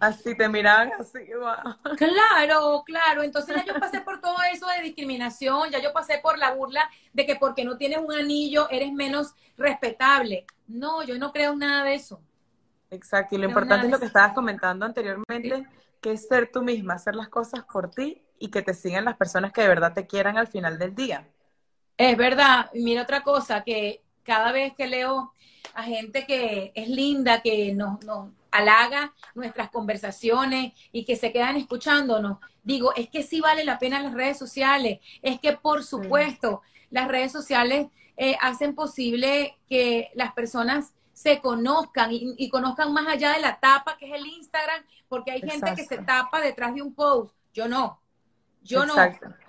Así 0.00 0.36
te 0.36 0.48
miraban 0.48 0.92
así, 0.98 1.18
Claro, 1.96 2.82
claro. 2.86 3.22
Entonces 3.22 3.56
ya 3.56 3.64
yo 3.64 3.80
pasé 3.80 4.00
por 4.00 4.20
todo 4.20 4.36
eso 4.52 4.66
de 4.68 4.82
discriminación, 4.82 5.70
ya 5.70 5.80
yo 5.80 5.92
pasé 5.92 6.20
por 6.22 6.38
la 6.38 6.54
burla 6.54 6.88
de 7.12 7.26
que 7.26 7.36
porque 7.36 7.64
no 7.64 7.76
tienes 7.76 7.98
un 7.98 8.12
anillo 8.12 8.68
eres 8.70 8.92
menos 8.92 9.34
respetable. 9.56 10.46
No, 10.68 11.02
yo 11.02 11.18
no 11.18 11.32
creo 11.32 11.56
nada 11.56 11.84
de 11.84 11.94
eso. 11.94 12.22
Exacto, 12.90 13.34
y 13.34 13.38
lo 13.38 13.48
importante 13.48 13.86
es 13.86 13.92
lo 13.92 13.98
que 13.98 14.06
estabas 14.06 14.34
comentando 14.34 14.84
anteriormente, 14.84 15.66
que 16.00 16.12
es 16.12 16.28
ser 16.28 16.50
tú 16.52 16.62
misma, 16.62 16.94
hacer 16.94 17.14
las 17.14 17.28
cosas 17.28 17.64
por 17.64 17.90
ti 17.90 18.22
y 18.38 18.50
que 18.50 18.60
te 18.60 18.74
sigan 18.74 19.06
las 19.06 19.16
personas 19.16 19.52
que 19.52 19.62
de 19.62 19.68
verdad 19.68 19.94
te 19.94 20.06
quieran 20.06 20.36
al 20.36 20.46
final 20.46 20.78
del 20.78 20.94
día. 20.94 21.26
Es 21.96 22.16
verdad. 22.16 22.70
Mira 22.74 23.02
otra 23.02 23.22
cosa, 23.22 23.62
que 23.64 24.02
cada 24.22 24.52
vez 24.52 24.74
que 24.74 24.86
leo 24.86 25.32
a 25.74 25.82
gente 25.82 26.26
que 26.26 26.72
es 26.74 26.88
linda, 26.88 27.40
que 27.40 27.72
nos, 27.72 28.04
nos 28.04 28.30
halaga 28.50 29.14
nuestras 29.34 29.70
conversaciones 29.70 30.72
y 30.92 31.04
que 31.04 31.16
se 31.16 31.32
quedan 31.32 31.56
escuchándonos, 31.56 32.38
digo, 32.62 32.94
es 32.94 33.08
que 33.08 33.22
sí 33.22 33.40
vale 33.40 33.64
la 33.64 33.78
pena 33.78 34.00
las 34.00 34.12
redes 34.12 34.38
sociales, 34.38 35.00
es 35.22 35.40
que 35.40 35.52
por 35.54 35.82
supuesto 35.84 36.62
las 36.90 37.08
redes 37.08 37.32
sociales 37.32 37.86
eh, 38.16 38.36
hacen 38.40 38.74
posible 38.74 39.56
que 39.68 40.10
las 40.14 40.32
personas 40.32 40.92
se 41.12 41.40
conozcan 41.40 42.10
y, 42.12 42.48
conozcan 42.48 42.92
más 42.92 43.06
allá 43.06 43.32
de 43.32 43.40
la 43.40 43.58
tapa 43.60 43.96
que 43.96 44.06
es 44.06 44.12
el 44.12 44.26
Instagram, 44.26 44.84
porque 45.08 45.30
hay 45.30 45.40
gente 45.40 45.74
que 45.74 45.84
se 45.84 45.98
tapa 45.98 46.40
detrás 46.40 46.74
de 46.74 46.82
un 46.82 46.94
post. 46.94 47.34
Yo 47.54 47.68
no. 47.68 48.01
Yo 48.62 48.86
no. 48.86 48.94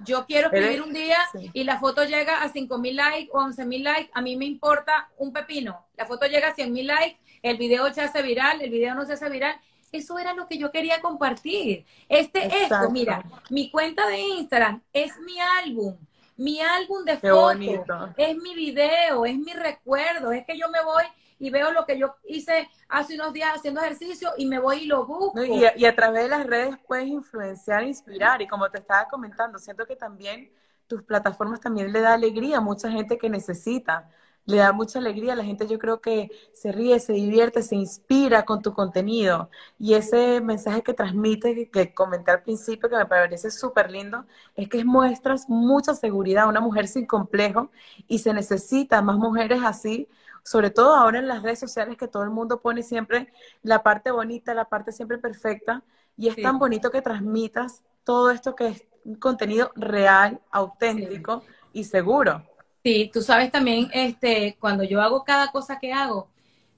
Yo 0.06 0.26
quiero 0.26 0.48
escribir 0.48 0.82
un 0.82 0.94
día 0.94 1.18
y 1.54 1.64
la 1.64 1.80
foto 1.80 2.04
llega 2.04 2.42
a 2.42 2.50
5 2.50 2.78
mil 2.78 2.96
likes 2.96 3.30
o 3.34 3.40
11 3.40 3.66
mil 3.66 3.84
likes. 3.84 4.12
A 4.14 4.22
mí 4.22 4.36
me 4.36 4.46
importa 4.46 5.10
un 5.18 5.32
pepino. 5.32 5.86
La 5.96 6.06
foto 6.06 6.26
llega 6.26 6.50
a 6.50 6.56
100 6.56 6.72
mil 6.74 6.88
likes, 6.88 7.20
el 7.42 7.58
video 7.58 7.94
se 7.94 8.02
hace 8.02 8.22
viral, 8.22 8.62
el 8.62 8.70
video 8.70 8.96
no 8.96 9.06
se 9.06 9.14
hace 9.14 9.30
viral. 9.30 9.56
Eso 9.92 10.18
era 10.18 10.34
lo 10.34 10.48
que 10.48 10.58
yo 10.58 10.72
quería 10.72 11.02
compartir. 11.02 11.86
Este, 12.10 12.48
esto, 12.64 12.90
mira, 12.90 13.24
mi 13.50 13.70
cuenta 13.70 14.08
de 14.08 14.20
Instagram 14.20 14.82
es 14.92 15.18
mi 15.20 15.40
álbum 15.40 15.98
mi 16.36 16.60
álbum 16.62 17.06
de 17.06 17.18
fotos, 17.18 18.14
es 18.18 18.36
mi 18.38 18.56
video, 18.56 19.26
es 19.26 19.38
mi 19.38 19.54
recuerdo, 19.54 20.32
es 20.32 20.46
que 20.46 20.58
yo 20.58 20.68
me 20.70 20.84
voy 20.84 21.04
y 21.44 21.50
veo 21.50 21.72
lo 21.72 21.86
que 21.86 22.00
yo 22.00 22.16
hice 22.26 22.70
hace 22.88 23.16
unos 23.16 23.34
días 23.34 23.56
haciendo 23.56 23.82
ejercicio 23.82 24.30
y 24.38 24.46
me 24.46 24.60
voy 24.60 24.84
y 24.84 24.86
lo 24.86 25.06
busco. 25.06 25.44
y, 25.44 25.66
a, 25.66 25.78
y, 25.78 25.86
a, 25.86 25.94
través 25.94 26.24
de 26.24 26.30
las 26.30 26.48
redes 26.48 26.78
puedes 26.88 27.08
influenciar, 27.08 27.84
inspirar 27.84 28.42
y 28.42 28.48
como 28.48 28.70
te 28.70 28.78
estaba 28.78 29.10
comentando, 29.10 29.60
siento 29.60 29.86
que 29.86 29.98
también 29.98 30.50
tus 30.88 31.04
plataformas 31.04 31.60
también 31.60 31.92
le 31.92 32.00
da 32.00 32.14
alegría 32.14 32.60
a 32.60 32.62
mucha 32.62 32.90
gente 32.90 33.18
que 33.18 33.30
necesita 33.30 34.10
le 34.46 34.58
da 34.58 34.74
mucha 34.74 35.00
alegría. 35.00 35.36
La 35.36 35.44
gente 35.44 35.68
yo 35.68 35.80
creo 35.80 36.02
que 36.02 36.30
se 36.54 36.72
ríe, 36.72 37.00
se 37.00 37.14
divierte, 37.14 37.62
se 37.64 37.76
inspira 37.76 38.46
con 38.46 38.62
tu 38.62 38.74
contenido. 38.74 39.50
Y 39.80 39.94
ese 39.94 40.42
mensaje 40.42 40.82
que 40.84 40.94
transmite, 40.94 41.70
que 41.70 41.94
comenté 41.94 42.32
al 42.32 42.44
principio, 42.44 42.90
que 42.90 42.98
me 42.98 43.06
parece 43.06 43.52
súper 43.52 43.92
lindo, 43.92 44.26
es 44.56 44.70
que 44.70 44.84
muestras 44.86 45.50
mucha 45.50 45.94
seguridad, 45.94 46.48
una 46.48 46.62
mujer 46.62 46.88
sin 46.88 47.06
complejo 47.06 47.72
y 48.08 48.20
se 48.20 48.34
necesita 48.34 49.02
más 49.02 49.18
mujeres 49.18 49.62
así. 49.64 50.08
Sobre 50.44 50.70
todo 50.70 50.96
ahora 50.96 51.20
en 51.20 51.28
las 51.28 51.42
redes 51.42 51.60
sociales 51.60 51.98
que 51.98 52.08
todo 52.08 52.24
el 52.24 52.30
mundo 52.30 52.62
pone 52.62 52.84
siempre 52.84 53.32
la 53.62 53.82
parte 53.82 54.12
bonita, 54.12 54.54
la 54.54 54.66
parte 54.66 54.92
siempre 54.92 55.18
perfecta. 55.18 55.84
Y 56.18 56.28
es 56.28 56.36
tan 56.42 56.60
bonito 56.60 56.92
que 56.92 57.02
transmitas 57.02 57.82
todo 58.04 58.30
esto 58.30 58.56
que 58.56 58.68
es 58.68 58.84
un 59.06 59.16
contenido 59.16 59.72
real, 59.76 60.40
auténtico 60.52 61.44
y 61.72 61.86
seguro. 61.86 62.44
Sí, 62.84 63.10
tú 63.14 63.22
sabes 63.22 63.52
también, 63.52 63.90
este, 63.94 64.58
cuando 64.60 64.84
yo 64.84 65.02
hago 65.02 65.24
cada 65.24 65.52
cosa 65.52 65.80
que 65.80 65.94
hago, 65.94 66.28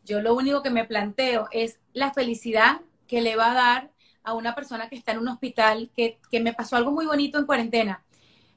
yo 0.05 0.21
lo 0.21 0.35
único 0.35 0.61
que 0.61 0.69
me 0.69 0.85
planteo 0.85 1.47
es 1.51 1.79
la 1.93 2.13
felicidad 2.13 2.81
que 3.07 3.21
le 3.21 3.35
va 3.35 3.51
a 3.51 3.55
dar 3.55 3.91
a 4.23 4.33
una 4.33 4.53
persona 4.53 4.87
que 4.87 4.95
está 4.95 5.13
en 5.13 5.19
un 5.19 5.27
hospital, 5.27 5.89
que, 5.95 6.19
que 6.29 6.39
me 6.39 6.53
pasó 6.53 6.75
algo 6.75 6.91
muy 6.91 7.05
bonito 7.05 7.39
en 7.39 7.45
cuarentena. 7.45 8.03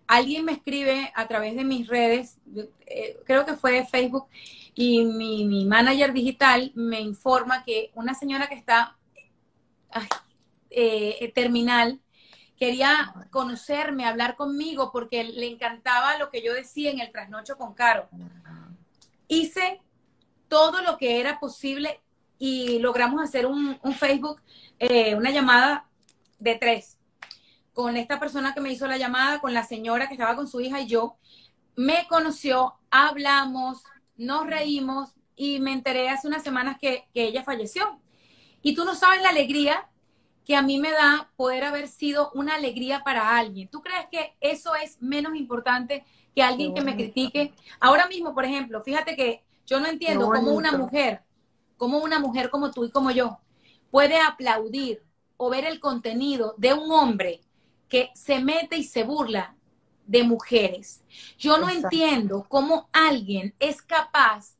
Alguien 0.09 0.45
me 0.45 0.53
escribe 0.53 1.13
a 1.15 1.29
través 1.29 1.55
de 1.55 1.65
mis 1.65 1.87
redes, 1.87 2.39
eh, 2.87 3.17
creo 3.25 3.45
que 3.45 3.55
fue 3.55 3.87
Facebook, 3.87 4.27
y 4.75 5.05
mi, 5.05 5.45
mi, 5.45 5.65
manager 5.65 6.13
digital 6.13 6.73
me 6.75 7.01
informa 7.01 7.65
que 7.65 7.91
una 7.95 8.15
señora 8.15 8.49
que 8.49 8.55
está 8.55 8.97
eh, 10.71 11.33
terminal 11.35 12.01
quería 12.59 13.15
conocerme, 13.31 14.05
hablar 14.05 14.37
conmigo, 14.37 14.91
porque 14.93 15.25
le 15.25 15.47
encantaba 15.47 16.19
lo 16.19 16.31
que 16.31 16.43
yo 16.43 16.53
decía 16.53 16.91
en 16.91 17.01
el 17.01 17.13
trasnocho 17.13 17.57
con 17.57 17.75
Caro. 17.75 18.09
Hice 19.29 19.81
todo 20.49 20.83
lo 20.83 20.97
que 20.99 21.21
era 21.21 21.39
posible 21.39 22.01
y 22.39 22.79
logramos 22.81 23.23
hacer 23.23 23.47
un, 23.47 23.79
Facebook, 23.97 24.43
eh, 24.79 25.15
una 25.15 25.31
llamada 25.31 25.89
de 26.39 26.57
tres, 26.57 26.97
con 27.79 27.97
esta 27.97 28.18
persona 28.18 28.55
que 28.55 28.61
me 28.61 28.72
hizo 28.72 28.89
la 28.89 28.97
llamada, 28.97 29.41
con 29.41 29.55
la 29.55 29.62
señora 29.62 30.09
que 30.09 30.14
estaba 30.14 30.35
con 30.35 30.49
su 30.49 30.61
hija 30.61 30.81
y 30.81 30.89
yo. 30.89 31.14
Me 31.76 32.09
conoció, 32.09 32.74
hablamos, 32.91 33.85
nos 34.16 34.49
reímos 34.49 35.11
y 35.37 35.61
me 35.61 35.74
enteré 35.74 36.09
hace 36.09 36.26
unas 36.26 36.43
semanas 36.43 36.76
que, 36.81 37.05
que 37.14 37.22
ella 37.22 37.45
falleció. 37.45 38.01
Y 38.62 38.74
tú 38.74 38.85
no 38.85 38.97
sabes 38.97 39.22
la 39.22 39.29
alegría 39.29 39.89
que 40.45 40.57
a 40.57 40.62
mí 40.62 40.81
me 40.81 40.91
da 40.91 41.31
poder 41.37 41.62
haber 41.62 41.87
sido 41.87 42.33
una 42.35 42.57
alegría 42.57 43.05
para 43.05 43.37
alguien. 43.37 43.68
¿Tú 43.68 43.81
crees 43.81 44.07
que 44.11 44.35
eso 44.41 44.74
es 44.74 45.01
menos 45.01 45.37
importante 45.37 46.05
que 46.35 46.43
alguien 46.43 46.74
que 46.74 46.81
me 46.81 46.97
critique? 46.97 47.55
Ahora 47.79 48.09
mismo, 48.09 48.35
por 48.35 48.45
ejemplo, 48.45 48.83
fíjate 48.83 49.14
que 49.14 49.45
yo 49.66 49.79
no 49.79 49.87
entiendo 49.87 50.29
cómo 50.29 50.51
una 50.51 50.72
mujer, 50.72 51.22
como 51.76 51.99
una 51.99 52.18
mujer 52.18 52.51
como 52.51 52.72
tú 52.72 52.87
y 52.87 52.91
como 52.91 53.12
yo, 53.12 53.39
puede 53.93 54.18
aplaudir 54.18 55.05
o 55.37 55.49
ver 55.49 55.64
el 55.64 55.79
contenido 55.79 56.57
de 56.59 56.74
un 56.74 56.91
hombre 56.91 57.43
que 57.89 58.11
se 58.14 58.41
mete 58.41 58.76
y 58.76 58.84
se 58.84 59.03
burla 59.03 59.55
de 60.07 60.22
mujeres. 60.24 61.03
Yo 61.39 61.59
no 61.59 61.68
entiendo 61.68 62.47
cómo 62.49 62.89
alguien 62.93 63.55
es 63.59 63.82
capaz 63.82 64.57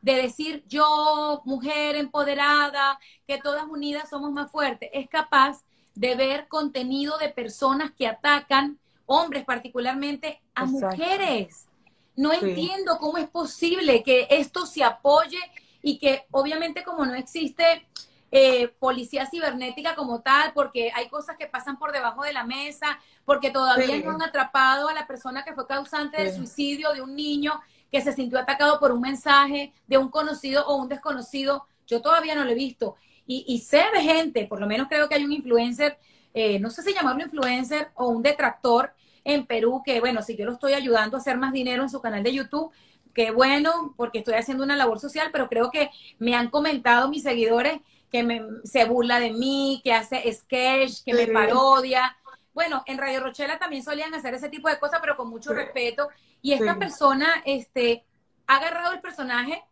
de 0.00 0.14
decir 0.14 0.64
yo, 0.66 1.42
mujer 1.44 1.96
empoderada, 1.96 2.98
que 3.26 3.38
todas 3.38 3.64
unidas 3.68 4.10
somos 4.10 4.32
más 4.32 4.50
fuertes, 4.50 4.90
es 4.92 5.08
capaz 5.08 5.62
de 5.94 6.14
ver 6.16 6.48
contenido 6.48 7.18
de 7.18 7.28
personas 7.28 7.92
que 7.92 8.06
atacan, 8.06 8.78
hombres 9.06 9.44
particularmente, 9.44 10.40
a 10.54 10.64
mujeres. 10.64 11.68
No 12.16 12.32
entiendo 12.32 12.98
cómo 12.98 13.18
es 13.18 13.28
posible 13.28 14.02
que 14.02 14.26
esto 14.30 14.66
se 14.66 14.84
apoye 14.84 15.38
y 15.82 15.98
que 15.98 16.26
obviamente 16.30 16.84
como 16.84 17.06
no 17.06 17.14
existe 17.14 17.86
eh, 18.34 18.68
policía 18.78 19.26
cibernética 19.26 19.94
como 19.94 20.22
tal, 20.22 20.54
porque 20.54 20.90
hay 20.94 21.10
cosas 21.10 21.36
que 21.36 21.46
pasan 21.46 21.78
por 21.78 21.92
debajo 21.92 22.22
de 22.22 22.32
la 22.32 22.44
mesa, 22.44 22.98
porque 23.26 23.50
todavía 23.50 23.98
no 23.98 24.12
han 24.12 24.22
atrapado 24.22 24.88
a 24.88 24.94
la 24.94 25.06
persona 25.06 25.44
que 25.44 25.52
fue 25.52 25.66
causante 25.66 26.16
del 26.16 26.34
suicidio 26.34 26.94
de 26.94 27.02
un 27.02 27.14
niño 27.14 27.60
que 27.90 28.00
se 28.00 28.14
sintió 28.14 28.38
atacado 28.38 28.80
por 28.80 28.90
un 28.90 29.02
mensaje 29.02 29.74
de 29.86 29.98
un 29.98 30.08
conocido 30.08 30.66
o 30.66 30.76
un 30.76 30.88
desconocido. 30.88 31.66
Yo 31.86 32.00
todavía 32.00 32.34
no 32.34 32.44
lo 32.44 32.52
he 32.52 32.54
visto. 32.54 32.96
Y, 33.26 33.58
sé 33.58 33.84
de 33.94 34.00
gente, 34.00 34.46
por 34.46 34.60
lo 34.60 34.66
menos 34.66 34.88
creo 34.88 35.08
que 35.08 35.14
hay 35.14 35.24
un 35.24 35.32
influencer, 35.32 35.98
eh, 36.32 36.58
no 36.58 36.70
sé 36.70 36.82
si 36.82 36.94
llamarlo 36.94 37.22
influencer 37.22 37.90
o 37.94 38.08
un 38.08 38.22
detractor 38.22 38.94
en 39.24 39.46
Perú, 39.46 39.82
que 39.84 40.00
bueno, 40.00 40.22
si 40.22 40.36
yo 40.36 40.46
lo 40.46 40.52
estoy 40.52 40.72
ayudando 40.72 41.16
a 41.16 41.20
hacer 41.20 41.36
más 41.36 41.52
dinero 41.52 41.82
en 41.82 41.90
su 41.90 42.00
canal 42.00 42.22
de 42.22 42.32
YouTube, 42.32 42.72
qué 43.12 43.30
bueno, 43.30 43.94
porque 43.96 44.18
estoy 44.18 44.34
haciendo 44.34 44.64
una 44.64 44.76
labor 44.76 44.98
social, 44.98 45.28
pero 45.32 45.48
creo 45.48 45.70
que 45.70 45.90
me 46.18 46.34
han 46.34 46.48
comentado 46.48 47.08
mis 47.08 47.22
seguidores 47.22 47.80
que 48.12 48.22
me, 48.22 48.42
se 48.64 48.84
burla 48.84 49.18
de 49.18 49.32
mí, 49.32 49.80
que 49.82 49.94
hace 49.94 50.30
sketch, 50.32 51.02
que 51.02 51.14
me 51.14 51.26
parodia. 51.28 52.14
Bueno, 52.52 52.82
en 52.86 52.98
Radio 52.98 53.20
Rochela 53.20 53.58
también 53.58 53.82
solían 53.82 54.14
hacer 54.14 54.34
ese 54.34 54.50
tipo 54.50 54.68
de 54.68 54.78
cosas, 54.78 55.00
pero 55.00 55.16
con 55.16 55.30
mucho 55.30 55.54
respeto. 55.54 56.08
Y 56.42 56.52
esta 56.52 56.78
persona 56.78 57.42
este, 57.46 58.04
ha 58.46 58.56
agarrado 58.56 58.92
el 58.92 59.00
personaje 59.00 59.64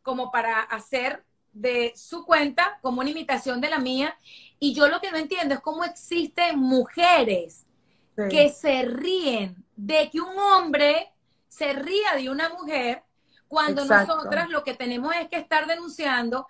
como 0.00 0.32
para 0.32 0.60
hacer 0.60 1.22
de 1.52 1.92
su 1.94 2.24
cuenta 2.24 2.78
como 2.80 3.02
una 3.02 3.10
imitación 3.10 3.60
de 3.60 3.68
la 3.68 3.78
mía. 3.78 4.16
Y 4.58 4.72
yo 4.72 4.88
lo 4.88 5.00
que 5.00 5.10
no 5.10 5.18
entiendo 5.18 5.54
es 5.54 5.60
cómo 5.60 5.84
existen 5.84 6.58
mujeres 6.58 7.66
que 8.30 8.48
se 8.48 8.82
ríen 8.82 9.64
de 9.76 10.08
que 10.10 10.20
un 10.20 10.38
hombre 10.38 11.12
se 11.48 11.74
ría 11.74 12.14
de 12.16 12.30
una 12.30 12.48
mujer 12.48 13.02
cuando 13.48 13.84
nosotras 13.84 14.48
lo 14.48 14.64
que 14.64 14.72
tenemos 14.72 15.14
es 15.14 15.28
que 15.28 15.36
estar 15.36 15.66
denunciando 15.66 16.46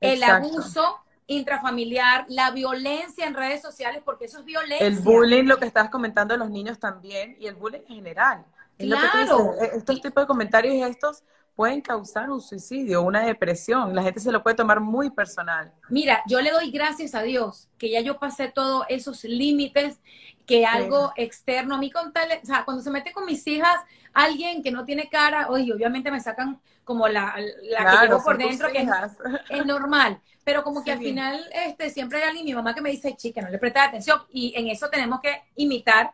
el 0.00 0.22
abuso 0.22 1.00
intrafamiliar, 1.26 2.24
la 2.28 2.50
violencia 2.50 3.26
en 3.26 3.34
redes 3.34 3.60
sociales, 3.60 4.02
porque 4.04 4.26
eso 4.26 4.38
es 4.38 4.44
violencia. 4.44 4.86
El 4.86 4.98
bullying, 5.00 5.44
lo 5.44 5.58
que 5.58 5.66
estás 5.66 5.90
comentando 5.90 6.34
de 6.34 6.38
los 6.38 6.50
niños 6.50 6.78
también, 6.78 7.36
y 7.40 7.46
el 7.46 7.54
bullying 7.54 7.80
en 7.88 7.96
general. 7.96 8.44
Claro. 8.78 9.54
E, 9.60 9.76
estos 9.76 10.00
tipos 10.00 10.22
de 10.22 10.26
comentarios 10.26 10.74
y 10.74 10.82
estos 10.82 11.24
pueden 11.56 11.80
causar 11.80 12.30
un 12.30 12.40
suicidio, 12.40 13.02
una 13.02 13.24
depresión. 13.24 13.94
La 13.94 14.02
gente 14.02 14.20
se 14.20 14.30
lo 14.30 14.42
puede 14.42 14.56
tomar 14.56 14.78
muy 14.78 15.10
personal. 15.10 15.72
Mira, 15.88 16.22
yo 16.28 16.40
le 16.42 16.50
doy 16.50 16.70
gracias 16.70 17.14
a 17.14 17.22
Dios 17.22 17.68
que 17.78 17.90
ya 17.90 18.02
yo 18.02 18.18
pasé 18.18 18.48
todos 18.48 18.84
esos 18.90 19.24
límites, 19.24 19.98
que 20.44 20.66
algo 20.66 21.12
externo 21.16 21.74
a 21.74 21.78
mí 21.78 21.90
contarle, 21.90 22.40
o 22.42 22.46
sea, 22.46 22.64
cuando 22.64 22.82
se 22.82 22.90
mete 22.90 23.12
con 23.12 23.24
mis 23.24 23.44
hijas, 23.46 23.74
alguien 24.12 24.62
que 24.62 24.70
no 24.70 24.84
tiene 24.84 25.08
cara, 25.08 25.48
oye, 25.48 25.72
obviamente 25.72 26.10
me 26.10 26.20
sacan 26.20 26.60
como 26.86 27.08
la, 27.08 27.34
la 27.64 28.00
que 28.00 28.06
llevo 28.06 28.22
por 28.22 28.38
dentro, 28.38 28.68
que 28.70 28.86
es, 29.50 29.66
normal. 29.66 30.20
Pero 30.44 30.62
como 30.62 30.84
que 30.84 30.92
al 30.92 31.00
final 31.00 31.44
este, 31.52 31.90
siempre 31.90 32.18
hay 32.18 32.28
alguien, 32.28 32.46
mi 32.46 32.54
mamá 32.54 32.72
que 32.76 32.80
me 32.80 32.90
dice, 32.90 33.16
chica, 33.16 33.42
no 33.42 33.50
le 33.50 33.58
presta 33.58 33.82
atención. 33.82 34.22
Y 34.30 34.54
en 34.56 34.68
eso 34.68 34.88
tenemos 34.88 35.20
que 35.20 35.42
imitar 35.56 36.12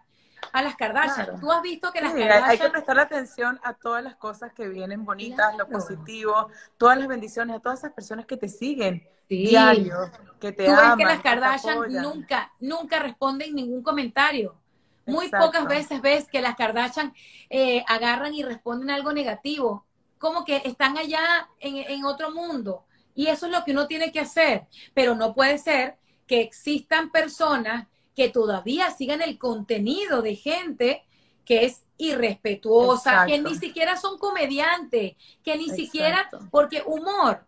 a 0.51 0.63
las 0.63 0.75
Kardashian. 0.75 1.39
Tú 1.39 1.53
has 1.53 1.61
visto 1.61 1.93
que 1.93 2.01
las 2.01 2.15
Kardashian... 2.15 2.45
Hay 2.49 2.59
que 2.59 2.71
prestar 2.71 2.99
atención 2.99 3.61
a 3.63 3.75
todas 3.75 4.03
las 4.03 4.17
cosas 4.17 4.51
que 4.55 4.67
vienen 4.67 5.05
bonitas, 5.05 5.55
lo 5.59 5.69
positivo, 5.69 6.49
todas 6.79 6.97
las 6.99 7.07
bendiciones, 7.07 7.55
a 7.55 7.61
todas 7.61 7.81
esas 7.81 7.93
personas 7.93 8.25
que 8.25 8.39
te 8.39 8.49
siguen 8.49 9.07
diario, 9.29 10.11
que 10.41 10.53
te 10.53 10.65
Tú 10.65 10.73
ves 10.73 10.97
que 10.97 11.05
las 11.05 11.21
Kardashian 11.21 11.93
nunca, 11.93 12.51
nunca 12.61 12.99
responden 12.99 13.55
ningún 13.55 13.83
comentario. 13.83 14.57
Muy 15.05 15.29
pocas 15.29 15.67
veces 15.67 16.01
ves 16.01 16.29
que 16.29 16.41
las 16.41 16.57
Kardashian 16.57 17.13
eh, 17.51 17.85
agarran 17.87 18.33
y 18.33 18.43
responden 18.43 18.91
algo 18.91 19.13
negativo, 19.13 19.85
como 20.23 20.45
que 20.45 20.63
están 20.65 20.97
allá 20.97 21.51
en, 21.59 21.79
en 21.79 22.05
otro 22.05 22.31
mundo. 22.31 22.85
Y 23.13 23.27
eso 23.27 23.47
es 23.47 23.53
lo 23.53 23.65
que 23.65 23.73
uno 23.73 23.89
tiene 23.89 24.13
que 24.13 24.21
hacer. 24.21 24.69
Pero 24.95 25.17
no 25.17 25.35
puede 25.35 25.59
ser 25.59 25.97
que 26.29 26.41
existan 26.41 27.11
personas 27.11 27.89
que 28.15 28.29
todavía 28.29 28.89
sigan 28.93 29.21
el 29.21 29.37
contenido 29.37 30.23
de 30.23 30.37
gente 30.37 31.03
que 31.45 31.65
es 31.65 31.85
irrespetuosa, 31.99 33.27
que 33.27 33.41
ni 33.41 33.57
siquiera 33.57 33.97
son 33.97 34.17
comediantes, 34.17 35.17
que 35.43 35.57
ni 35.57 35.71
siquiera, 35.71 36.31
porque 36.53 36.85
humor, 36.87 37.45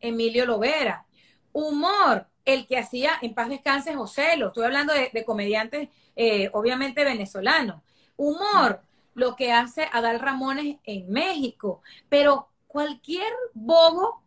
Emilio 0.00 0.44
Lovera, 0.44 1.06
humor, 1.52 2.26
el 2.44 2.66
que 2.66 2.76
hacía 2.76 3.12
en 3.22 3.34
paz 3.34 3.48
descanse 3.48 3.94
José, 3.94 4.36
lo 4.36 4.48
estoy 4.48 4.66
hablando 4.66 4.92
de, 4.92 5.24
comediantes, 5.24 5.88
eh, 6.14 6.50
obviamente 6.52 7.04
venezolanos, 7.04 7.80
humor, 8.16 8.82
lo 9.18 9.34
que 9.34 9.52
hace 9.52 9.88
Adal 9.92 10.20
Ramones 10.20 10.76
en 10.84 11.10
México, 11.10 11.82
pero 12.08 12.48
cualquier 12.68 13.32
bobo 13.52 14.22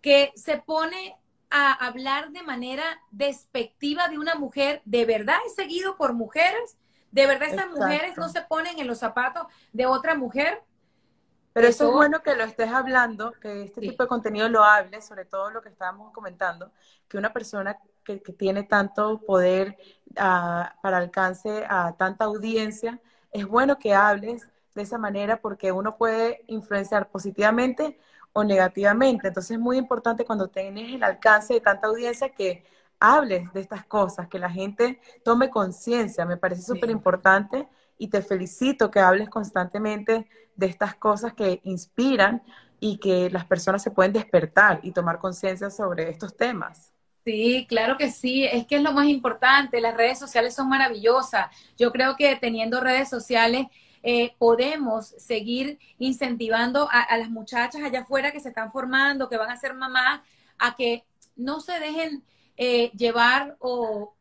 que 0.00 0.32
se 0.36 0.58
pone 0.58 1.16
a 1.50 1.72
hablar 1.72 2.30
de 2.30 2.42
manera 2.42 2.84
despectiva 3.10 4.08
de 4.08 4.18
una 4.18 4.36
mujer, 4.36 4.82
de 4.84 5.04
verdad 5.04 5.36
es 5.46 5.54
seguido 5.54 5.96
por 5.96 6.12
mujeres, 6.12 6.76
de 7.10 7.26
verdad 7.26 7.48
esas 7.48 7.70
mujeres 7.70 8.16
no 8.16 8.28
se 8.28 8.42
ponen 8.42 8.78
en 8.78 8.86
los 8.86 8.98
zapatos 8.98 9.46
de 9.72 9.86
otra 9.86 10.14
mujer. 10.14 10.62
Pero 11.52 11.66
eso, 11.66 11.88
es 11.88 11.92
bueno 11.92 12.22
que 12.22 12.36
lo 12.36 12.44
estés 12.44 12.70
hablando, 12.70 13.32
que 13.40 13.64
este 13.64 13.80
tipo 13.80 14.04
de 14.04 14.08
contenido 14.08 14.48
lo 14.48 14.62
hables, 14.62 15.06
sobre 15.06 15.24
todo 15.24 15.50
lo 15.50 15.62
que 15.62 15.70
estábamos 15.70 16.12
comentando, 16.12 16.70
que 17.08 17.16
una 17.16 17.32
persona 17.32 17.78
que, 18.04 18.18
tiene 18.18 18.62
tanto 18.62 19.18
poder 19.22 19.76
ah, 20.16 20.76
para 20.82 20.98
alcance 20.98 21.64
a 21.68 21.96
tanta 21.96 22.26
audiencia, 22.26 23.00
es 23.36 23.46
bueno 23.46 23.78
que 23.78 23.94
hables 23.94 24.48
de 24.74 24.82
esa 24.82 24.98
manera 24.98 25.40
porque 25.40 25.72
uno 25.72 25.96
puede 25.96 26.42
influenciar 26.46 27.08
positivamente 27.10 27.98
o 28.32 28.44
negativamente. 28.44 29.28
Entonces 29.28 29.52
es 29.52 29.58
muy 29.58 29.76
importante 29.76 30.24
cuando 30.24 30.48
tienes 30.48 30.94
el 30.94 31.02
alcance 31.02 31.54
de 31.54 31.60
tanta 31.60 31.88
audiencia 31.88 32.30
que 32.30 32.64
hables 32.98 33.52
de 33.52 33.60
estas 33.60 33.84
cosas, 33.84 34.28
que 34.28 34.38
la 34.38 34.50
gente 34.50 35.00
tome 35.22 35.50
conciencia. 35.50 36.24
Me 36.24 36.38
parece 36.38 36.62
súper 36.62 36.90
importante 36.90 37.68
y 37.98 38.08
te 38.08 38.22
felicito 38.22 38.90
que 38.90 39.00
hables 39.00 39.28
constantemente 39.28 40.26
de 40.54 40.66
estas 40.66 40.94
cosas 40.94 41.34
que 41.34 41.60
inspiran 41.64 42.42
y 42.80 42.98
que 42.98 43.30
las 43.30 43.44
personas 43.44 43.82
se 43.82 43.90
pueden 43.90 44.12
despertar 44.14 44.80
y 44.82 44.92
tomar 44.92 45.18
conciencia 45.18 45.70
sobre 45.70 46.08
estos 46.08 46.36
temas. 46.36 46.95
Sí, 47.26 47.66
claro 47.68 47.96
que 47.98 48.12
sí, 48.12 48.44
es 48.44 48.68
que 48.68 48.76
es 48.76 48.82
lo 48.82 48.92
más 48.92 49.08
importante, 49.08 49.80
las 49.80 49.96
redes 49.96 50.16
sociales 50.16 50.54
son 50.54 50.68
maravillosas. 50.68 51.48
Yo 51.76 51.90
creo 51.90 52.14
que 52.14 52.36
teniendo 52.36 52.80
redes 52.80 53.08
sociales 53.08 53.66
eh, 54.04 54.36
podemos 54.38 55.06
seguir 55.18 55.80
incentivando 55.98 56.88
a, 56.88 57.18
las 57.18 57.28
muchachas 57.28 57.82
allá 57.82 58.02
afuera 58.02 58.30
que 58.30 58.38
se 58.38 58.50
están 58.50 58.70
formando, 58.70 59.28
que 59.28 59.38
van 59.38 59.50
a 59.50 59.56
ser 59.56 59.74
mamás, 59.74 60.20
a 60.56 60.76
que 60.76 61.04
no 61.34 61.58
se 61.58 61.80
dejen 61.80 62.22
eh, 62.56 62.92
llevar 62.92 63.56
o, 63.58 64.14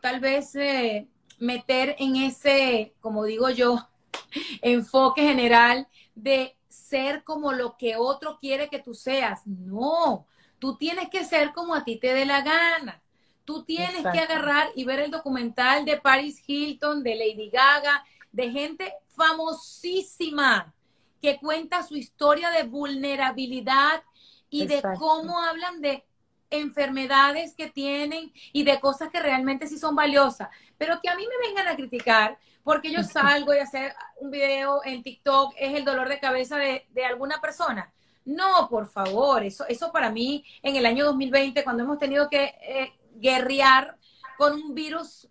tal 0.00 0.20
vez 0.20 0.54
eh, 0.54 1.08
meter 1.40 1.96
en 1.98 2.14
ese, 2.14 2.94
como 3.00 3.24
digo 3.24 3.50
yo, 3.50 3.84
enfoque 4.62 5.22
general 5.22 5.88
de 6.14 6.56
ser 6.68 7.24
como 7.24 7.52
lo 7.52 7.76
que 7.76 7.96
otro 7.96 8.38
quiere 8.38 8.68
que 8.68 8.78
tú 8.78 8.94
seas. 8.94 9.44
No, 9.44 10.28
tú 10.64 10.78
tienes 10.78 11.10
que 11.10 11.26
ser 11.26 11.52
como 11.52 11.74
a 11.74 11.84
ti 11.84 11.96
te 11.96 12.14
dé 12.14 12.24
la 12.24 12.40
gana. 12.40 13.02
Tú 13.44 13.64
tienes 13.64 14.02
que 14.10 14.18
agarrar 14.18 14.68
y 14.74 14.84
ver 14.86 14.98
el 15.00 15.10
documental 15.10 15.84
de 15.84 15.98
Paris 15.98 16.42
Hilton, 16.46 17.02
de 17.02 17.16
Lady 17.16 17.50
Gaga, 17.50 18.02
de 18.32 18.50
gente 18.50 18.94
famosísima 19.08 20.72
que 21.20 21.36
cuenta 21.36 21.82
su 21.82 21.96
historia 21.96 22.48
de 22.48 22.62
vulnerabilidad 22.62 24.04
y 24.48 24.66
de 24.66 24.82
cómo 24.98 25.38
hablan 25.38 25.82
de 25.82 26.06
enfermedades 26.48 27.54
que 27.54 27.68
tienen 27.68 28.32
y 28.54 28.64
de 28.64 28.80
cosas 28.80 29.10
que 29.10 29.20
realmente 29.20 29.66
sí 29.66 29.76
son 29.76 29.94
valiosas. 29.94 30.48
Pero 30.78 30.98
que 31.02 31.10
a 31.10 31.14
mí 31.14 31.26
me 31.26 31.46
vengan 31.46 31.68
a 31.68 31.76
criticar 31.76 32.38
porque 32.62 32.90
yo 32.90 33.02
salgo 33.02 33.52
y 33.54 33.58
hacer 33.58 33.94
un 34.16 34.30
video 34.30 34.82
en 34.82 35.02
TikTok 35.02 35.56
es 35.58 35.74
el 35.74 35.84
dolor 35.84 36.08
de 36.08 36.20
cabeza 36.20 36.56
de, 36.56 37.04
alguna 37.04 37.42
persona. 37.42 37.92
No, 38.24 38.68
por 38.68 38.88
favor, 38.88 39.42
eso, 39.42 39.66
eso 39.66 39.92
para 39.92 40.10
mí 40.10 40.44
en 40.62 40.76
el 40.76 40.86
año 40.86 41.04
2020, 41.04 41.62
cuando 41.62 41.82
hemos 41.82 41.98
tenido 41.98 42.28
que 42.30 42.54
eh, 42.62 42.92
guerrear 43.16 43.98
con 44.38 44.54
un 44.54 44.74
virus 44.74 45.28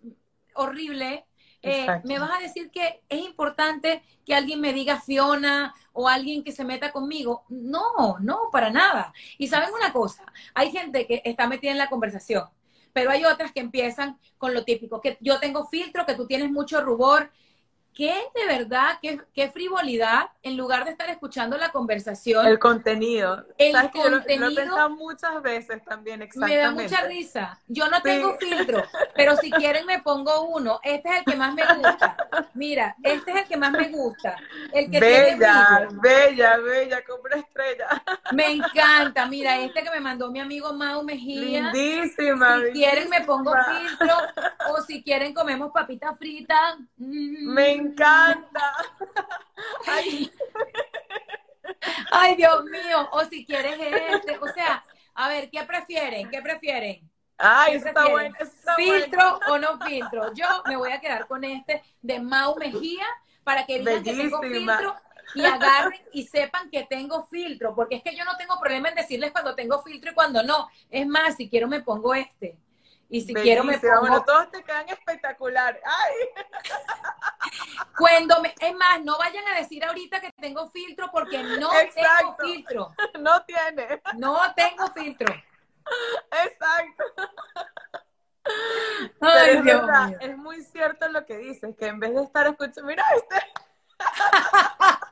horrible, 0.54 1.26
eh, 1.66 1.86
me 2.04 2.18
vas 2.18 2.30
a 2.38 2.42
decir 2.42 2.70
que 2.70 3.02
es 3.08 3.20
importante 3.20 4.02
que 4.26 4.34
alguien 4.34 4.60
me 4.60 4.74
diga 4.74 5.00
Fiona 5.00 5.74
o 5.92 6.08
alguien 6.08 6.44
que 6.44 6.52
se 6.52 6.64
meta 6.64 6.92
conmigo. 6.92 7.44
No, 7.48 8.18
no, 8.20 8.50
para 8.52 8.70
nada. 8.70 9.14
Y 9.38 9.48
saben 9.48 9.70
una 9.74 9.92
cosa, 9.92 10.24
hay 10.54 10.70
gente 10.70 11.06
que 11.06 11.22
está 11.24 11.48
metida 11.48 11.72
en 11.72 11.78
la 11.78 11.88
conversación, 11.88 12.44
pero 12.92 13.10
hay 13.10 13.24
otras 13.24 13.52
que 13.52 13.60
empiezan 13.60 14.18
con 14.36 14.52
lo 14.52 14.64
típico, 14.64 15.00
que 15.00 15.16
yo 15.20 15.40
tengo 15.40 15.66
filtro, 15.66 16.04
que 16.04 16.14
tú 16.14 16.26
tienes 16.26 16.50
mucho 16.50 16.82
rubor, 16.82 17.32
qué 17.94 18.12
de 18.34 18.46
verdad, 18.46 18.98
qué, 19.00 19.20
qué, 19.32 19.50
frivolidad, 19.50 20.30
en 20.42 20.56
lugar 20.56 20.84
de 20.84 20.90
estar 20.90 21.08
escuchando 21.08 21.56
la 21.56 21.70
conversación. 21.70 22.46
El 22.46 22.58
contenido. 22.58 23.46
El 23.56 23.72
contenido. 23.90 24.10
lo, 24.10 24.50
he 24.50 24.54
pensado 24.54 24.90
muchas 24.90 25.42
veces 25.42 25.82
también, 25.84 26.20
exactamente. 26.22 26.56
Me 26.56 26.62
da 26.62 26.70
mucha 26.70 27.06
risa. 27.06 27.58
Yo 27.68 27.88
no 27.88 28.02
tengo 28.02 28.36
filtro, 28.38 28.82
pero 29.14 29.36
si 29.36 29.50
quieren 29.50 29.86
me 29.86 30.00
pongo 30.00 30.48
uno. 30.48 30.80
Este 30.82 31.08
es 31.08 31.18
el 31.18 31.24
que 31.24 31.36
más 31.36 31.54
me 31.54 31.62
gusta. 31.74 32.16
Mira, 32.54 32.96
este 33.02 33.30
es 33.30 33.36
el 33.36 33.48
que 33.48 33.56
más 33.56 33.72
me 33.72 33.88
gusta. 33.88 34.36
El 34.72 34.90
que 34.90 35.00
bella, 35.00 35.88
bella, 35.92 36.56
bella, 36.58 37.04
como 37.04 37.22
una 37.24 37.36
estrella. 37.36 38.02
Me 38.32 38.50
encanta. 38.52 39.26
Mira, 39.26 39.60
este 39.60 39.82
que 39.82 39.90
me 39.90 40.00
mandó 40.00 40.30
mi 40.30 40.40
amigo 40.40 40.72
Mau 40.72 41.04
Mejía. 41.04 41.70
Lindísima. 41.72 42.60
Si 42.64 42.72
quieren 42.72 43.08
me 43.08 43.20
pongo 43.22 43.52
filtro 43.52 44.16
o 44.70 44.82
si 44.82 45.02
quieren 45.02 45.32
comemos 45.32 45.70
papitas 45.72 46.18
fritas. 46.18 46.76
Me 46.96 47.83
encanta. 47.84 48.74
Ay. 49.86 50.30
Ay, 52.10 52.36
Dios 52.36 52.64
mío. 52.64 53.08
O 53.12 53.24
si 53.24 53.44
quieres 53.44 53.78
este. 53.80 54.38
O 54.38 54.46
sea, 54.52 54.84
a 55.14 55.28
ver, 55.28 55.50
¿qué 55.50 55.62
prefieren? 55.64 56.30
¿Qué 56.30 56.42
prefieren? 56.42 57.10
Ay, 57.38 57.76
está 57.76 58.08
bueno. 58.08 58.34
¿Filtro 58.76 59.40
o 59.48 59.58
no 59.58 59.78
filtro? 59.80 60.32
Yo 60.34 60.46
me 60.66 60.76
voy 60.76 60.92
a 60.92 61.00
quedar 61.00 61.26
con 61.26 61.44
este 61.44 61.82
de 62.00 62.20
Mau 62.20 62.56
Mejía 62.56 63.04
para 63.42 63.66
que 63.66 63.78
digan 63.80 64.02
que 64.02 64.14
tengo 64.14 64.40
filtro 64.40 64.94
y 65.34 65.44
agarren 65.44 66.00
y 66.12 66.24
sepan 66.24 66.70
que 66.70 66.84
tengo 66.84 67.26
filtro, 67.26 67.74
porque 67.74 67.96
es 67.96 68.02
que 68.02 68.14
yo 68.14 68.24
no 68.24 68.36
tengo 68.36 68.58
problema 68.60 68.88
en 68.88 68.94
decirles 68.94 69.32
cuando 69.32 69.54
tengo 69.54 69.82
filtro 69.82 70.10
y 70.10 70.14
cuando 70.14 70.42
no. 70.42 70.68
Es 70.90 71.06
más, 71.06 71.36
si 71.36 71.48
quiero 71.48 71.66
me 71.68 71.80
pongo 71.80 72.14
este. 72.14 72.56
Y 73.14 73.20
si 73.20 73.32
quiero 73.32 73.62
me 73.62 73.78
pongo... 73.78 74.00
Bueno, 74.00 74.24
todos 74.24 74.50
te 74.50 74.64
quedan 74.64 74.88
espectacular. 74.88 75.80
¡Ay! 75.84 76.14
Cuando 77.96 78.42
me... 78.42 78.52
Es 78.58 78.74
más, 78.74 79.04
no 79.04 79.16
vayan 79.18 79.46
a 79.46 79.54
decir 79.54 79.84
ahorita 79.84 80.20
que 80.20 80.32
tengo 80.32 80.68
filtro 80.70 81.12
porque 81.12 81.40
no 81.44 81.70
tengo 81.94 82.36
filtro. 82.42 82.92
No 83.20 83.44
tiene. 83.44 84.02
No 84.16 84.36
tengo 84.56 84.88
filtro. 84.88 85.32
Exacto. 86.44 87.04
Ay, 89.20 89.62
Dios 89.62 89.82
mío. 89.84 90.18
es 90.20 90.36
muy 90.36 90.64
cierto 90.64 91.08
lo 91.08 91.24
que 91.24 91.38
dices, 91.38 91.76
que 91.78 91.86
en 91.86 92.00
vez 92.00 92.12
de 92.14 92.22
estar 92.22 92.48
escuchando, 92.48 92.82
mira 92.82 93.04
este. 93.14 93.36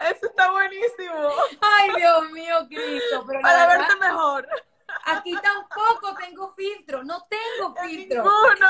Eso 0.00 0.26
está 0.26 0.50
buenísimo. 0.50 1.30
Ay, 1.60 1.90
Dios 1.96 2.30
mío, 2.30 2.56
Cristo. 2.68 3.26
Para 3.42 3.66
verte 3.66 3.96
mejor. 3.96 4.43
Aquí 5.24 5.34
tampoco 5.40 6.14
tengo 6.16 6.54
filtro, 6.54 7.02
no 7.02 7.26
tengo 7.30 7.74
filtro. 7.82 8.24
Ninguno. 8.24 8.68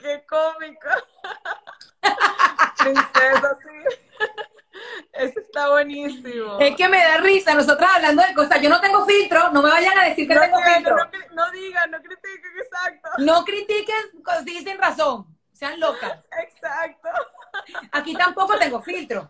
Qué 0.00 0.24
cómico. 0.28 0.88
Princesa, 2.78 3.58
sí. 3.60 3.98
Eso 5.12 5.40
está 5.40 5.70
buenísimo. 5.70 6.60
Es 6.60 6.76
que 6.76 6.88
me 6.88 7.02
da 7.02 7.16
risa, 7.16 7.54
nosotros 7.54 7.90
hablando 7.92 8.22
de 8.22 8.32
cosas. 8.32 8.62
Yo 8.62 8.70
no 8.70 8.80
tengo 8.80 9.04
filtro, 9.04 9.50
no 9.50 9.60
me 9.60 9.70
vayan 9.70 9.98
a 9.98 10.04
decir 10.04 10.28
que 10.28 10.38
tengo 10.38 10.60
filtro. 10.60 10.96
No, 11.32 11.50
digan, 11.50 11.90
no 11.90 12.00
critiquen, 12.00 12.58
exacto. 12.58 13.10
No 13.18 13.44
critiquen, 13.44 14.22
dicen 14.44 14.78
razón. 14.78 15.36
Sean 15.52 15.80
locas. 15.80 16.24
Exacto. 16.40 17.08
Aquí 17.90 18.14
tampoco 18.14 18.56
tengo 18.56 18.80
filtro. 18.80 19.28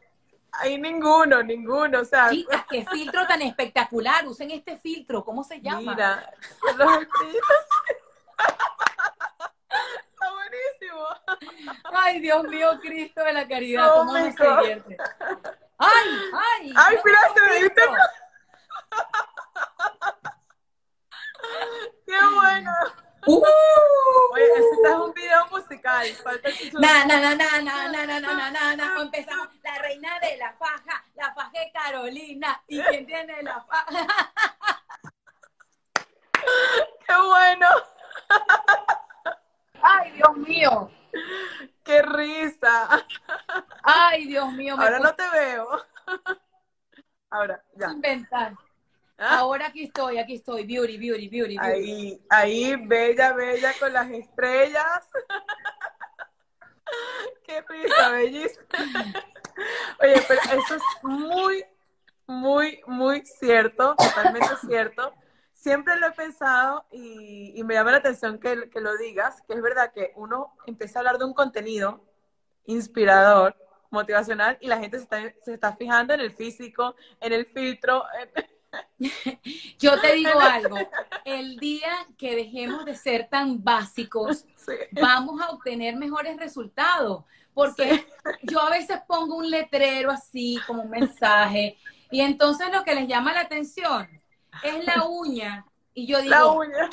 Ninguno, 1.03 1.42
ninguno, 1.42 2.00
o 2.00 2.05
sea. 2.05 2.30
Chicas, 2.30 2.64
qué 2.70 2.86
filtro 2.86 3.26
tan 3.26 3.42
espectacular. 3.42 4.24
Usen 4.28 4.53
este 4.53 4.78
filtro, 4.78 5.24
¿cómo 5.24 5.42
se 5.42 5.61
llama? 5.61 5.92
Mira, 5.92 6.32
los 6.76 6.92
Está 10.12 10.32
buenísimo. 10.32 11.05
Ay, 11.92 12.20
Dios 12.20 12.44
mío, 12.44 12.78
Cristo 12.80 13.24
de 13.24 13.32
la 13.32 13.48
caridad, 13.48 13.92
cómo 13.94 14.16
no 14.16 14.32
se 14.32 14.44
divierte. 14.44 14.96
Ay, 15.78 16.09
ay. 16.32 16.72
Ay, 16.76 16.96
mira, 17.05 17.18
se 17.34 17.61
viste. 17.61 17.82
Qué 22.07 22.18
bueno. 22.34 22.70
Uh, 23.24 23.44
Oye, 24.32 24.44
ese 24.44 24.82
es 24.84 24.94
un 24.94 25.14
video 25.14 25.46
musical. 25.50 26.06
Na, 26.80 27.04
na, 27.04 27.20
na, 27.20 27.34
na, 27.36 27.60
na, 27.62 27.88
na, 27.88 28.06
na, 28.06 28.20
na, 28.20 28.50
na, 28.50 28.76
na, 28.76 29.00
Empezamos. 29.00 29.48
La 29.62 29.78
reina 29.78 30.18
de 30.18 30.36
la 30.38 30.52
faja, 30.54 31.04
la 31.14 31.32
faja 31.32 31.50
de 31.52 31.70
Carolina. 31.72 32.60
¿Y 32.66 32.80
quién 32.82 33.06
tiene 33.06 33.42
la 33.42 33.60
faja? 33.62 34.06
¡Qué 37.06 37.14
bueno! 37.14 37.68
¡Ay, 39.82 40.10
Dios 40.12 40.36
mío! 40.36 40.90
¡Qué 41.84 42.02
risa! 42.02 43.06
¡Ay, 43.84 44.26
Dios 44.26 44.52
mío! 44.52 44.74
Ahora 44.76 44.98
no 44.98 45.14
te 45.14 45.30
veo. 45.30 45.68
Ahora, 47.30 47.62
ya. 47.76 47.90
Inventar. 47.90 48.54
¿Ah? 49.22 49.38
Ahora 49.38 49.66
aquí 49.66 49.84
estoy, 49.84 50.18
aquí 50.18 50.34
estoy. 50.34 50.64
Beauty, 50.64 50.98
beauty, 50.98 51.28
beauty, 51.28 51.56
Ahí, 51.58 52.20
ahí, 52.28 52.76
bella, 52.76 53.32
bella, 53.32 53.72
con 53.78 53.92
las 53.92 54.10
estrellas. 54.10 55.08
¡Qué 57.44 57.64
risa, 57.68 58.10
bellísima! 58.10 58.64
Oye, 60.00 60.22
pero 60.26 60.40
eso 60.40 60.74
es 60.74 60.82
muy, 61.02 61.64
muy, 62.26 62.80
muy 62.86 63.24
cierto, 63.24 63.94
totalmente 63.96 64.56
cierto 64.66 65.14
siempre 65.62 65.96
lo 65.96 66.08
he 66.08 66.12
pensado 66.12 66.84
y, 66.90 67.62
me 67.62 67.74
llama 67.74 67.92
la 67.92 67.98
atención 67.98 68.40
que, 68.40 68.68
que, 68.68 68.80
lo 68.80 68.96
digas, 68.96 69.42
que 69.42 69.54
es 69.54 69.62
verdad 69.62 69.92
que 69.92 70.12
uno 70.16 70.54
empieza 70.66 70.98
a 70.98 71.00
hablar 71.00 71.18
de 71.18 71.24
un 71.24 71.34
contenido 71.34 72.04
inspirador, 72.66 73.54
motivacional, 73.90 74.58
y 74.60 74.66
la 74.66 74.78
gente 74.78 74.98
se 74.98 75.04
está, 75.04 75.34
se 75.44 75.54
está 75.54 75.76
fijando 75.76 76.14
en 76.14 76.20
el 76.20 76.32
físico, 76.32 76.96
en 77.20 77.32
el 77.32 77.46
filtro. 77.46 78.04
Yo 79.78 80.00
te 80.00 80.14
digo 80.14 80.38
algo, 80.40 80.76
el 81.24 81.56
día 81.58 82.06
que 82.16 82.36
dejemos 82.36 82.84
de 82.84 82.94
ser 82.94 83.28
tan 83.28 83.62
básicos, 83.62 84.46
vamos 84.92 85.40
a 85.40 85.50
obtener 85.50 85.96
mejores 85.96 86.36
resultados, 86.36 87.24
porque 87.54 88.06
yo 88.42 88.60
a 88.60 88.70
veces 88.70 89.00
pongo 89.06 89.36
un 89.36 89.50
letrero 89.50 90.10
así 90.10 90.58
como 90.66 90.82
un 90.82 90.90
mensaje, 90.90 91.76
y 92.10 92.20
entonces 92.20 92.68
lo 92.72 92.84
que 92.84 92.94
les 92.94 93.08
llama 93.08 93.32
la 93.32 93.40
atención 93.40 94.08
es 94.62 94.84
la 94.84 95.04
uña. 95.04 95.66
Y 95.94 96.06
yo 96.06 96.20
digo, 96.22 96.30
la 96.30 96.46
uña. 96.46 96.90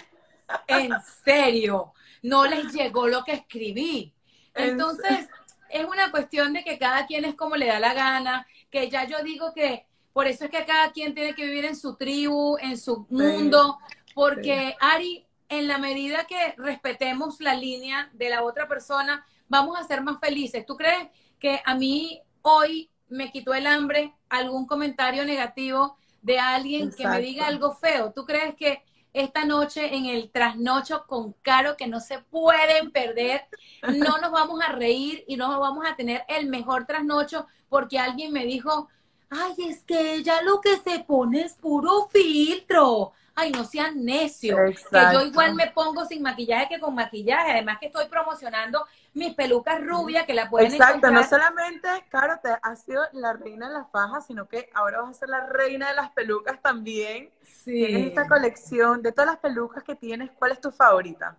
en 0.67 0.91
serio, 1.23 1.93
no 2.21 2.45
les 2.45 2.73
llegó 2.73 3.07
lo 3.07 3.23
que 3.23 3.33
escribí. 3.33 4.13
Entonces, 4.53 5.29
es 5.69 5.85
una 5.85 6.11
cuestión 6.11 6.53
de 6.53 6.63
que 6.63 6.77
cada 6.77 7.05
quien 7.05 7.25
es 7.25 7.35
como 7.35 7.55
le 7.55 7.67
da 7.67 7.79
la 7.79 7.93
gana, 7.93 8.47
que 8.69 8.89
ya 8.89 9.05
yo 9.05 9.23
digo 9.23 9.53
que 9.53 9.85
por 10.13 10.27
eso 10.27 10.45
es 10.45 10.51
que 10.51 10.65
cada 10.65 10.91
quien 10.91 11.13
tiene 11.13 11.35
que 11.35 11.45
vivir 11.45 11.65
en 11.65 11.75
su 11.75 11.95
tribu, 11.95 12.57
en 12.59 12.77
su 12.77 13.05
mundo, 13.09 13.77
porque 14.13 14.75
Ari, 14.79 15.25
en 15.47 15.67
la 15.67 15.77
medida 15.77 16.25
que 16.25 16.53
respetemos 16.57 17.39
la 17.39 17.55
línea 17.55 18.09
de 18.13 18.29
la 18.29 18.43
otra 18.43 18.67
persona, 18.67 19.25
vamos 19.47 19.79
a 19.79 19.83
ser 19.83 20.01
más 20.01 20.19
felices. 20.19 20.65
¿Tú 20.65 20.75
crees 20.75 21.09
que 21.39 21.61
a 21.65 21.75
mí 21.75 22.21
hoy 22.41 22.89
me 23.07 23.31
quitó 23.31 23.53
el 23.53 23.67
hambre 23.67 24.13
algún 24.29 24.65
comentario 24.65 25.25
negativo 25.25 25.97
de 26.21 26.39
alguien 26.39 26.91
que 26.91 27.07
me 27.07 27.19
diga 27.19 27.47
algo 27.47 27.73
feo. 27.73 28.11
¿Tú 28.13 28.25
crees 28.25 28.55
que 28.55 28.83
esta 29.13 29.45
noche 29.45 29.95
en 29.95 30.05
el 30.05 30.29
trasnocho 30.29 31.05
con 31.07 31.33
Caro, 31.41 31.75
que 31.75 31.87
no 31.87 31.99
se 31.99 32.19
pueden 32.19 32.91
perder, 32.91 33.47
no 33.81 34.19
nos 34.19 34.31
vamos 34.31 34.61
a 34.61 34.71
reír 34.71 35.23
y 35.27 35.35
no 35.35 35.59
vamos 35.59 35.85
a 35.87 35.95
tener 35.95 36.23
el 36.27 36.47
mejor 36.47 36.85
trasnocho 36.85 37.47
porque 37.69 37.99
alguien 37.99 38.31
me 38.31 38.45
dijo, 38.45 38.89
ay, 39.29 39.53
es 39.69 39.83
que 39.83 40.15
ella 40.15 40.41
lo 40.41 40.61
que 40.61 40.77
se 40.77 40.99
pone 40.99 41.41
es 41.41 41.53
puro 41.53 42.07
filtro 42.11 43.13
ay, 43.39 43.51
no 43.51 43.63
sean 43.63 44.03
necios, 44.03 44.59
que 44.91 44.99
yo 45.13 45.21
igual 45.21 45.55
me 45.55 45.67
pongo 45.71 46.05
sin 46.05 46.21
maquillaje 46.21 46.67
que 46.67 46.79
con 46.79 46.93
maquillaje, 46.93 47.51
además 47.51 47.77
que 47.79 47.87
estoy 47.87 48.07
promocionando 48.07 48.85
mis 49.13 49.33
pelucas 49.33 49.81
rubias 49.81 50.25
que 50.25 50.33
la 50.33 50.49
pueden 50.49 50.73
Exacto, 50.73 51.09
no 51.09 51.23
solamente, 51.23 51.87
claro, 52.09 52.39
te 52.43 52.49
has 52.61 52.83
sido 52.83 53.01
la 53.13 53.33
reina 53.33 53.69
de 53.69 53.75
las 53.75 53.89
fajas, 53.91 54.27
sino 54.27 54.47
que 54.47 54.69
ahora 54.73 55.01
vas 55.01 55.11
a 55.11 55.19
ser 55.19 55.29
la 55.29 55.45
reina 55.47 55.89
de 55.89 55.95
las 55.95 56.11
pelucas 56.11 56.61
también. 56.61 57.31
Sí. 57.41 57.85
Tienes 57.85 58.07
esta 58.07 58.27
colección, 58.27 59.01
de 59.01 59.11
todas 59.11 59.27
las 59.27 59.39
pelucas 59.39 59.83
que 59.83 59.95
tienes, 59.95 60.31
¿cuál 60.37 60.51
es 60.51 60.59
tu 60.61 60.71
favorita? 60.71 61.37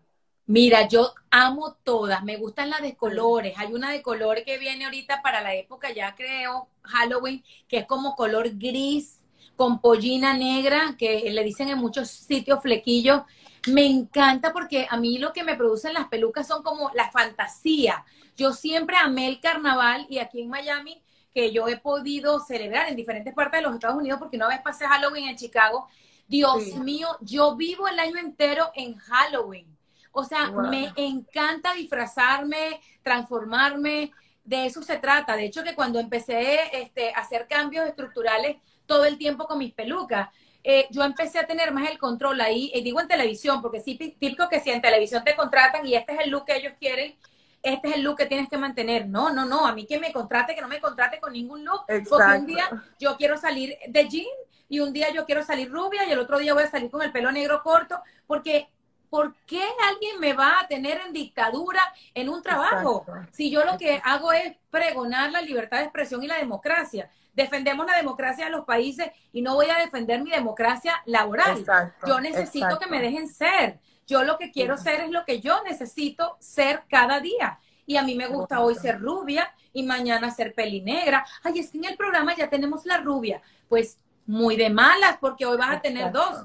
Mira, 0.51 0.89
yo 0.89 1.15
amo 1.31 1.77
todas, 1.85 2.25
me 2.25 2.37
gustan 2.37 2.71
las 2.71 2.83
de 2.83 2.97
colores. 2.97 3.55
Hay 3.57 3.73
una 3.73 3.93
de 3.93 4.03
color 4.03 4.43
que 4.45 4.59
viene 4.59 4.85
ahorita 4.85 5.23
para 5.23 5.43
la 5.43 5.55
época, 5.55 5.93
ya 5.93 6.17
creo, 6.17 6.67
Halloween, 6.83 7.45
que 7.69 7.79
es 7.79 7.87
como 7.87 8.17
color 8.17 8.59
gris 8.59 9.21
con 9.55 9.81
pollina 9.81 10.37
negra, 10.37 10.97
que 10.99 11.31
le 11.31 11.45
dicen 11.45 11.69
en 11.69 11.79
muchos 11.79 12.11
sitios 12.11 12.61
flequillos. 12.63 13.23
Me 13.69 13.87
encanta 13.87 14.53
porque 14.53 14.89
a 14.91 14.97
mí 14.97 15.19
lo 15.19 15.33
que 15.33 15.45
me 15.45 15.55
producen 15.55 15.95
las 15.95 16.09
pelucas 16.09 16.49
son 16.49 16.65
como 16.65 16.91
la 16.95 17.13
fantasía. 17.13 18.05
Yo 18.37 18.53
siempre 18.53 18.97
amé 18.97 19.29
el 19.29 19.39
carnaval 19.39 20.05
y 20.11 20.19
aquí 20.19 20.41
en 20.41 20.49
Miami, 20.49 21.01
que 21.33 21.53
yo 21.53 21.69
he 21.69 21.77
podido 21.77 22.41
celebrar 22.41 22.89
en 22.89 22.97
diferentes 22.97 23.33
partes 23.35 23.61
de 23.61 23.63
los 23.63 23.75
Estados 23.75 23.99
Unidos, 23.99 24.19
porque 24.19 24.37
una 24.37 24.49
vez 24.49 24.61
pasé 24.63 24.85
Halloween 24.85 25.29
en 25.29 25.37
Chicago. 25.37 25.87
Dios 26.27 26.75
mío, 26.75 27.07
yo 27.21 27.55
vivo 27.55 27.87
el 27.87 28.01
año 28.01 28.17
entero 28.19 28.73
en 28.75 28.97
Halloween. 28.97 29.79
O 30.13 30.25
sea, 30.25 30.51
me 30.51 30.93
encanta 30.97 31.75
disfrazarme, 31.75 32.81
transformarme. 33.03 34.13
De 34.45 34.67
eso 34.67 34.83
se 34.83 34.99
trata. 34.99 35.37
De 35.37 35.45
hecho, 35.45 35.63
que 35.63 35.75
cuando 35.75 36.01
empecé 36.01 36.59
este, 36.73 37.13
a 37.15 37.19
hacer 37.19 37.47
cambios 37.47 37.87
estructurales 37.87 38.57
todo 38.87 39.05
el 39.05 39.19
tiempo 39.19 39.47
con 39.47 39.59
mis 39.59 39.73
pelucas. 39.73 40.29
Eh, 40.63 40.89
yo 40.91 41.05
empecé 41.05 41.39
a 41.39 41.47
tener 41.47 41.73
más 41.73 41.89
el 41.89 41.99
control 41.99 42.41
ahí, 42.41 42.71
y 42.75 42.83
digo 42.83 43.01
en 43.01 43.09
televisión, 43.09 43.63
porque 43.63 43.81
sí, 43.81 43.97
típico 43.97 44.49
que 44.49 44.61
si 44.61 44.71
en 44.71 44.83
televisión 44.83 45.25
te 45.25 45.37
contratan 45.37 45.87
y 45.87 45.95
este 45.95 46.13
es 46.13 46.21
el 46.21 46.31
look 46.31 46.45
que 46.45 46.57
ellos 46.57 46.75
quieren, 46.79 47.17
este 47.63 47.89
es 47.89 47.95
el 47.95 48.03
look 48.03 48.17
que 48.19 48.27
tienes 48.27 48.49
que 48.49 48.59
mantener. 48.59 49.09
No, 49.09 49.33
no, 49.33 49.47
no, 49.47 49.67
a 49.67 49.73
mí 49.73 49.87
que 49.87 49.99
me 49.99 50.13
contrate, 50.13 50.55
que 50.55 50.61
no 50.61 50.69
me 50.69 50.81
contrate 50.81 51.21
con 51.21 51.33
ningún 51.33 51.65
look, 51.65 51.83
porque 52.09 52.39
un 52.39 52.47
día 52.47 52.69
yo 52.99 53.17
quiero 53.17 53.37
salir 53.39 53.77
de 53.89 54.09
jean 54.09 54.27
y 54.69 54.81
un 54.81 54.93
día 54.93 55.13
yo 55.13 55.25
quiero 55.25 55.43
salir 55.45 55.71
rubia 55.71 56.05
y 56.07 56.13
el 56.13 56.19
otro 56.19 56.39
día 56.39 56.53
voy 56.53 56.65
a 56.65 56.71
salir 56.71 56.91
con 56.91 57.03
el 57.03 57.13
pelo 57.13 57.33
negro 57.33 57.63
corto, 57.63 58.01
porque 58.27 58.69
¿por 59.11 59.35
qué 59.47 59.63
alguien 59.89 60.19
me 60.21 60.33
va 60.33 60.61
a 60.61 60.69
tener 60.69 61.01
en 61.05 61.13
dictadura 61.13 61.83
en 62.15 62.29
un 62.29 62.43
trabajo? 62.43 63.05
Si 63.33 63.51
yo 63.51 63.65
lo 63.65 63.77
que 63.77 64.01
hago 64.05 64.33
es 64.33 64.57
pregonar 64.71 65.31
la 65.31 65.43
libertad 65.43 65.79
de 65.79 65.85
expresión 65.85 66.23
y 66.23 66.29
la 66.29 66.37
democracia 66.39 67.11
defendemos 67.33 67.87
la 67.87 67.97
democracia 67.97 68.47
de 68.47 68.51
los 68.51 68.65
países 68.65 69.11
y 69.33 69.43
no 69.43 69.55
voy 69.55 69.67
a 69.71 69.79
defender 69.79 70.23
mi 70.23 70.31
democracia 70.31 71.03
laboral. 71.07 71.65
yo 72.07 72.21
necesito 72.21 72.79
que 72.79 72.89
me 72.89 73.01
dejen 73.01 73.29
ser. 73.29 73.79
Yo 74.07 74.25
lo 74.25 74.39
que 74.39 74.51
quiero 74.51 74.77
ser 74.77 75.01
es 75.01 75.11
lo 75.11 75.25
que 75.25 75.41
yo 75.41 75.63
necesito 75.63 76.37
ser 76.41 76.83
cada 76.89 77.21
día. 77.21 77.61
Y 77.87 77.97
a 77.97 78.03
mí 78.03 78.15
me 78.15 78.27
gusta 78.27 78.61
hoy 78.61 78.75
ser 78.75 79.01
rubia 79.01 79.53
y 79.73 79.85
mañana 79.85 80.31
ser 80.31 80.55
pelinegra. 80.55 81.25
Ay, 81.43 81.61
es 81.61 81.71
que 81.71 81.79
en 81.79 81.85
el 81.85 81.97
programa 81.97 82.35
ya 82.37 82.49
tenemos 82.49 82.85
la 82.87 82.99
rubia. 82.99 83.41
Pues 83.69 83.99
muy 84.27 84.57
de 84.57 84.71
malas 84.71 85.17
porque 85.21 85.47
hoy 85.47 85.57
vas 85.57 85.77
a 85.77 85.81
tener 85.81 86.13
dos. 86.13 86.45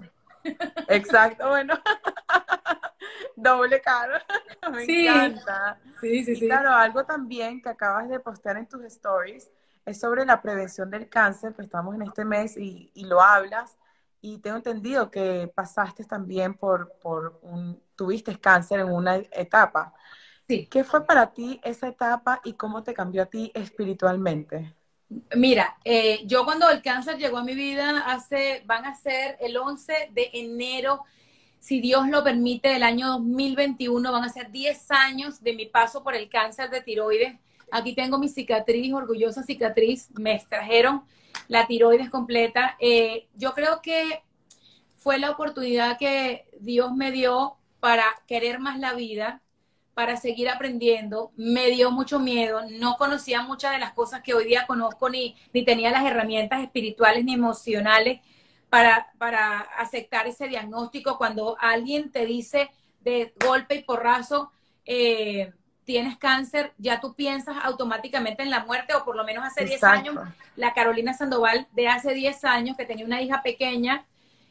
Exacto, 0.87 1.49
bueno. 1.49 1.79
Doble 3.35 3.81
cara. 3.81 4.23
Me 4.71 4.83
encanta. 4.83 5.79
Sí, 6.01 6.23
sí, 6.23 6.35
sí. 6.35 6.47
Claro, 6.47 6.71
algo 6.71 7.05
también 7.05 7.61
que 7.61 7.69
acabas 7.69 8.09
de 8.09 8.19
postear 8.19 8.57
en 8.57 8.67
tus 8.67 8.83
stories 8.85 9.51
es 9.85 9.99
sobre 9.99 10.25
la 10.25 10.41
prevención 10.41 10.89
del 10.89 11.09
cáncer, 11.09 11.53
pues 11.53 11.67
estamos 11.67 11.95
en 11.95 12.01
este 12.01 12.25
mes 12.25 12.57
y, 12.57 12.91
lo 12.95 13.21
hablas, 13.21 13.77
y 14.19 14.39
tengo 14.39 14.57
entendido 14.57 15.11
que 15.11 15.51
pasaste 15.53 16.03
también 16.05 16.55
por, 16.55 16.93
por 17.01 17.39
un, 17.43 17.79
tuviste 17.95 18.39
cáncer 18.39 18.79
en 18.79 18.91
una 18.91 19.15
etapa. 19.15 19.93
Sí. 20.47 20.67
¿Qué 20.67 20.83
fue 20.83 21.05
para 21.05 21.31
ti 21.31 21.59
esa 21.63 21.87
etapa 21.87 22.41
y 22.43 22.53
cómo 22.53 22.83
te 22.83 22.93
cambió 22.93 23.23
a 23.23 23.25
ti 23.27 23.51
espiritualmente? 23.53 24.75
Mira, 25.35 25.77
eh, 25.83 26.21
yo 26.25 26.45
cuando 26.45 26.69
el 26.69 26.81
cáncer 26.81 27.17
llegó 27.17 27.37
a 27.37 27.43
mi 27.43 27.53
vida, 27.53 27.99
hace, 28.07 28.63
van 28.65 28.85
a 28.85 28.95
ser 28.95 29.37
el 29.39 29.55
11 29.55 30.09
de 30.11 30.31
enero, 30.33 31.03
si 31.65 31.81
Dios 31.81 32.07
lo 32.09 32.23
permite, 32.23 32.69
del 32.69 32.83
año 32.83 33.07
2021, 33.13 34.11
van 34.11 34.23
a 34.23 34.29
ser 34.29 34.51
10 34.51 34.91
años 34.91 35.41
de 35.41 35.53
mi 35.53 35.65
paso 35.65 36.03
por 36.03 36.13
el 36.13 36.29
cáncer 36.29 36.69
de 36.69 36.79
tiroides. 36.79 37.39
Aquí 37.71 37.95
tengo 37.95 38.19
mi 38.19 38.29
cicatriz, 38.29 38.93
orgullosa 38.93 39.41
cicatriz. 39.41 40.11
Me 40.11 40.35
extrajeron 40.35 41.01
la 41.47 41.65
tiroides 41.65 42.11
completa. 42.11 42.77
Eh, 42.79 43.25
yo 43.33 43.55
creo 43.55 43.81
que 43.81 44.21
fue 44.99 45.17
la 45.17 45.31
oportunidad 45.31 45.97
que 45.97 46.45
Dios 46.59 46.93
me 46.93 47.09
dio 47.09 47.55
para 47.79 48.03
querer 48.27 48.59
más 48.59 48.77
la 48.77 48.93
vida, 48.93 49.41
para 49.95 50.17
seguir 50.17 50.49
aprendiendo. 50.49 51.31
Me 51.35 51.71
dio 51.71 51.89
mucho 51.89 52.19
miedo. 52.19 52.61
No 52.73 52.95
conocía 52.97 53.41
muchas 53.41 53.71
de 53.71 53.79
las 53.79 53.93
cosas 53.93 54.21
que 54.21 54.35
hoy 54.35 54.45
día 54.45 54.67
conozco, 54.67 55.09
ni, 55.09 55.35
ni 55.51 55.65
tenía 55.65 55.89
las 55.89 56.05
herramientas 56.05 56.61
espirituales 56.61 57.25
ni 57.25 57.33
emocionales 57.33 58.21
para, 58.75 59.07
para 59.17 59.59
aceptar 59.77 60.27
ese 60.27 60.49
diagnóstico. 60.49 61.17
Cuando 61.17 61.55
alguien 61.61 62.11
te 62.11 62.25
dice 62.25 62.69
de 62.99 63.33
golpe 63.39 63.75
y 63.75 63.83
porrazo, 63.83 64.51
eh, 64.85 65.53
tienes 65.85 66.17
cáncer, 66.17 66.73
ya 66.77 66.99
tú 66.99 67.13
piensas 67.15 67.55
automáticamente 67.63 68.43
en 68.43 68.49
la 68.49 68.65
muerte, 68.65 68.93
o 68.93 69.05
por 69.05 69.15
lo 69.15 69.23
menos 69.23 69.45
hace 69.45 69.63
10 69.63 69.83
años, 69.85 70.15
la 70.57 70.73
Carolina 70.73 71.13
Sandoval 71.13 71.67
de 71.71 71.87
hace 71.87 72.13
10 72.13 72.43
años, 72.43 72.75
que 72.75 72.85
tenía 72.85 73.05
una 73.05 73.21
hija 73.21 73.41
pequeña, 73.43 74.05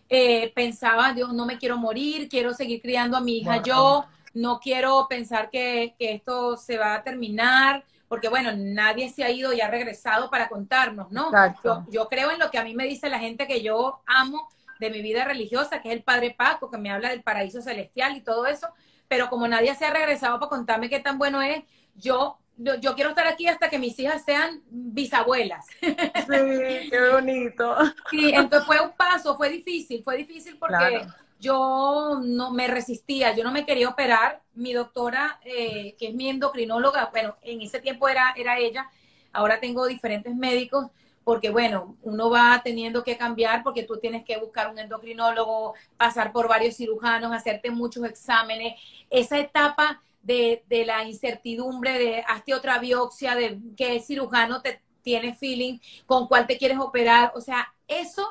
eh, 0.08 0.52
pensaba, 0.54 1.12
Dios, 1.12 1.34
no 1.34 1.44
me 1.44 1.58
quiero 1.58 1.76
morir, 1.76 2.30
quiero 2.30 2.54
seguir 2.54 2.80
criando 2.80 3.18
a 3.18 3.20
mi 3.20 3.38
hija 3.38 3.62
yo, 3.62 4.06
no 4.32 4.58
quiero 4.58 5.06
pensar 5.06 5.50
que, 5.50 5.96
que, 5.98 6.12
esto 6.14 6.56
se 6.56 6.78
va 6.78 6.94
a 6.94 7.02
terminar, 7.02 7.84
porque 8.14 8.28
bueno, 8.28 8.52
nadie 8.56 9.10
se 9.10 9.24
ha 9.24 9.30
ido 9.30 9.52
y 9.52 9.60
ha 9.60 9.66
regresado 9.66 10.30
para 10.30 10.48
contarnos, 10.48 11.10
¿no? 11.10 11.32
Yo, 11.64 11.84
yo, 11.90 12.08
creo 12.08 12.30
en 12.30 12.38
lo 12.38 12.48
que 12.48 12.58
a 12.58 12.62
mí 12.62 12.72
me 12.72 12.84
dice 12.84 13.10
la 13.10 13.18
gente 13.18 13.48
que 13.48 13.60
yo 13.60 14.02
amo 14.06 14.48
de 14.78 14.88
mi 14.88 15.02
vida 15.02 15.24
religiosa, 15.24 15.82
que 15.82 15.88
es 15.88 15.96
el 15.96 16.04
Padre 16.04 16.32
Paco, 16.38 16.70
que 16.70 16.78
me 16.78 16.92
habla 16.92 17.08
del 17.08 17.24
paraíso 17.24 17.60
celestial 17.60 18.16
y 18.16 18.20
todo 18.20 18.46
eso, 18.46 18.68
pero 19.08 19.28
como 19.28 19.48
nadie 19.48 19.74
se 19.74 19.84
ha 19.84 19.92
regresado 19.92 20.38
para 20.38 20.48
contarme 20.48 20.88
qué 20.88 21.00
tan 21.00 21.18
bueno 21.18 21.42
es, 21.42 21.64
yo 21.96 22.38
yo, 22.56 22.94
quiero 22.94 23.10
estar 23.10 23.26
aquí 23.26 23.48
hasta 23.48 23.68
que 23.68 23.80
mis 23.80 23.98
hijas 23.98 24.24
sean 24.24 24.62
bisabuelas. 24.70 25.66
Sí, 25.80 26.88
qué 26.88 27.10
bonito. 27.10 27.76
Sí, 28.10 28.30
entonces 28.32 28.64
fue 28.64 28.80
un 28.80 28.92
paso, 28.92 29.36
fue 29.36 29.48
difícil, 29.48 30.04
fue 30.04 30.18
difícil 30.18 30.56
porque 30.56 31.04
yo 31.44 32.20
no 32.22 32.50
me 32.52 32.66
resistía, 32.68 33.34
yo 33.34 33.44
no 33.44 33.52
me 33.52 33.66
quería 33.66 33.88
operar. 33.88 34.42
Mi 34.54 34.72
doctora, 34.72 35.40
eh, 35.44 35.94
que 35.98 36.08
es 36.08 36.14
mi 36.14 36.28
endocrinóloga, 36.28 37.10
bueno, 37.12 37.36
en 37.42 37.60
ese 37.60 37.80
tiempo 37.80 38.08
era, 38.08 38.34
era 38.36 38.58
ella, 38.58 38.90
ahora 39.32 39.60
tengo 39.60 39.86
diferentes 39.86 40.34
médicos, 40.34 40.86
porque 41.24 41.50
bueno, 41.50 41.96
uno 42.02 42.30
va 42.30 42.60
teniendo 42.64 43.02
que 43.04 43.16
cambiar 43.16 43.62
porque 43.62 43.82
tú 43.82 43.98
tienes 43.98 44.24
que 44.24 44.38
buscar 44.38 44.70
un 44.70 44.78
endocrinólogo, 44.78 45.74
pasar 45.96 46.32
por 46.32 46.48
varios 46.48 46.76
cirujanos, 46.76 47.32
hacerte 47.32 47.70
muchos 47.70 48.04
exámenes. 48.04 48.74
Esa 49.10 49.38
etapa 49.38 50.02
de, 50.22 50.64
de 50.68 50.84
la 50.86 51.04
incertidumbre 51.04 51.98
de 51.98 52.24
hazte 52.26 52.54
otra 52.54 52.78
biopsia, 52.78 53.34
de 53.34 53.58
qué 53.76 54.00
cirujano 54.00 54.62
te 54.62 54.80
tiene 55.02 55.34
feeling, 55.34 55.78
con 56.06 56.28
cuál 56.28 56.46
te 56.46 56.58
quieres 56.58 56.78
operar. 56.78 57.32
O 57.34 57.40
sea, 57.40 57.74
eso 57.88 58.26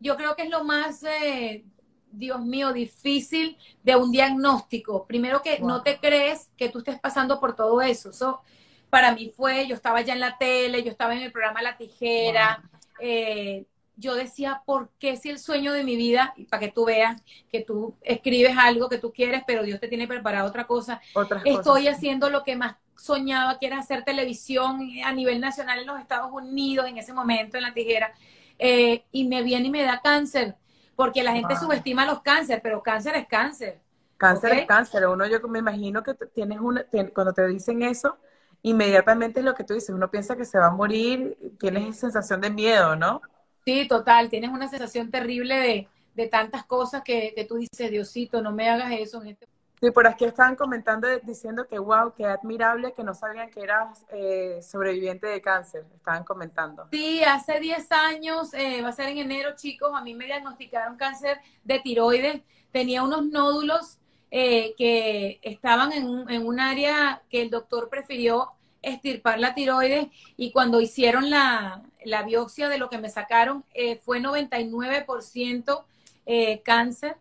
yo 0.00 0.16
creo 0.16 0.34
que 0.34 0.42
es 0.44 0.50
lo 0.50 0.64
más, 0.64 1.02
eh, 1.04 1.64
Dios 2.12 2.40
mío, 2.40 2.72
difícil 2.72 3.56
de 3.82 3.96
un 3.96 4.10
diagnóstico. 4.10 5.06
Primero 5.06 5.42
que 5.42 5.60
no 5.60 5.82
te 5.82 5.98
crees 5.98 6.50
que 6.56 6.68
tú 6.68 6.78
estés 6.78 6.98
pasando 6.98 7.40
por 7.40 7.54
todo 7.54 7.80
eso. 7.82 8.10
Eso 8.10 8.40
para 8.90 9.14
mí 9.14 9.32
fue, 9.34 9.66
yo 9.66 9.74
estaba 9.74 10.00
ya 10.00 10.12
en 10.12 10.20
la 10.20 10.36
tele, 10.36 10.82
yo 10.82 10.90
estaba 10.90 11.14
en 11.14 11.22
el 11.22 11.32
programa 11.32 11.62
La 11.62 11.76
Tijera. 11.76 12.62
Eh, 13.00 13.64
yo 14.00 14.14
decía, 14.14 14.62
¿por 14.64 14.90
qué 14.98 15.16
si 15.16 15.28
el 15.28 15.38
sueño 15.38 15.72
de 15.72 15.84
mi 15.84 15.94
vida, 15.94 16.34
para 16.48 16.60
que 16.60 16.72
tú 16.72 16.86
veas 16.86 17.22
que 17.52 17.60
tú 17.60 17.94
escribes 18.00 18.56
algo 18.56 18.88
que 18.88 18.98
tú 18.98 19.12
quieres, 19.12 19.42
pero 19.46 19.62
Dios 19.62 19.78
te 19.78 19.88
tiene 19.88 20.08
preparado 20.08 20.48
otra 20.48 20.66
cosa, 20.66 21.00
estoy 21.44 21.86
haciendo 21.86 22.30
lo 22.30 22.42
que 22.42 22.56
más 22.56 22.76
soñaba, 22.96 23.58
que 23.58 23.66
era 23.66 23.78
hacer 23.78 24.04
televisión 24.04 24.88
a 25.04 25.12
nivel 25.12 25.40
nacional 25.40 25.80
en 25.80 25.86
los 25.86 26.00
Estados 26.00 26.30
Unidos 26.32 26.86
en 26.88 26.98
ese 26.98 27.12
momento, 27.12 27.58
en 27.58 27.62
la 27.62 27.74
tijera, 27.74 28.12
eh, 28.58 29.04
y 29.12 29.24
me 29.28 29.42
viene 29.42 29.68
y 29.68 29.70
me 29.70 29.82
da 29.82 30.00
cáncer, 30.02 30.56
porque 31.00 31.22
la 31.22 31.32
gente 31.32 31.56
subestima 31.56 32.04
los 32.04 32.20
cánceres, 32.20 32.60
pero 32.62 32.82
cáncer 32.82 33.16
es 33.16 33.26
cáncer. 33.26 33.80
Cáncer 34.18 34.52
es 34.52 34.66
cáncer. 34.66 35.06
Uno, 35.06 35.26
yo 35.26 35.40
me 35.48 35.60
imagino 35.60 36.02
que 36.02 36.12
tienes 36.34 36.60
una, 36.60 36.84
cuando 37.14 37.32
te 37.32 37.46
dicen 37.48 37.82
eso, 37.82 38.18
inmediatamente 38.60 39.40
es 39.40 39.46
lo 39.46 39.54
que 39.54 39.64
tú 39.64 39.72
dices, 39.72 39.88
uno 39.94 40.10
piensa 40.10 40.36
que 40.36 40.44
se 40.44 40.58
va 40.58 40.66
a 40.66 40.70
morir, 40.70 41.38
tienes 41.58 41.96
sensación 41.96 42.42
de 42.42 42.50
miedo, 42.50 42.96
¿no? 42.96 43.22
Sí, 43.64 43.88
total, 43.88 44.28
tienes 44.28 44.50
una 44.50 44.68
sensación 44.68 45.10
terrible 45.10 45.54
de, 45.54 45.88
de 46.14 46.26
tantas 46.26 46.66
cosas 46.66 47.02
que, 47.02 47.32
que, 47.34 47.46
tú 47.46 47.56
dices, 47.56 47.90
Diosito, 47.90 48.42
no 48.42 48.52
me 48.52 48.68
hagas 48.68 48.92
eso. 48.92 49.22
En 49.22 49.28
este... 49.28 49.46
Sí, 49.80 49.90
por 49.90 50.06
aquí 50.06 50.26
estaban 50.26 50.56
comentando, 50.56 51.08
diciendo 51.22 51.66
que 51.66 51.78
wow, 51.78 52.12
qué 52.14 52.26
admirable 52.26 52.92
que 52.92 53.02
no 53.02 53.14
sabían 53.14 53.50
que 53.50 53.60
eras 53.60 54.04
eh, 54.10 54.60
sobreviviente 54.62 55.26
de 55.26 55.40
cáncer, 55.40 55.86
estaban 55.96 56.24
comentando. 56.24 56.86
Sí, 56.90 57.24
hace 57.24 57.58
10 57.60 57.90
años, 57.92 58.52
eh, 58.52 58.82
va 58.82 58.90
a 58.90 58.92
ser 58.92 59.08
en 59.08 59.18
enero, 59.18 59.56
chicos, 59.56 59.90
a 59.94 60.02
mí 60.02 60.14
me 60.14 60.26
diagnosticaron 60.26 60.96
cáncer 60.96 61.38
de 61.64 61.78
tiroides, 61.78 62.42
tenía 62.70 63.02
unos 63.02 63.24
nódulos 63.26 63.98
eh, 64.30 64.74
que 64.76 65.40
estaban 65.42 65.92
en 65.92 66.06
un, 66.06 66.30
en 66.30 66.46
un 66.46 66.60
área 66.60 67.22
que 67.30 67.42
el 67.42 67.50
doctor 67.50 67.88
prefirió 67.88 68.50
estirpar 68.82 69.40
la 69.40 69.54
tiroides 69.54 70.08
y 70.36 70.52
cuando 70.52 70.80
hicieron 70.80 71.30
la, 71.30 71.82
la 72.04 72.22
biopsia 72.22 72.68
de 72.68 72.78
lo 72.78 72.88
que 72.88 72.98
me 72.98 73.10
sacaron 73.10 73.64
eh, 73.74 73.96
fue 73.96 74.20
99% 74.20 75.84
eh, 76.26 76.62
cáncer. 76.62 77.16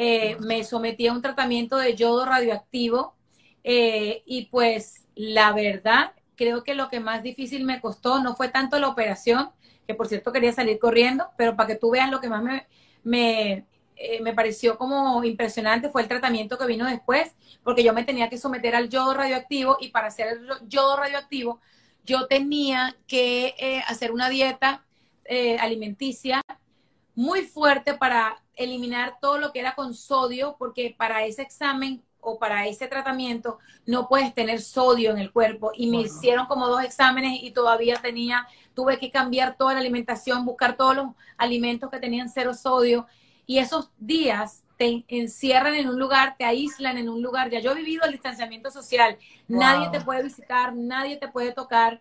Eh, 0.00 0.36
me 0.38 0.62
sometí 0.62 1.08
a 1.08 1.12
un 1.12 1.22
tratamiento 1.22 1.76
de 1.76 1.96
yodo 1.96 2.24
radioactivo 2.24 3.16
y 3.64 4.48
pues 4.50 5.04
la 5.14 5.52
verdad 5.52 6.12
creo 6.36 6.64
que 6.64 6.74
lo 6.74 6.88
que 6.88 7.00
más 7.00 7.22
difícil 7.22 7.64
me 7.64 7.82
costó 7.82 8.22
no 8.22 8.34
fue 8.34 8.48
tanto 8.48 8.78
la 8.78 8.88
operación, 8.88 9.50
que 9.86 9.94
por 9.94 10.08
cierto 10.08 10.32
quería 10.32 10.52
salir 10.52 10.78
corriendo, 10.78 11.26
pero 11.36 11.54
para 11.54 11.66
que 11.66 11.74
tú 11.74 11.90
veas 11.90 12.10
lo 12.10 12.20
que 12.20 12.30
más 12.30 12.42
me, 12.42 12.66
me, 13.04 13.66
me 14.22 14.32
pareció 14.32 14.78
como 14.78 15.22
impresionante 15.22 15.90
fue 15.90 16.00
el 16.00 16.08
tratamiento 16.08 16.56
que 16.56 16.66
vino 16.66 16.86
después, 16.86 17.34
porque 17.62 17.82
yo 17.84 17.92
me 17.92 18.04
tenía 18.04 18.30
que 18.30 18.38
someter 18.38 18.74
al 18.74 18.88
yodo 18.88 19.12
radioactivo 19.12 19.76
y 19.80 19.88
para 19.90 20.06
hacer 20.06 20.28
el 20.28 20.48
yodo 20.68 20.96
radioactivo 20.96 21.60
yo 22.08 22.26
tenía 22.26 22.96
que 23.06 23.54
eh, 23.58 23.82
hacer 23.86 24.12
una 24.12 24.30
dieta 24.30 24.82
eh, 25.26 25.58
alimenticia 25.58 26.40
muy 27.14 27.42
fuerte 27.42 27.94
para 27.94 28.40
eliminar 28.58 29.18
todo 29.20 29.38
lo 29.38 29.52
que 29.52 29.60
era 29.60 29.74
con 29.74 29.94
sodio, 29.94 30.56
porque 30.58 30.94
para 30.96 31.24
ese 31.24 31.42
examen 31.42 32.02
o 32.20 32.38
para 32.38 32.66
ese 32.66 32.88
tratamiento 32.88 33.58
no 33.86 34.08
puedes 34.08 34.34
tener 34.34 34.60
sodio 34.60 35.10
en 35.10 35.18
el 35.18 35.32
cuerpo. 35.32 35.70
Y 35.74 35.88
me 35.88 35.98
hicieron 35.98 36.46
como 36.46 36.66
dos 36.66 36.82
exámenes 36.82 37.38
y 37.42 37.52
todavía 37.52 37.96
tenía, 38.02 38.46
tuve 38.74 38.98
que 38.98 39.10
cambiar 39.10 39.56
toda 39.56 39.74
la 39.74 39.80
alimentación, 39.80 40.44
buscar 40.44 40.76
todos 40.76 40.96
los 40.96 41.06
alimentos 41.36 41.90
que 41.90 42.00
tenían 42.00 42.28
cero 42.28 42.52
sodio. 42.54 43.06
Y 43.46 43.58
esos 43.58 43.90
días 43.98 44.64
te 44.76 45.04
encierran 45.08 45.74
en 45.74 45.88
un 45.88 45.98
lugar, 45.98 46.36
te 46.38 46.44
aíslan 46.44 46.98
en 46.98 47.08
un 47.08 47.22
lugar. 47.22 47.50
Ya 47.50 47.60
yo 47.60 47.72
he 47.72 47.76
vivido 47.76 48.04
el 48.04 48.12
distanciamiento 48.12 48.70
social. 48.70 49.16
Nadie 49.46 49.88
te 49.90 50.00
puede 50.00 50.22
visitar, 50.22 50.74
nadie 50.74 51.16
te 51.16 51.28
puede 51.28 51.52
tocar, 51.52 52.00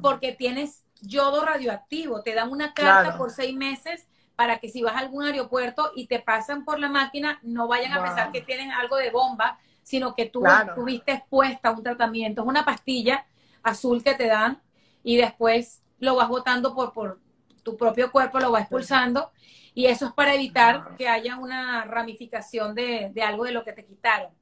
porque 0.00 0.32
tienes 0.32 0.84
yodo 1.00 1.44
radioactivo. 1.44 2.22
Te 2.22 2.34
dan 2.34 2.50
una 2.50 2.74
carta 2.74 3.16
por 3.16 3.30
seis 3.30 3.54
meses 3.54 4.06
para 4.42 4.58
que 4.58 4.68
si 4.68 4.82
vas 4.82 4.96
a 4.96 4.98
algún 4.98 5.22
aeropuerto 5.22 5.92
y 5.94 6.08
te 6.08 6.18
pasan 6.18 6.64
por 6.64 6.80
la 6.80 6.88
máquina, 6.88 7.38
no 7.42 7.68
vayan 7.68 7.92
a 7.92 8.02
pensar 8.02 8.32
que 8.32 8.40
tienes 8.40 8.74
algo 8.74 8.96
de 8.96 9.12
bomba, 9.12 9.56
sino 9.84 10.16
que 10.16 10.26
tú 10.26 10.44
estuviste 10.44 11.12
expuesta 11.12 11.68
a 11.68 11.70
un 11.70 11.84
tratamiento. 11.84 12.42
Es 12.42 12.48
una 12.48 12.64
pastilla 12.64 13.24
azul 13.62 14.02
que 14.02 14.16
te 14.16 14.26
dan 14.26 14.60
y 15.04 15.16
después 15.16 15.80
lo 16.00 16.16
vas 16.16 16.28
botando 16.28 16.74
por, 16.74 16.92
por 16.92 17.20
tu 17.62 17.76
propio 17.76 18.10
cuerpo, 18.10 18.40
lo 18.40 18.50
vas 18.50 18.62
expulsando 18.62 19.30
y 19.74 19.86
eso 19.86 20.06
es 20.06 20.12
para 20.12 20.34
evitar 20.34 20.96
que 20.96 21.08
haya 21.08 21.38
una 21.38 21.84
ramificación 21.84 22.74
de, 22.74 23.12
de 23.14 23.22
algo 23.22 23.44
de 23.44 23.52
lo 23.52 23.62
que 23.62 23.74
te 23.74 23.84
quitaron. 23.84 24.32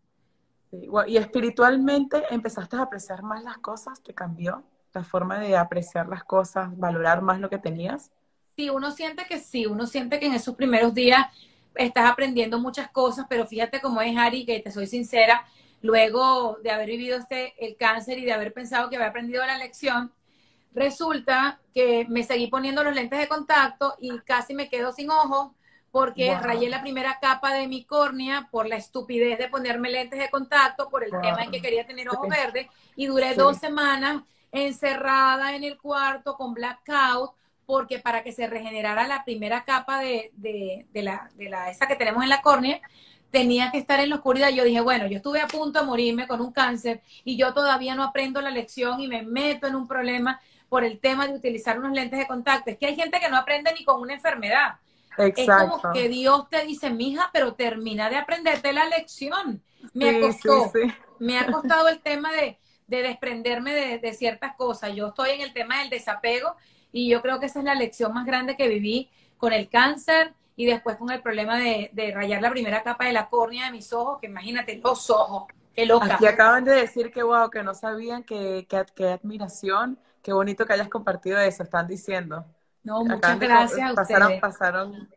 y 0.72 1.18
espiritualmente 1.18 2.22
empezaste 2.30 2.76
a 2.76 2.82
apreciar 2.84 3.22
más 3.22 3.44
las 3.44 3.59
cosas, 3.59 4.03
¿te 4.03 4.14
cambió 4.14 4.64
la 4.94 5.05
forma 5.05 5.38
de 5.38 5.59
apreciar 5.59 6.09
las 6.09 6.24
cosas, 6.24 6.74
valorar 6.78 7.20
más 7.20 7.38
lo 7.38 7.51
que 7.51 7.59
tenías? 7.59 8.11
Sí, 8.61 8.68
uno 8.68 8.90
siente 8.90 9.24
que 9.24 9.38
sí, 9.38 9.64
uno 9.64 9.86
siente 9.86 10.20
que 10.20 10.26
en 10.26 10.34
esos 10.34 10.54
primeros 10.54 10.92
días 10.92 11.26
estás 11.74 12.11
aprendiendo 12.11 12.58
muchas 12.58 12.90
cosas, 12.90 13.24
pero 13.26 13.46
fíjate 13.46 13.80
cómo 13.80 14.02
es 14.02 14.14
Ari, 14.18 14.44
que 14.44 14.61
te 14.61 14.70
soy 14.70 14.86
sincera, 14.86 15.46
luego 15.80 16.58
de 16.62 16.70
haber 16.70 16.88
vivido 16.88 17.16
este, 17.16 17.54
el 17.64 17.76
cáncer 17.76 18.18
y 18.18 18.26
de 18.26 18.32
haber 18.32 18.52
pensado 18.52 18.90
que 18.90 18.96
había 18.96 19.08
aprendido 19.08 19.46
la 19.46 19.56
lección, 19.56 20.12
Resulta 20.72 21.61
que 21.74 22.06
me 22.08 22.22
seguí 22.22 22.46
poniendo 22.46 22.84
los 22.84 22.94
lentes 22.94 23.18
de 23.18 23.28
contacto 23.28 23.94
y 23.98 24.16
casi 24.20 24.54
me 24.54 24.68
quedo 24.68 24.92
sin 24.92 25.11
ojos 25.11 25.50
porque 25.90 26.38
rayé 26.38 26.68
la 26.68 26.82
primera 26.82 27.18
capa 27.20 27.52
de 27.52 27.66
mi 27.66 27.84
córnea 27.84 28.48
por 28.52 28.68
la 28.68 28.76
estupidez 28.76 29.36
de 29.38 29.48
ponerme 29.48 29.90
lentes 29.90 30.20
de 30.20 30.30
contacto, 30.30 30.88
por 30.88 31.02
el 31.02 31.11
tema 31.11 31.42
en 31.42 31.50
que 31.50 31.61
quería 31.61 31.84
tener 31.84 32.08
ojos 32.08 32.28
verdes, 32.28 32.68
y 32.94 33.06
duré 33.06 33.34
dos 33.34 33.56
semanas 33.56 34.22
encerrada 34.52 35.56
en 35.56 35.64
el 35.64 35.76
cuarto 35.78 36.36
con 36.36 36.54
blackout, 36.54 37.32
porque 37.70 38.00
para 38.00 38.24
que 38.24 38.32
se 38.32 38.48
regenerara 38.48 39.06
la 39.06 39.24
primera 39.24 39.64
capa 39.64 40.00
de, 40.00 40.32
de, 40.34 40.86
de, 40.92 41.02
la, 41.02 41.30
de 41.36 41.48
la, 41.48 41.70
esa 41.70 41.86
que 41.86 41.94
tenemos 41.94 42.24
en 42.24 42.28
la 42.28 42.42
córnea, 42.42 42.80
tenía 43.30 43.70
que 43.70 43.78
estar 43.78 44.00
en 44.00 44.10
la 44.10 44.16
oscuridad. 44.16 44.50
Yo 44.50 44.64
dije, 44.64 44.80
bueno, 44.80 45.06
yo 45.06 45.18
estuve 45.18 45.40
a 45.40 45.46
punto 45.46 45.80
de 45.80 45.86
morirme 45.86 46.26
con 46.26 46.40
un 46.40 46.52
cáncer 46.52 47.00
y 47.24 47.36
yo 47.36 47.54
todavía 47.54 47.94
no 47.94 48.02
aprendo 48.02 48.40
la 48.40 48.50
lección 48.50 49.00
y 49.00 49.06
me 49.06 49.22
meto 49.22 49.68
en 49.68 49.76
un 49.76 49.86
problema 49.86 50.40
por 50.68 50.84
el 50.84 50.98
tema 50.98 51.26
de 51.26 51.34
utilizar 51.34 51.78
unos 51.78 51.92
lentes 51.92 52.18
de 52.18 52.26
contacto. 52.26 52.70
Es 52.70 52.78
que 52.78 52.86
hay 52.86 52.96
gente 52.96 53.20
que 53.20 53.28
no 53.28 53.36
aprende 53.36 53.72
ni 53.78 53.84
con 53.84 54.00
una 54.00 54.14
enfermedad. 54.14 54.76
Exacto. 55.16 55.76
Es 55.76 55.82
como 55.82 55.94
que 55.94 56.08
Dios 56.08 56.48
te 56.48 56.64
dice, 56.64 56.90
mija, 56.90 57.30
pero 57.32 57.54
termina 57.54 58.10
de 58.10 58.16
aprenderte 58.16 58.72
la 58.72 58.86
lección. 58.86 59.62
Me 59.94 60.20
costado, 60.20 60.72
me 61.18 61.38
ha 61.38 61.46
costado 61.46 61.88
el 61.88 62.00
tema 62.00 62.32
de, 62.32 62.58
desprenderme 62.86 63.98
de, 63.98 64.12
ciertas 64.12 64.56
cosas. 64.56 64.94
Yo 64.94 65.08
estoy 65.08 65.30
en 65.30 65.40
el 65.40 65.52
tema 65.52 65.78
del 65.80 65.90
desapego 65.90 66.56
y 66.93 67.09
yo 67.09 67.22
creo 67.22 67.41
que 67.41 67.47
esa 67.47 67.61
es 67.61 67.64
la 67.64 67.74
lección 67.74 68.12
más 68.12 68.26
grande 68.26 68.57
que 68.57 68.68
viví 68.68 69.11
con 69.38 69.53
el 69.53 69.68
cáncer 69.68 70.34
y 70.57 70.66
después 70.66 70.97
con 70.97 71.11
el 71.11 71.22
problema 71.22 71.59
de, 71.59 72.12
rayar 72.14 72.43
la 72.43 72.51
primera 72.51 72.82
capa 72.82 73.07
de 73.07 73.12
la 73.12 73.28
córnea 73.28 73.66
de 73.66 73.72
mis 73.72 73.93
ojos, 73.93 74.18
que 74.20 74.26
imagínate, 74.26 74.80
los 74.82 75.09
ojos, 75.11 75.45
qué 75.74 75.86
loca. 75.86 76.14
Aquí 76.14 76.26
acaban 76.26 76.64
de 76.64 76.72
decir 76.72 77.11
que 77.11 77.22
wow, 77.22 77.49
que 77.49 77.62
no 77.62 77.74
sabían 77.74 78.22
que, 78.22 78.66
que 78.95 79.07
admiración 79.07 79.99
Qué 80.22 80.32
bonito 80.32 80.66
que 80.66 80.72
hayas 80.72 80.88
compartido 80.88 81.38
eso, 81.38 81.62
están 81.62 81.86
diciendo. 81.86 82.45
No, 82.82 83.05
muchas 83.05 83.38
gracias 83.38 83.91
a 83.91 83.95
pasaron, 83.95 84.41
Pasaron, 84.41 85.09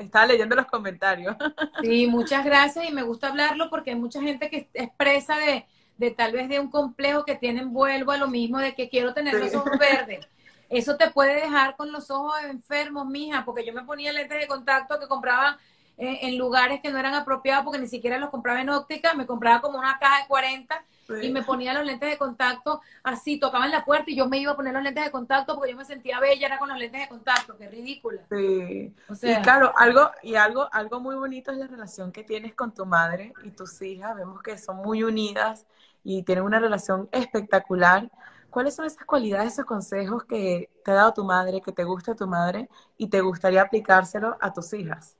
Estaba 0.00 0.26
leyendo 0.26 0.54
los 0.54 0.66
comentarios. 0.66 1.36
Sí, 1.82 2.06
muchas 2.06 2.44
gracias 2.44 2.88
y 2.88 2.92
me 2.92 3.02
gusta 3.02 3.28
hablarlo 3.28 3.70
porque 3.70 3.90
hay 3.90 3.96
mucha 3.96 4.20
gente 4.20 4.50
que 4.50 4.68
expresa 4.74 5.36
de, 5.38 5.66
de 5.96 6.10
tal 6.10 6.32
vez 6.32 6.48
de 6.48 6.60
un 6.60 6.70
complejo 6.70 7.24
que 7.24 7.36
tienen, 7.36 7.72
vuelvo 7.72 8.12
a 8.12 8.16
lo 8.16 8.28
mismo, 8.28 8.58
de 8.58 8.74
que 8.74 8.88
quiero 8.88 9.14
tener 9.14 9.34
los 9.34 9.54
ojos 9.54 9.78
verdes. 9.78 10.26
Eso 10.68 10.96
te 10.96 11.10
puede 11.10 11.34
dejar 11.34 11.76
con 11.76 11.92
los 11.92 12.10
ojos 12.10 12.34
enfermos, 12.44 13.06
mija, 13.06 13.44
porque 13.44 13.64
yo 13.64 13.72
me 13.72 13.84
ponía 13.84 14.12
lentes 14.12 14.38
de 14.38 14.46
contacto 14.46 15.00
que 15.00 15.08
compraba 15.08 15.58
eh, 16.00 16.20
en 16.28 16.38
lugares 16.38 16.80
que 16.80 16.92
no 16.92 16.98
eran 16.98 17.14
apropiados 17.14 17.64
porque 17.64 17.80
ni 17.80 17.88
siquiera 17.88 18.18
los 18.18 18.30
compraba 18.30 18.60
en 18.60 18.70
óptica, 18.70 19.14
me 19.14 19.26
compraba 19.26 19.60
como 19.60 19.78
una 19.78 19.98
caja 19.98 20.22
de 20.22 20.28
40 20.28 20.84
y 21.22 21.30
me 21.30 21.42
ponía 21.42 21.72
los 21.72 21.84
lentes 21.84 22.08
de 22.08 22.16
contacto 22.16 22.80
así, 23.02 23.40
tocaban 23.40 23.72
la 23.72 23.84
puerta 23.84 24.10
y 24.10 24.14
yo 24.14 24.28
me 24.28 24.38
iba 24.38 24.52
a 24.52 24.56
poner 24.56 24.74
los 24.74 24.82
lentes 24.82 25.04
de 25.04 25.10
contacto 25.10 25.56
porque 25.56 25.72
yo 25.72 25.76
me 25.76 25.84
sentía 25.84 26.20
bella, 26.20 26.46
era 26.46 26.58
con 26.58 26.68
los 26.68 26.78
lentes 26.78 27.00
de 27.00 27.08
contacto, 27.08 27.56
qué 27.56 27.68
ridícula. 27.68 28.22
Sí. 28.30 28.94
y 29.22 29.36
claro, 29.42 29.72
algo, 29.76 30.10
y 30.22 30.36
algo, 30.36 30.68
algo 30.70 31.00
muy 31.00 31.16
bonito 31.16 31.50
es 31.50 31.58
la 31.58 31.66
relación 31.66 32.12
que 32.12 32.22
tienes 32.22 32.54
con 32.54 32.72
tu 32.72 32.86
madre 32.86 33.32
y 33.42 33.50
tus 33.50 33.82
hijas, 33.82 34.14
vemos 34.14 34.40
que 34.40 34.56
son 34.56 34.76
muy 34.76 35.02
unidas 35.02 35.66
y 36.04 36.22
tienen 36.22 36.44
una 36.44 36.60
relación 36.60 37.08
espectacular. 37.10 38.08
¿Cuáles 38.50 38.74
son 38.74 38.86
esas 38.86 39.04
cualidades, 39.04 39.52
esos 39.52 39.66
consejos 39.66 40.24
que 40.24 40.70
te 40.84 40.90
ha 40.90 40.94
dado 40.94 41.12
tu 41.12 41.24
madre, 41.24 41.60
que 41.60 41.72
te 41.72 41.84
gusta 41.84 42.14
tu 42.14 42.26
madre 42.26 42.68
y 42.96 43.08
te 43.08 43.20
gustaría 43.20 43.62
aplicárselo 43.62 44.36
a 44.40 44.52
tus 44.52 44.72
hijas? 44.72 45.16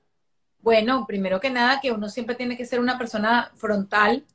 Bueno, 0.61 1.05
primero 1.07 1.39
que 1.39 1.49
nada, 1.49 1.79
que 1.79 1.91
uno 1.91 2.09
siempre 2.09 2.35
tiene 2.35 2.57
que 2.57 2.65
ser 2.65 2.79
una 2.79 2.97
persona 2.97 3.51
frontal, 3.55 4.25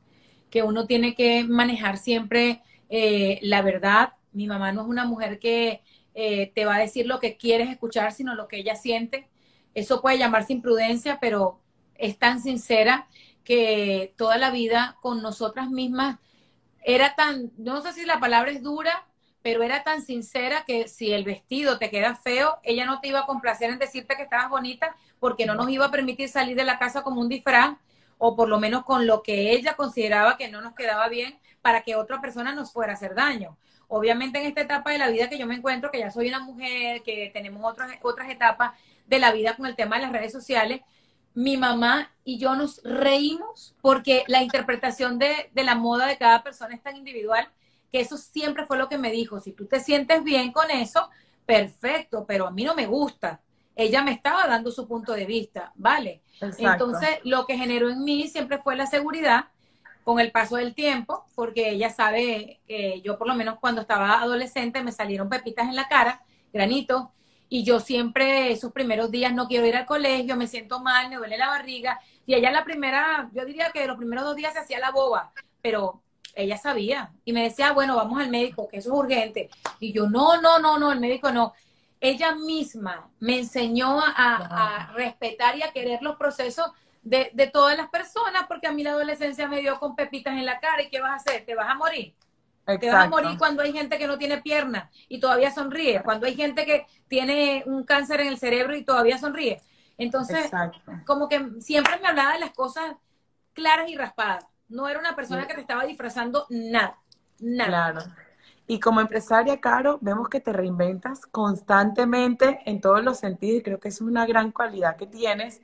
que 0.51 0.63
uno 0.63 0.87
tiene 0.87 1.15
que 1.15 1.45
manejar 1.45 1.99
siempre 1.99 2.63
eh, 2.89 3.41
la 3.43 3.63
verdad. 3.63 4.15
Mi 4.33 4.47
mamá 4.47 4.73
no 4.73 4.83
es 4.83 4.89
una 4.89 5.05
mujer 5.05 5.39
que 5.39 5.83
eh, 6.15 6.53
te 6.55 6.65
va 6.65 6.77
a 6.77 6.81
decir 6.81 7.07
lo 7.07 7.19
que 7.19 7.37
quieres 7.37 7.69
escuchar, 7.69 8.13
sino 8.13 8.35
lo 8.35 8.49
que 8.49 8.59
ella 8.59 8.77
siente. 8.77 9.29
Eso 9.75 10.01
puede 10.01 10.19
llamarse 10.19 10.53
imprudencia, 10.53 11.19
pero 11.21 11.59
es 11.97 12.19
tan 12.19 12.41
sincera 12.41 13.09
que 13.43 14.15
toda 14.17 14.39
la 14.39 14.51
vida 14.51 14.97
con 15.03 15.23
nosotras 15.23 15.71
mismas 15.71 16.19
era 16.85 17.15
tan, 17.15 17.51
no 17.57 17.81
sé 17.81 17.93
si 17.95 18.05
la 18.05 18.21
palabra 18.21 18.51
es 18.51 18.63
dura, 18.63 19.07
pero 19.43 19.63
era 19.63 19.83
tan 19.83 20.03
sincera 20.03 20.65
que 20.67 20.87
si 20.87 21.13
el 21.13 21.25
vestido 21.25 21.79
te 21.79 21.91
queda 21.91 22.15
feo, 22.15 22.59
ella 22.63 22.87
no 22.87 23.01
te 23.01 23.09
iba 23.09 23.21
a 23.21 23.27
complacer 23.27 23.71
en 23.71 23.79
decirte 23.79 24.17
que 24.17 24.23
estabas 24.23 24.49
bonita 24.49 24.95
porque 25.19 25.47
no 25.47 25.55
nos 25.55 25.69
iba 25.71 25.87
a 25.87 25.91
permitir 25.91 26.29
salir 26.29 26.57
de 26.57 26.65
la 26.65 26.79
casa 26.79 27.03
como 27.03 27.21
un 27.21 27.29
disfraz 27.29 27.77
o 28.19 28.37
por 28.37 28.49
lo 28.49 28.61
menos 28.61 28.85
con 28.85 29.07
lo 29.07 29.23
que 29.23 29.53
ella 29.53 29.75
consideraba 29.75 30.37
que 30.37 30.49
no 30.49 30.61
nos 30.61 30.75
quedaba 30.75 31.09
bien 31.09 31.39
para 31.63 31.83
que 31.83 31.97
otra 31.97 32.21
persona 32.21 32.55
nos 32.55 32.73
fuera 32.73 32.93
a 32.93 32.97
hacer 32.97 33.15
daño. 33.15 33.57
Obviamente 33.89 34.39
en 34.39 34.47
esta 34.47 34.63
etapa 34.63 34.93
de 34.93 34.99
la 34.99 35.09
vida 35.09 35.29
que 35.29 35.39
yo 35.39 35.47
me 35.47 35.55
encuentro, 35.55 35.91
que 35.91 35.99
ya 35.99 36.11
soy 36.11 36.29
una 36.29 36.41
mujer, 36.41 37.03
que 37.03 37.31
tenemos 37.33 37.63
otras, 37.65 37.91
otras 38.03 38.31
etapas 38.31 38.73
de 39.07 39.19
la 39.19 39.33
vida 39.33 39.57
con 39.57 39.67
el 39.67 39.77
tema 39.77 39.97
de 39.97 40.03
las 40.03 40.13
redes 40.13 40.33
sociales, 40.33 40.81
mi 41.35 41.57
mamá 41.57 42.11
y 42.25 42.39
yo 42.39 42.55
nos 42.55 42.81
reímos 42.85 43.75
porque 43.83 44.25
la 44.29 44.43
interpretación 44.43 45.19
de, 45.19 45.51
la 45.55 45.75
moda 45.75 46.07
de 46.07 46.17
cada 46.17 46.43
persona 46.43 46.75
es 46.75 46.83
tan 46.83 46.97
individual 46.97 47.49
que 47.93 48.01
eso 48.01 48.17
siempre 48.17 48.67
fue 48.67 48.79
lo 48.79 48.89
que 48.89 48.99
me 48.99 49.11
dijo. 49.11 49.41
Si 49.41 49.53
tú 49.53 49.67
te 49.67 49.81
sientes 49.81 50.23
bien 50.25 50.53
con 50.53 50.71
eso, 50.71 51.11
perfecto, 51.45 52.25
pero 52.27 52.47
a 52.47 52.51
mí 52.51 52.65
no 52.65 52.75
me 52.75 52.87
gusta. 52.87 53.41
Ella 53.77 54.03
me 54.03 54.13
estaba 54.13 54.47
dando 54.47 54.71
su 54.71 54.87
punto 54.87 55.13
de 55.13 55.27
vista, 55.27 55.73
¿vale? 55.75 56.23
Entonces, 56.41 57.19
lo 57.25 57.45
que 57.47 57.59
generó 57.59 57.91
en 57.91 58.05
mí 58.05 58.29
siempre 58.29 58.59
fue 58.59 58.77
la 58.77 58.87
seguridad 58.87 59.47
con 60.05 60.21
el 60.21 60.31
paso 60.31 60.57
del 60.57 60.75
tiempo, 60.75 61.25
porque 61.35 61.71
ella 61.71 61.91
sabe 61.91 62.61
que 62.69 63.01
yo 63.01 63.19
por 63.19 63.27
lo 63.27 63.35
menos 63.35 63.59
cuando 63.59 63.81
estaba 63.81 64.21
adolescente 64.21 64.83
me 64.83 64.93
salieron 64.93 65.29
pepitas 65.29 65.67
en 65.67 65.77
la 65.77 65.89
cara, 65.89 66.23
granitos, 66.53 67.07
y 67.49 67.65
yo 67.65 67.81
siempre 67.81 68.53
esos 68.53 68.73
primeros 68.73 69.11
días 69.11 69.33
no 69.33 69.47
quiero 69.47 69.67
ir 69.67 69.77
al 69.77 69.87
colegio, 69.87 70.37
me 70.37 70.47
siento 70.47 70.81
mal, 70.81 71.09
me 71.09 71.17
duele 71.17 71.39
la 71.39 71.49
barriga. 71.49 72.01
Y 72.27 72.35
ella 72.35 72.51
la 72.51 72.65
primera, 72.65 73.31
yo 73.33 73.45
diría 73.45 73.71
que 73.71 73.87
los 73.87 73.97
primeros 73.97 74.25
dos 74.25 74.37
días 74.37 74.53
se 74.53 74.61
hacía 74.61 74.79
la 74.79 74.91
boba, 74.91 75.33
pero 75.61 76.03
ella 76.35 76.57
sabía 76.57 77.13
y 77.25 77.33
me 77.33 77.45
decía, 77.45 77.73
bueno, 77.73 77.97
vamos 77.97 78.21
al 78.21 78.31
médico, 78.31 78.69
que 78.69 78.79
eso 78.79 78.93
es 78.93 78.99
urgente. 78.99 79.51
Y 79.79 79.93
yo, 79.93 80.09
no, 80.09 80.41
no, 80.41 80.59
no, 80.59 80.79
no, 80.79 80.93
el 80.93 81.01
médico 81.01 81.31
no. 81.31 81.55
Ella 82.01 82.35
misma 82.35 83.09
me 83.21 83.39
enseñó 83.39 84.01
a, 84.01 84.93
respetar 84.95 85.57
y 85.57 85.63
a 85.63 85.73
querer 85.73 86.03
los 86.03 86.17
procesos 86.17 86.71
de, 87.03 87.31
de, 87.35 87.47
todas 87.47 87.77
las 87.77 87.89
personas, 87.89 88.47
porque 88.49 88.67
a 88.67 88.73
mí 88.73 88.83
la 88.83 88.91
adolescencia 88.91 89.47
me 89.49 89.61
dio 89.61 89.79
con 89.79 89.95
pepitas 89.95 90.35
en 90.37 90.45
la 90.45 90.61
cara. 90.61 90.83
¿Y 90.83 90.91
qué 90.91 91.01
vas 91.01 91.13
a 91.13 91.15
hacer? 91.17 91.45
¿Te 91.45 91.55
vas 91.55 91.71
a 91.71 91.75
morir? 91.75 92.15
Te 92.65 92.91
vas 92.91 93.07
a 93.07 93.09
morir 93.11 93.37
cuando 93.39 93.63
hay 93.63 93.73
gente 93.73 93.99
que 93.99 94.07
no 94.07 94.17
tiene 94.17 94.41
piernas 94.41 94.91
y 95.09 95.21
todavía 95.21 95.51
sonríe, 95.51 96.03
cuando 96.03 96.27
hay 96.27 96.35
gente 96.35 96.65
que 96.65 96.87
tiene 97.09 97.63
un 97.67 97.85
cáncer 97.85 98.21
en 98.21 98.29
el 98.29 98.39
cerebro 98.39 98.75
y 98.75 98.85
todavía 98.85 99.19
sonríe. 99.19 99.61
Entonces, 99.99 100.51
como 101.07 101.29
que 101.29 101.61
siempre 101.61 101.99
me 102.01 102.09
hablaba 102.09 102.33
de 102.33 102.41
las 102.41 102.53
cosas 102.53 102.97
claras 103.53 103.89
y 103.91 103.97
raspadas. 103.97 104.47
No 104.69 104.89
era 104.89 104.99
una 104.99 105.15
persona 105.15 105.47
que 105.47 105.55
te 105.55 105.61
estaba 105.61 105.85
disfrazando 105.85 106.47
nada, 106.49 106.99
nada. 107.39 107.93
Claro. 107.93 108.01
Y 108.67 108.81
como 108.81 109.01
empresaria, 109.01 109.61
Caro, 109.61 109.99
vemos 110.01 110.29
que 110.31 110.41
te 110.41 110.53
reinventas 110.53 111.27
constantemente 111.27 112.61
en 112.65 112.81
todos 112.81 113.05
los 113.05 113.19
sentidos 113.19 113.61
y 113.61 113.63
creo 113.63 113.79
que 113.79 113.89
es 113.89 114.01
una 114.01 114.25
gran 114.25 114.53
cualidad 114.53 114.97
que 114.97 115.07
tienes. 115.07 115.61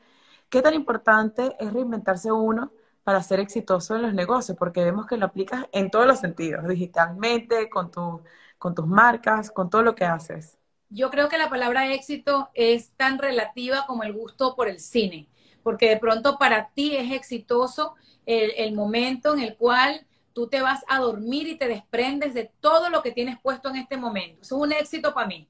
¿Qué 0.50 0.60
tan 0.60 0.74
importante 0.74 1.56
es 1.58 1.72
reinventarse 1.72 2.30
uno 2.30 2.72
para 3.04 3.22
ser 3.22 3.40
exitoso 3.40 3.96
en 3.96 4.02
los 4.02 4.14
negocios, 4.14 4.56
porque 4.58 4.84
vemos 4.84 5.06
que 5.06 5.16
lo 5.16 5.26
aplicas 5.26 5.66
en 5.72 5.90
todos 5.90 6.06
los 6.06 6.20
sentidos, 6.20 6.66
digitalmente, 6.68 7.68
con, 7.70 7.90
tu, 7.90 8.22
con 8.58 8.74
tus 8.74 8.86
marcas, 8.86 9.50
con 9.50 9.70
todo 9.70 9.82
lo 9.82 9.94
que 9.94 10.04
haces. 10.04 10.58
Yo 10.88 11.10
creo 11.10 11.28
que 11.28 11.38
la 11.38 11.48
palabra 11.50 11.92
éxito 11.92 12.50
es 12.54 12.90
tan 12.96 13.18
relativa 13.18 13.86
como 13.86 14.02
el 14.02 14.12
gusto 14.12 14.56
por 14.56 14.68
el 14.68 14.80
cine, 14.80 15.28
porque 15.62 15.88
de 15.88 15.98
pronto 15.98 16.36
para 16.38 16.70
ti 16.70 16.96
es 16.96 17.12
exitoso 17.12 17.94
el, 18.26 18.52
el 18.56 18.74
momento 18.74 19.32
en 19.34 19.40
el 19.40 19.56
cual 19.56 20.04
tú 20.32 20.48
te 20.48 20.60
vas 20.62 20.82
a 20.88 20.98
dormir 20.98 21.46
y 21.48 21.56
te 21.56 21.68
desprendes 21.68 22.34
de 22.34 22.50
todo 22.60 22.90
lo 22.90 23.02
que 23.02 23.12
tienes 23.12 23.38
puesto 23.40 23.68
en 23.68 23.76
este 23.76 23.96
momento. 23.96 24.42
Eso 24.42 24.56
es 24.56 24.62
un 24.62 24.72
éxito 24.72 25.14
para 25.14 25.28
mí. 25.28 25.48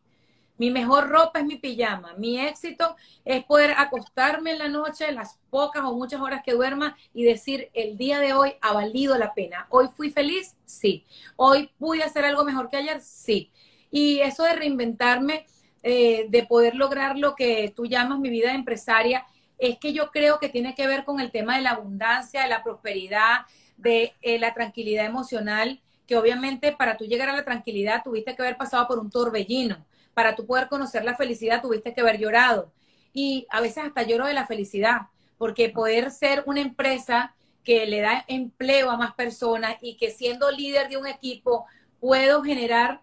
Mi 0.61 0.71
mejor 0.71 1.09
ropa 1.09 1.39
es 1.39 1.47
mi 1.47 1.57
pijama. 1.57 2.13
Mi 2.19 2.39
éxito 2.39 2.95
es 3.25 3.43
poder 3.45 3.71
acostarme 3.79 4.51
en 4.51 4.59
la 4.59 4.69
noche, 4.69 5.11
las 5.11 5.39
pocas 5.49 5.83
o 5.85 5.95
muchas 5.95 6.21
horas 6.21 6.43
que 6.45 6.53
duerma 6.53 6.99
y 7.15 7.25
decir, 7.25 7.71
el 7.73 7.97
día 7.97 8.21
de 8.21 8.35
hoy 8.35 8.53
ha 8.61 8.75
valido 8.75 9.17
la 9.17 9.33
pena. 9.33 9.67
Hoy 9.71 9.89
fui 9.97 10.11
feliz, 10.11 10.59
sí. 10.67 11.07
Hoy 11.37 11.71
pude 11.79 12.03
hacer 12.03 12.27
algo 12.27 12.45
mejor 12.45 12.69
que 12.69 12.77
ayer, 12.77 13.01
sí. 13.01 13.51
Y 13.91 14.21
eso 14.21 14.43
de 14.43 14.53
reinventarme, 14.53 15.47
eh, 15.83 16.27
de 16.29 16.45
poder 16.45 16.75
lograr 16.75 17.17
lo 17.17 17.35
que 17.37 17.73
tú 17.75 17.87
llamas 17.87 18.19
mi 18.19 18.29
vida 18.29 18.53
empresaria, 18.53 19.25
es 19.57 19.79
que 19.79 19.95
yo 19.95 20.11
creo 20.11 20.39
que 20.41 20.51
tiene 20.51 20.75
que 20.75 20.87
ver 20.87 21.07
con 21.07 21.21
el 21.21 21.31
tema 21.31 21.57
de 21.57 21.63
la 21.63 21.71
abundancia, 21.71 22.43
de 22.43 22.51
la 22.51 22.63
prosperidad, 22.63 23.47
de 23.79 24.13
eh, 24.21 24.39
la 24.39 24.53
tranquilidad 24.53 25.07
emocional, 25.07 25.81
que 26.07 26.19
obviamente 26.19 26.73
para 26.73 26.99
tú 26.99 27.07
llegar 27.07 27.31
a 27.31 27.37
la 27.37 27.47
tranquilidad 27.47 28.03
tuviste 28.05 28.37
que 28.37 28.43
haber 28.43 28.59
pasado 28.59 28.87
por 28.87 28.99
un 28.99 29.09
torbellino 29.09 29.87
para 30.15 30.35
tú 30.35 30.47
poder 30.47 30.69
conocer 30.69 31.05
la 31.05 31.17
felicidad 31.17 31.63
tuviste 31.63 31.95
que 31.95 32.01
haber 32.01 32.19
llorado. 32.19 32.73
Y 33.13 33.47
a 33.51 33.61
veces 33.61 33.85
hasta 33.85 34.03
lloro 34.03 34.27
de 34.27 34.35
la 34.35 34.47
felicidad, 34.47 35.09
porque 35.39 35.69
poder 35.69 36.11
ser 36.11 36.43
una 36.47 36.61
empresa 36.61 37.35
que 37.65 37.87
le 37.87 38.01
da 38.01 38.25
empleo 38.29 38.91
a 38.91 38.97
más 38.97 39.15
personas 39.15 39.77
y 39.81 39.97
que 39.97 40.11
siendo 40.11 40.51
líder 40.51 40.89
de 40.89 40.97
un 40.97 41.07
equipo 41.07 41.67
puedo 42.01 42.43
generar 42.43 43.03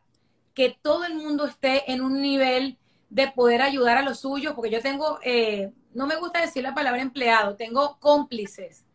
que 0.53 0.77
todo 0.81 1.05
el 1.05 1.15
mundo 1.15 1.45
esté 1.45 1.91
en 1.91 2.01
un 2.01 2.21
nivel 2.21 2.77
de 3.09 3.27
poder 3.27 3.61
ayudar 3.61 3.97
a 3.97 4.01
los 4.01 4.19
suyos, 4.19 4.53
porque 4.53 4.71
yo 4.71 4.81
tengo, 4.81 5.19
eh, 5.23 5.71
no 5.93 6.07
me 6.07 6.15
gusta 6.15 6.41
decir 6.41 6.63
la 6.63 6.73
palabra 6.73 7.01
empleado, 7.01 7.55
tengo 7.55 7.97
cómplices 7.99 8.86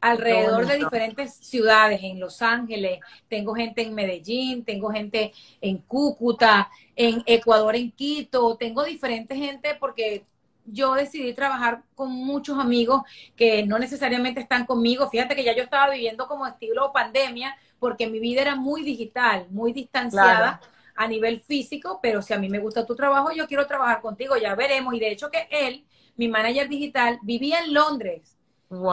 alrededor 0.00 0.66
de 0.66 0.76
diferentes 0.76 1.34
ciudades, 1.34 2.00
en 2.02 2.20
Los 2.20 2.42
Ángeles, 2.42 3.00
tengo 3.28 3.54
gente 3.54 3.82
en 3.82 3.94
Medellín, 3.94 4.64
tengo 4.64 4.90
gente 4.90 5.32
en 5.60 5.78
Cúcuta, 5.78 6.70
en 6.94 7.22
Ecuador, 7.26 7.74
en 7.76 7.90
Quito, 7.90 8.56
tengo 8.56 8.84
diferente 8.84 9.36
gente 9.36 9.76
porque 9.78 10.24
yo 10.64 10.94
decidí 10.94 11.32
trabajar 11.32 11.82
con 11.94 12.12
muchos 12.12 12.58
amigos 12.58 13.02
que 13.34 13.64
no 13.64 13.78
necesariamente 13.78 14.40
están 14.40 14.66
conmigo. 14.66 15.08
Fíjate 15.08 15.34
que 15.34 15.44
ya 15.44 15.56
yo 15.56 15.62
estaba 15.62 15.90
viviendo 15.92 16.26
como 16.26 16.46
estilo 16.46 16.92
pandemia 16.92 17.56
porque 17.78 18.06
mi 18.06 18.20
vida 18.20 18.42
era 18.42 18.54
muy 18.54 18.82
digital, 18.82 19.46
muy 19.50 19.72
distanciada. 19.72 20.60
a 21.00 21.06
nivel 21.06 21.40
físico, 21.40 22.00
pero 22.02 22.22
si 22.22 22.34
a 22.34 22.38
mí 22.38 22.48
me 22.48 22.58
gusta 22.58 22.84
tu 22.84 22.96
trabajo, 22.96 23.30
yo 23.30 23.46
quiero 23.46 23.68
trabajar 23.68 24.00
contigo, 24.00 24.36
ya 24.36 24.56
veremos. 24.56 24.92
Y 24.94 24.98
de 24.98 25.12
hecho 25.12 25.30
que 25.30 25.46
él, 25.48 25.84
mi 26.16 26.26
manager 26.26 26.68
digital, 26.68 27.20
vivía 27.22 27.60
en 27.60 27.72
Londres 27.72 28.37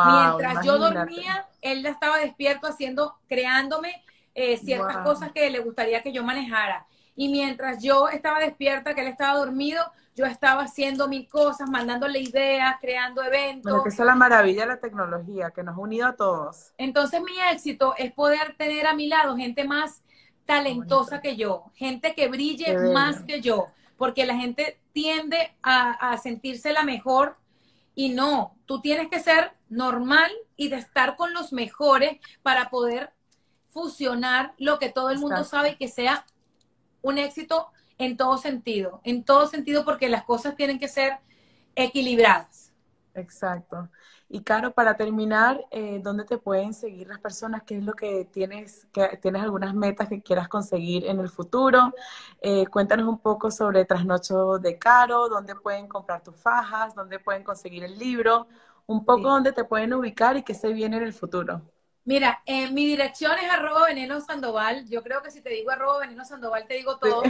Mientras 0.03 0.61
yo 0.61 0.77
dormía, 0.77 1.49
él 1.61 1.83
ya 1.83 1.89
estaba 1.89 2.17
despierto 2.17 2.67
haciendo, 2.67 3.17
creándome 3.27 4.03
eh, 4.33 4.57
ciertas 4.57 4.99
cosas 4.99 5.31
que 5.31 5.49
le 5.49 5.59
gustaría 5.59 6.01
que 6.03 6.13
yo 6.13 6.23
manejara. 6.23 6.87
Y 7.15 7.29
mientras 7.29 7.81
yo 7.81 8.07
estaba 8.09 8.39
despierta, 8.39 8.93
que 8.93 9.01
él 9.01 9.07
estaba 9.07 9.37
dormido, 9.39 9.83
yo 10.15 10.25
estaba 10.25 10.63
haciendo 10.63 11.07
mil 11.07 11.27
cosas, 11.29 11.69
mandándole 11.69 12.19
ideas, 12.19 12.75
creando 12.81 13.23
eventos. 13.23 13.63
Bueno, 13.63 13.83
que 13.83 13.89
esa 13.89 14.03
es 14.03 14.07
la 14.07 14.15
maravilla 14.15 14.61
de 14.61 14.67
la 14.67 14.79
tecnología, 14.79 15.51
que 15.51 15.63
nos 15.63 15.75
ha 15.75 15.79
unido 15.79 16.07
a 16.07 16.15
todos. 16.15 16.73
Entonces 16.77 17.21
mi 17.21 17.39
éxito 17.51 17.95
es 17.97 18.11
poder 18.13 18.55
tener 18.57 18.87
a 18.87 18.93
mi 18.93 19.07
lado 19.07 19.35
gente 19.37 19.65
más 19.65 20.03
talentosa 20.45 21.21
que 21.21 21.35
yo, 21.37 21.71
gente 21.75 22.13
que 22.13 22.27
brille 22.27 22.79
más 22.81 23.21
que 23.23 23.41
yo, 23.41 23.73
porque 23.97 24.25
la 24.25 24.35
gente 24.35 24.79
tiende 24.91 25.55
a, 25.63 26.11
a 26.11 26.17
sentirse 26.17 26.73
la 26.73 26.83
mejor 26.83 27.37
Y 27.95 28.09
no, 28.09 28.57
tú 28.65 28.81
tienes 28.81 29.09
que 29.09 29.19
ser 29.21 29.54
normal 29.69 30.31
y 30.55 30.69
de 30.69 30.77
estar 30.77 31.15
con 31.15 31.33
los 31.33 31.53
mejores 31.53 32.19
para 32.43 32.69
poder 32.69 33.11
fusionar 33.69 34.53
lo 34.57 34.79
que 34.79 34.89
todo 34.89 35.09
el 35.09 35.19
mundo 35.19 35.43
sabe 35.43 35.71
y 35.71 35.75
que 35.75 35.87
sea 35.87 36.25
un 37.01 37.17
éxito 37.17 37.67
en 37.97 38.17
todo 38.17 38.37
sentido, 38.37 39.01
en 39.03 39.23
todo 39.23 39.47
sentido 39.47 39.85
porque 39.85 40.09
las 40.09 40.23
cosas 40.23 40.55
tienen 40.55 40.79
que 40.79 40.87
ser 40.87 41.17
equilibradas. 41.75 42.71
Exacto. 43.13 43.89
Y 44.27 44.41
Caro, 44.41 44.71
para 44.73 44.97
terminar, 44.97 45.65
eh, 45.69 45.99
¿dónde 46.03 46.25
te 46.25 46.37
pueden 46.37 46.73
seguir 46.73 47.07
las 47.07 47.19
personas? 47.19 47.63
¿Qué 47.63 47.77
es 47.77 47.83
lo 47.83 47.93
que 47.93 48.25
tienes? 48.25 48.87
Que, 48.91 49.17
¿Tienes 49.21 49.43
algunas 49.43 49.75
metas 49.75 50.09
que 50.09 50.21
quieras 50.21 50.47
conseguir 50.47 51.05
en 51.05 51.19
el 51.19 51.29
futuro? 51.29 51.93
Eh, 52.41 52.65
cuéntanos 52.67 53.07
un 53.07 53.19
poco 53.19 53.51
sobre 53.51 53.85
Trasnocho 53.85 54.57
de 54.57 54.79
Caro, 54.79 55.29
dónde 55.29 55.55
pueden 55.55 55.87
comprar 55.87 56.23
tus 56.23 56.35
fajas, 56.35 56.95
dónde 56.95 57.19
pueden 57.19 57.43
conseguir 57.43 57.83
el 57.83 57.99
libro, 57.99 58.47
un 58.87 59.05
poco 59.05 59.29
dónde 59.29 59.53
te 59.53 59.63
pueden 59.65 59.93
ubicar 59.93 60.37
y 60.37 60.43
qué 60.43 60.53
se 60.53 60.73
viene 60.73 60.97
en 60.97 61.03
el 61.03 61.13
futuro. 61.13 61.61
Mira, 62.03 62.43
eh, 62.45 62.69
mi 62.71 62.85
dirección 62.85 63.33
es 63.39 63.49
arroba 63.51 63.87
veneno 63.87 64.21
sandoval. 64.21 64.87
Yo 64.87 65.01
creo 65.03 65.23
que 65.23 65.31
si 65.31 65.41
te 65.41 65.49
digo 65.49 65.71
arroba 65.71 65.99
veneno 65.99 66.23
sandoval 66.23 66.67
te 66.67 66.75
digo 66.75 66.99
todo, 66.99 67.23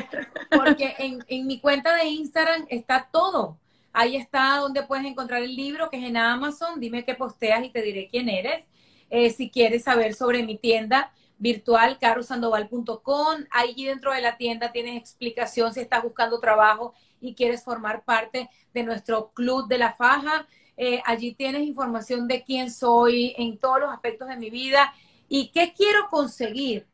porque 0.51 0.95
en, 0.97 1.23
en 1.27 1.47
mi 1.47 1.61
cuenta 1.61 1.95
de 1.95 2.05
Instagram 2.05 2.65
está 2.69 3.09
todo. 3.11 3.57
Ahí 3.93 4.17
está 4.17 4.57
donde 4.57 4.83
puedes 4.83 5.05
encontrar 5.05 5.41
el 5.41 5.55
libro, 5.55 5.89
que 5.89 5.97
es 5.97 6.03
en 6.03 6.17
Amazon. 6.17 6.79
Dime 6.81 7.05
qué 7.05 7.15
posteas 7.15 7.63
y 7.63 7.69
te 7.69 7.81
diré 7.81 8.09
quién 8.09 8.27
eres. 8.27 8.65
Eh, 9.09 9.29
si 9.29 9.49
quieres 9.49 9.83
saber 9.83 10.13
sobre 10.13 10.43
mi 10.43 10.57
tienda 10.57 11.13
virtual, 11.37 11.97
carosandoval.com, 11.99 13.45
allí 13.51 13.85
dentro 13.85 14.13
de 14.13 14.21
la 14.21 14.37
tienda 14.37 14.71
tienes 14.73 14.97
explicación 14.97 15.73
si 15.73 15.79
estás 15.79 16.03
buscando 16.03 16.39
trabajo 16.39 16.93
y 17.21 17.35
quieres 17.35 17.63
formar 17.63 18.03
parte 18.03 18.49
de 18.73 18.83
nuestro 18.83 19.31
club 19.31 19.67
de 19.69 19.77
la 19.77 19.93
faja. 19.93 20.47
Eh, 20.77 21.01
allí 21.05 21.33
tienes 21.33 21.61
información 21.61 22.27
de 22.27 22.43
quién 22.43 22.71
soy 22.71 23.33
en 23.37 23.57
todos 23.57 23.79
los 23.79 23.91
aspectos 23.91 24.27
de 24.27 24.37
mi 24.37 24.49
vida 24.49 24.93
y 25.27 25.49
qué 25.49 25.73
quiero 25.73 26.09
conseguir. 26.09 26.87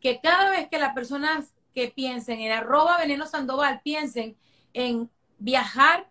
Que 0.00 0.20
cada 0.20 0.50
vez 0.50 0.68
que 0.68 0.78
las 0.78 0.94
personas 0.94 1.52
que 1.74 1.88
piensen 1.88 2.40
en 2.40 2.52
arroba 2.52 2.98
veneno 2.98 3.26
sandoval 3.26 3.80
piensen 3.82 4.36
en 4.72 5.10
viajar 5.38 6.08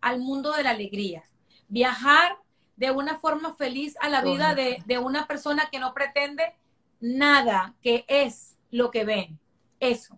al 0.00 0.20
mundo 0.20 0.52
de 0.52 0.62
la 0.62 0.70
alegría, 0.70 1.24
viajar 1.68 2.38
de 2.76 2.90
una 2.90 3.18
forma 3.18 3.54
feliz 3.54 3.96
a 4.00 4.08
la 4.08 4.22
vida 4.22 4.54
de, 4.54 4.82
de 4.86 4.98
una 4.98 5.26
persona 5.26 5.68
que 5.70 5.78
no 5.78 5.92
pretende 5.92 6.54
nada, 7.00 7.74
que 7.82 8.04
es 8.08 8.56
lo 8.70 8.90
que 8.90 9.04
ven. 9.04 9.38
Eso. 9.78 10.16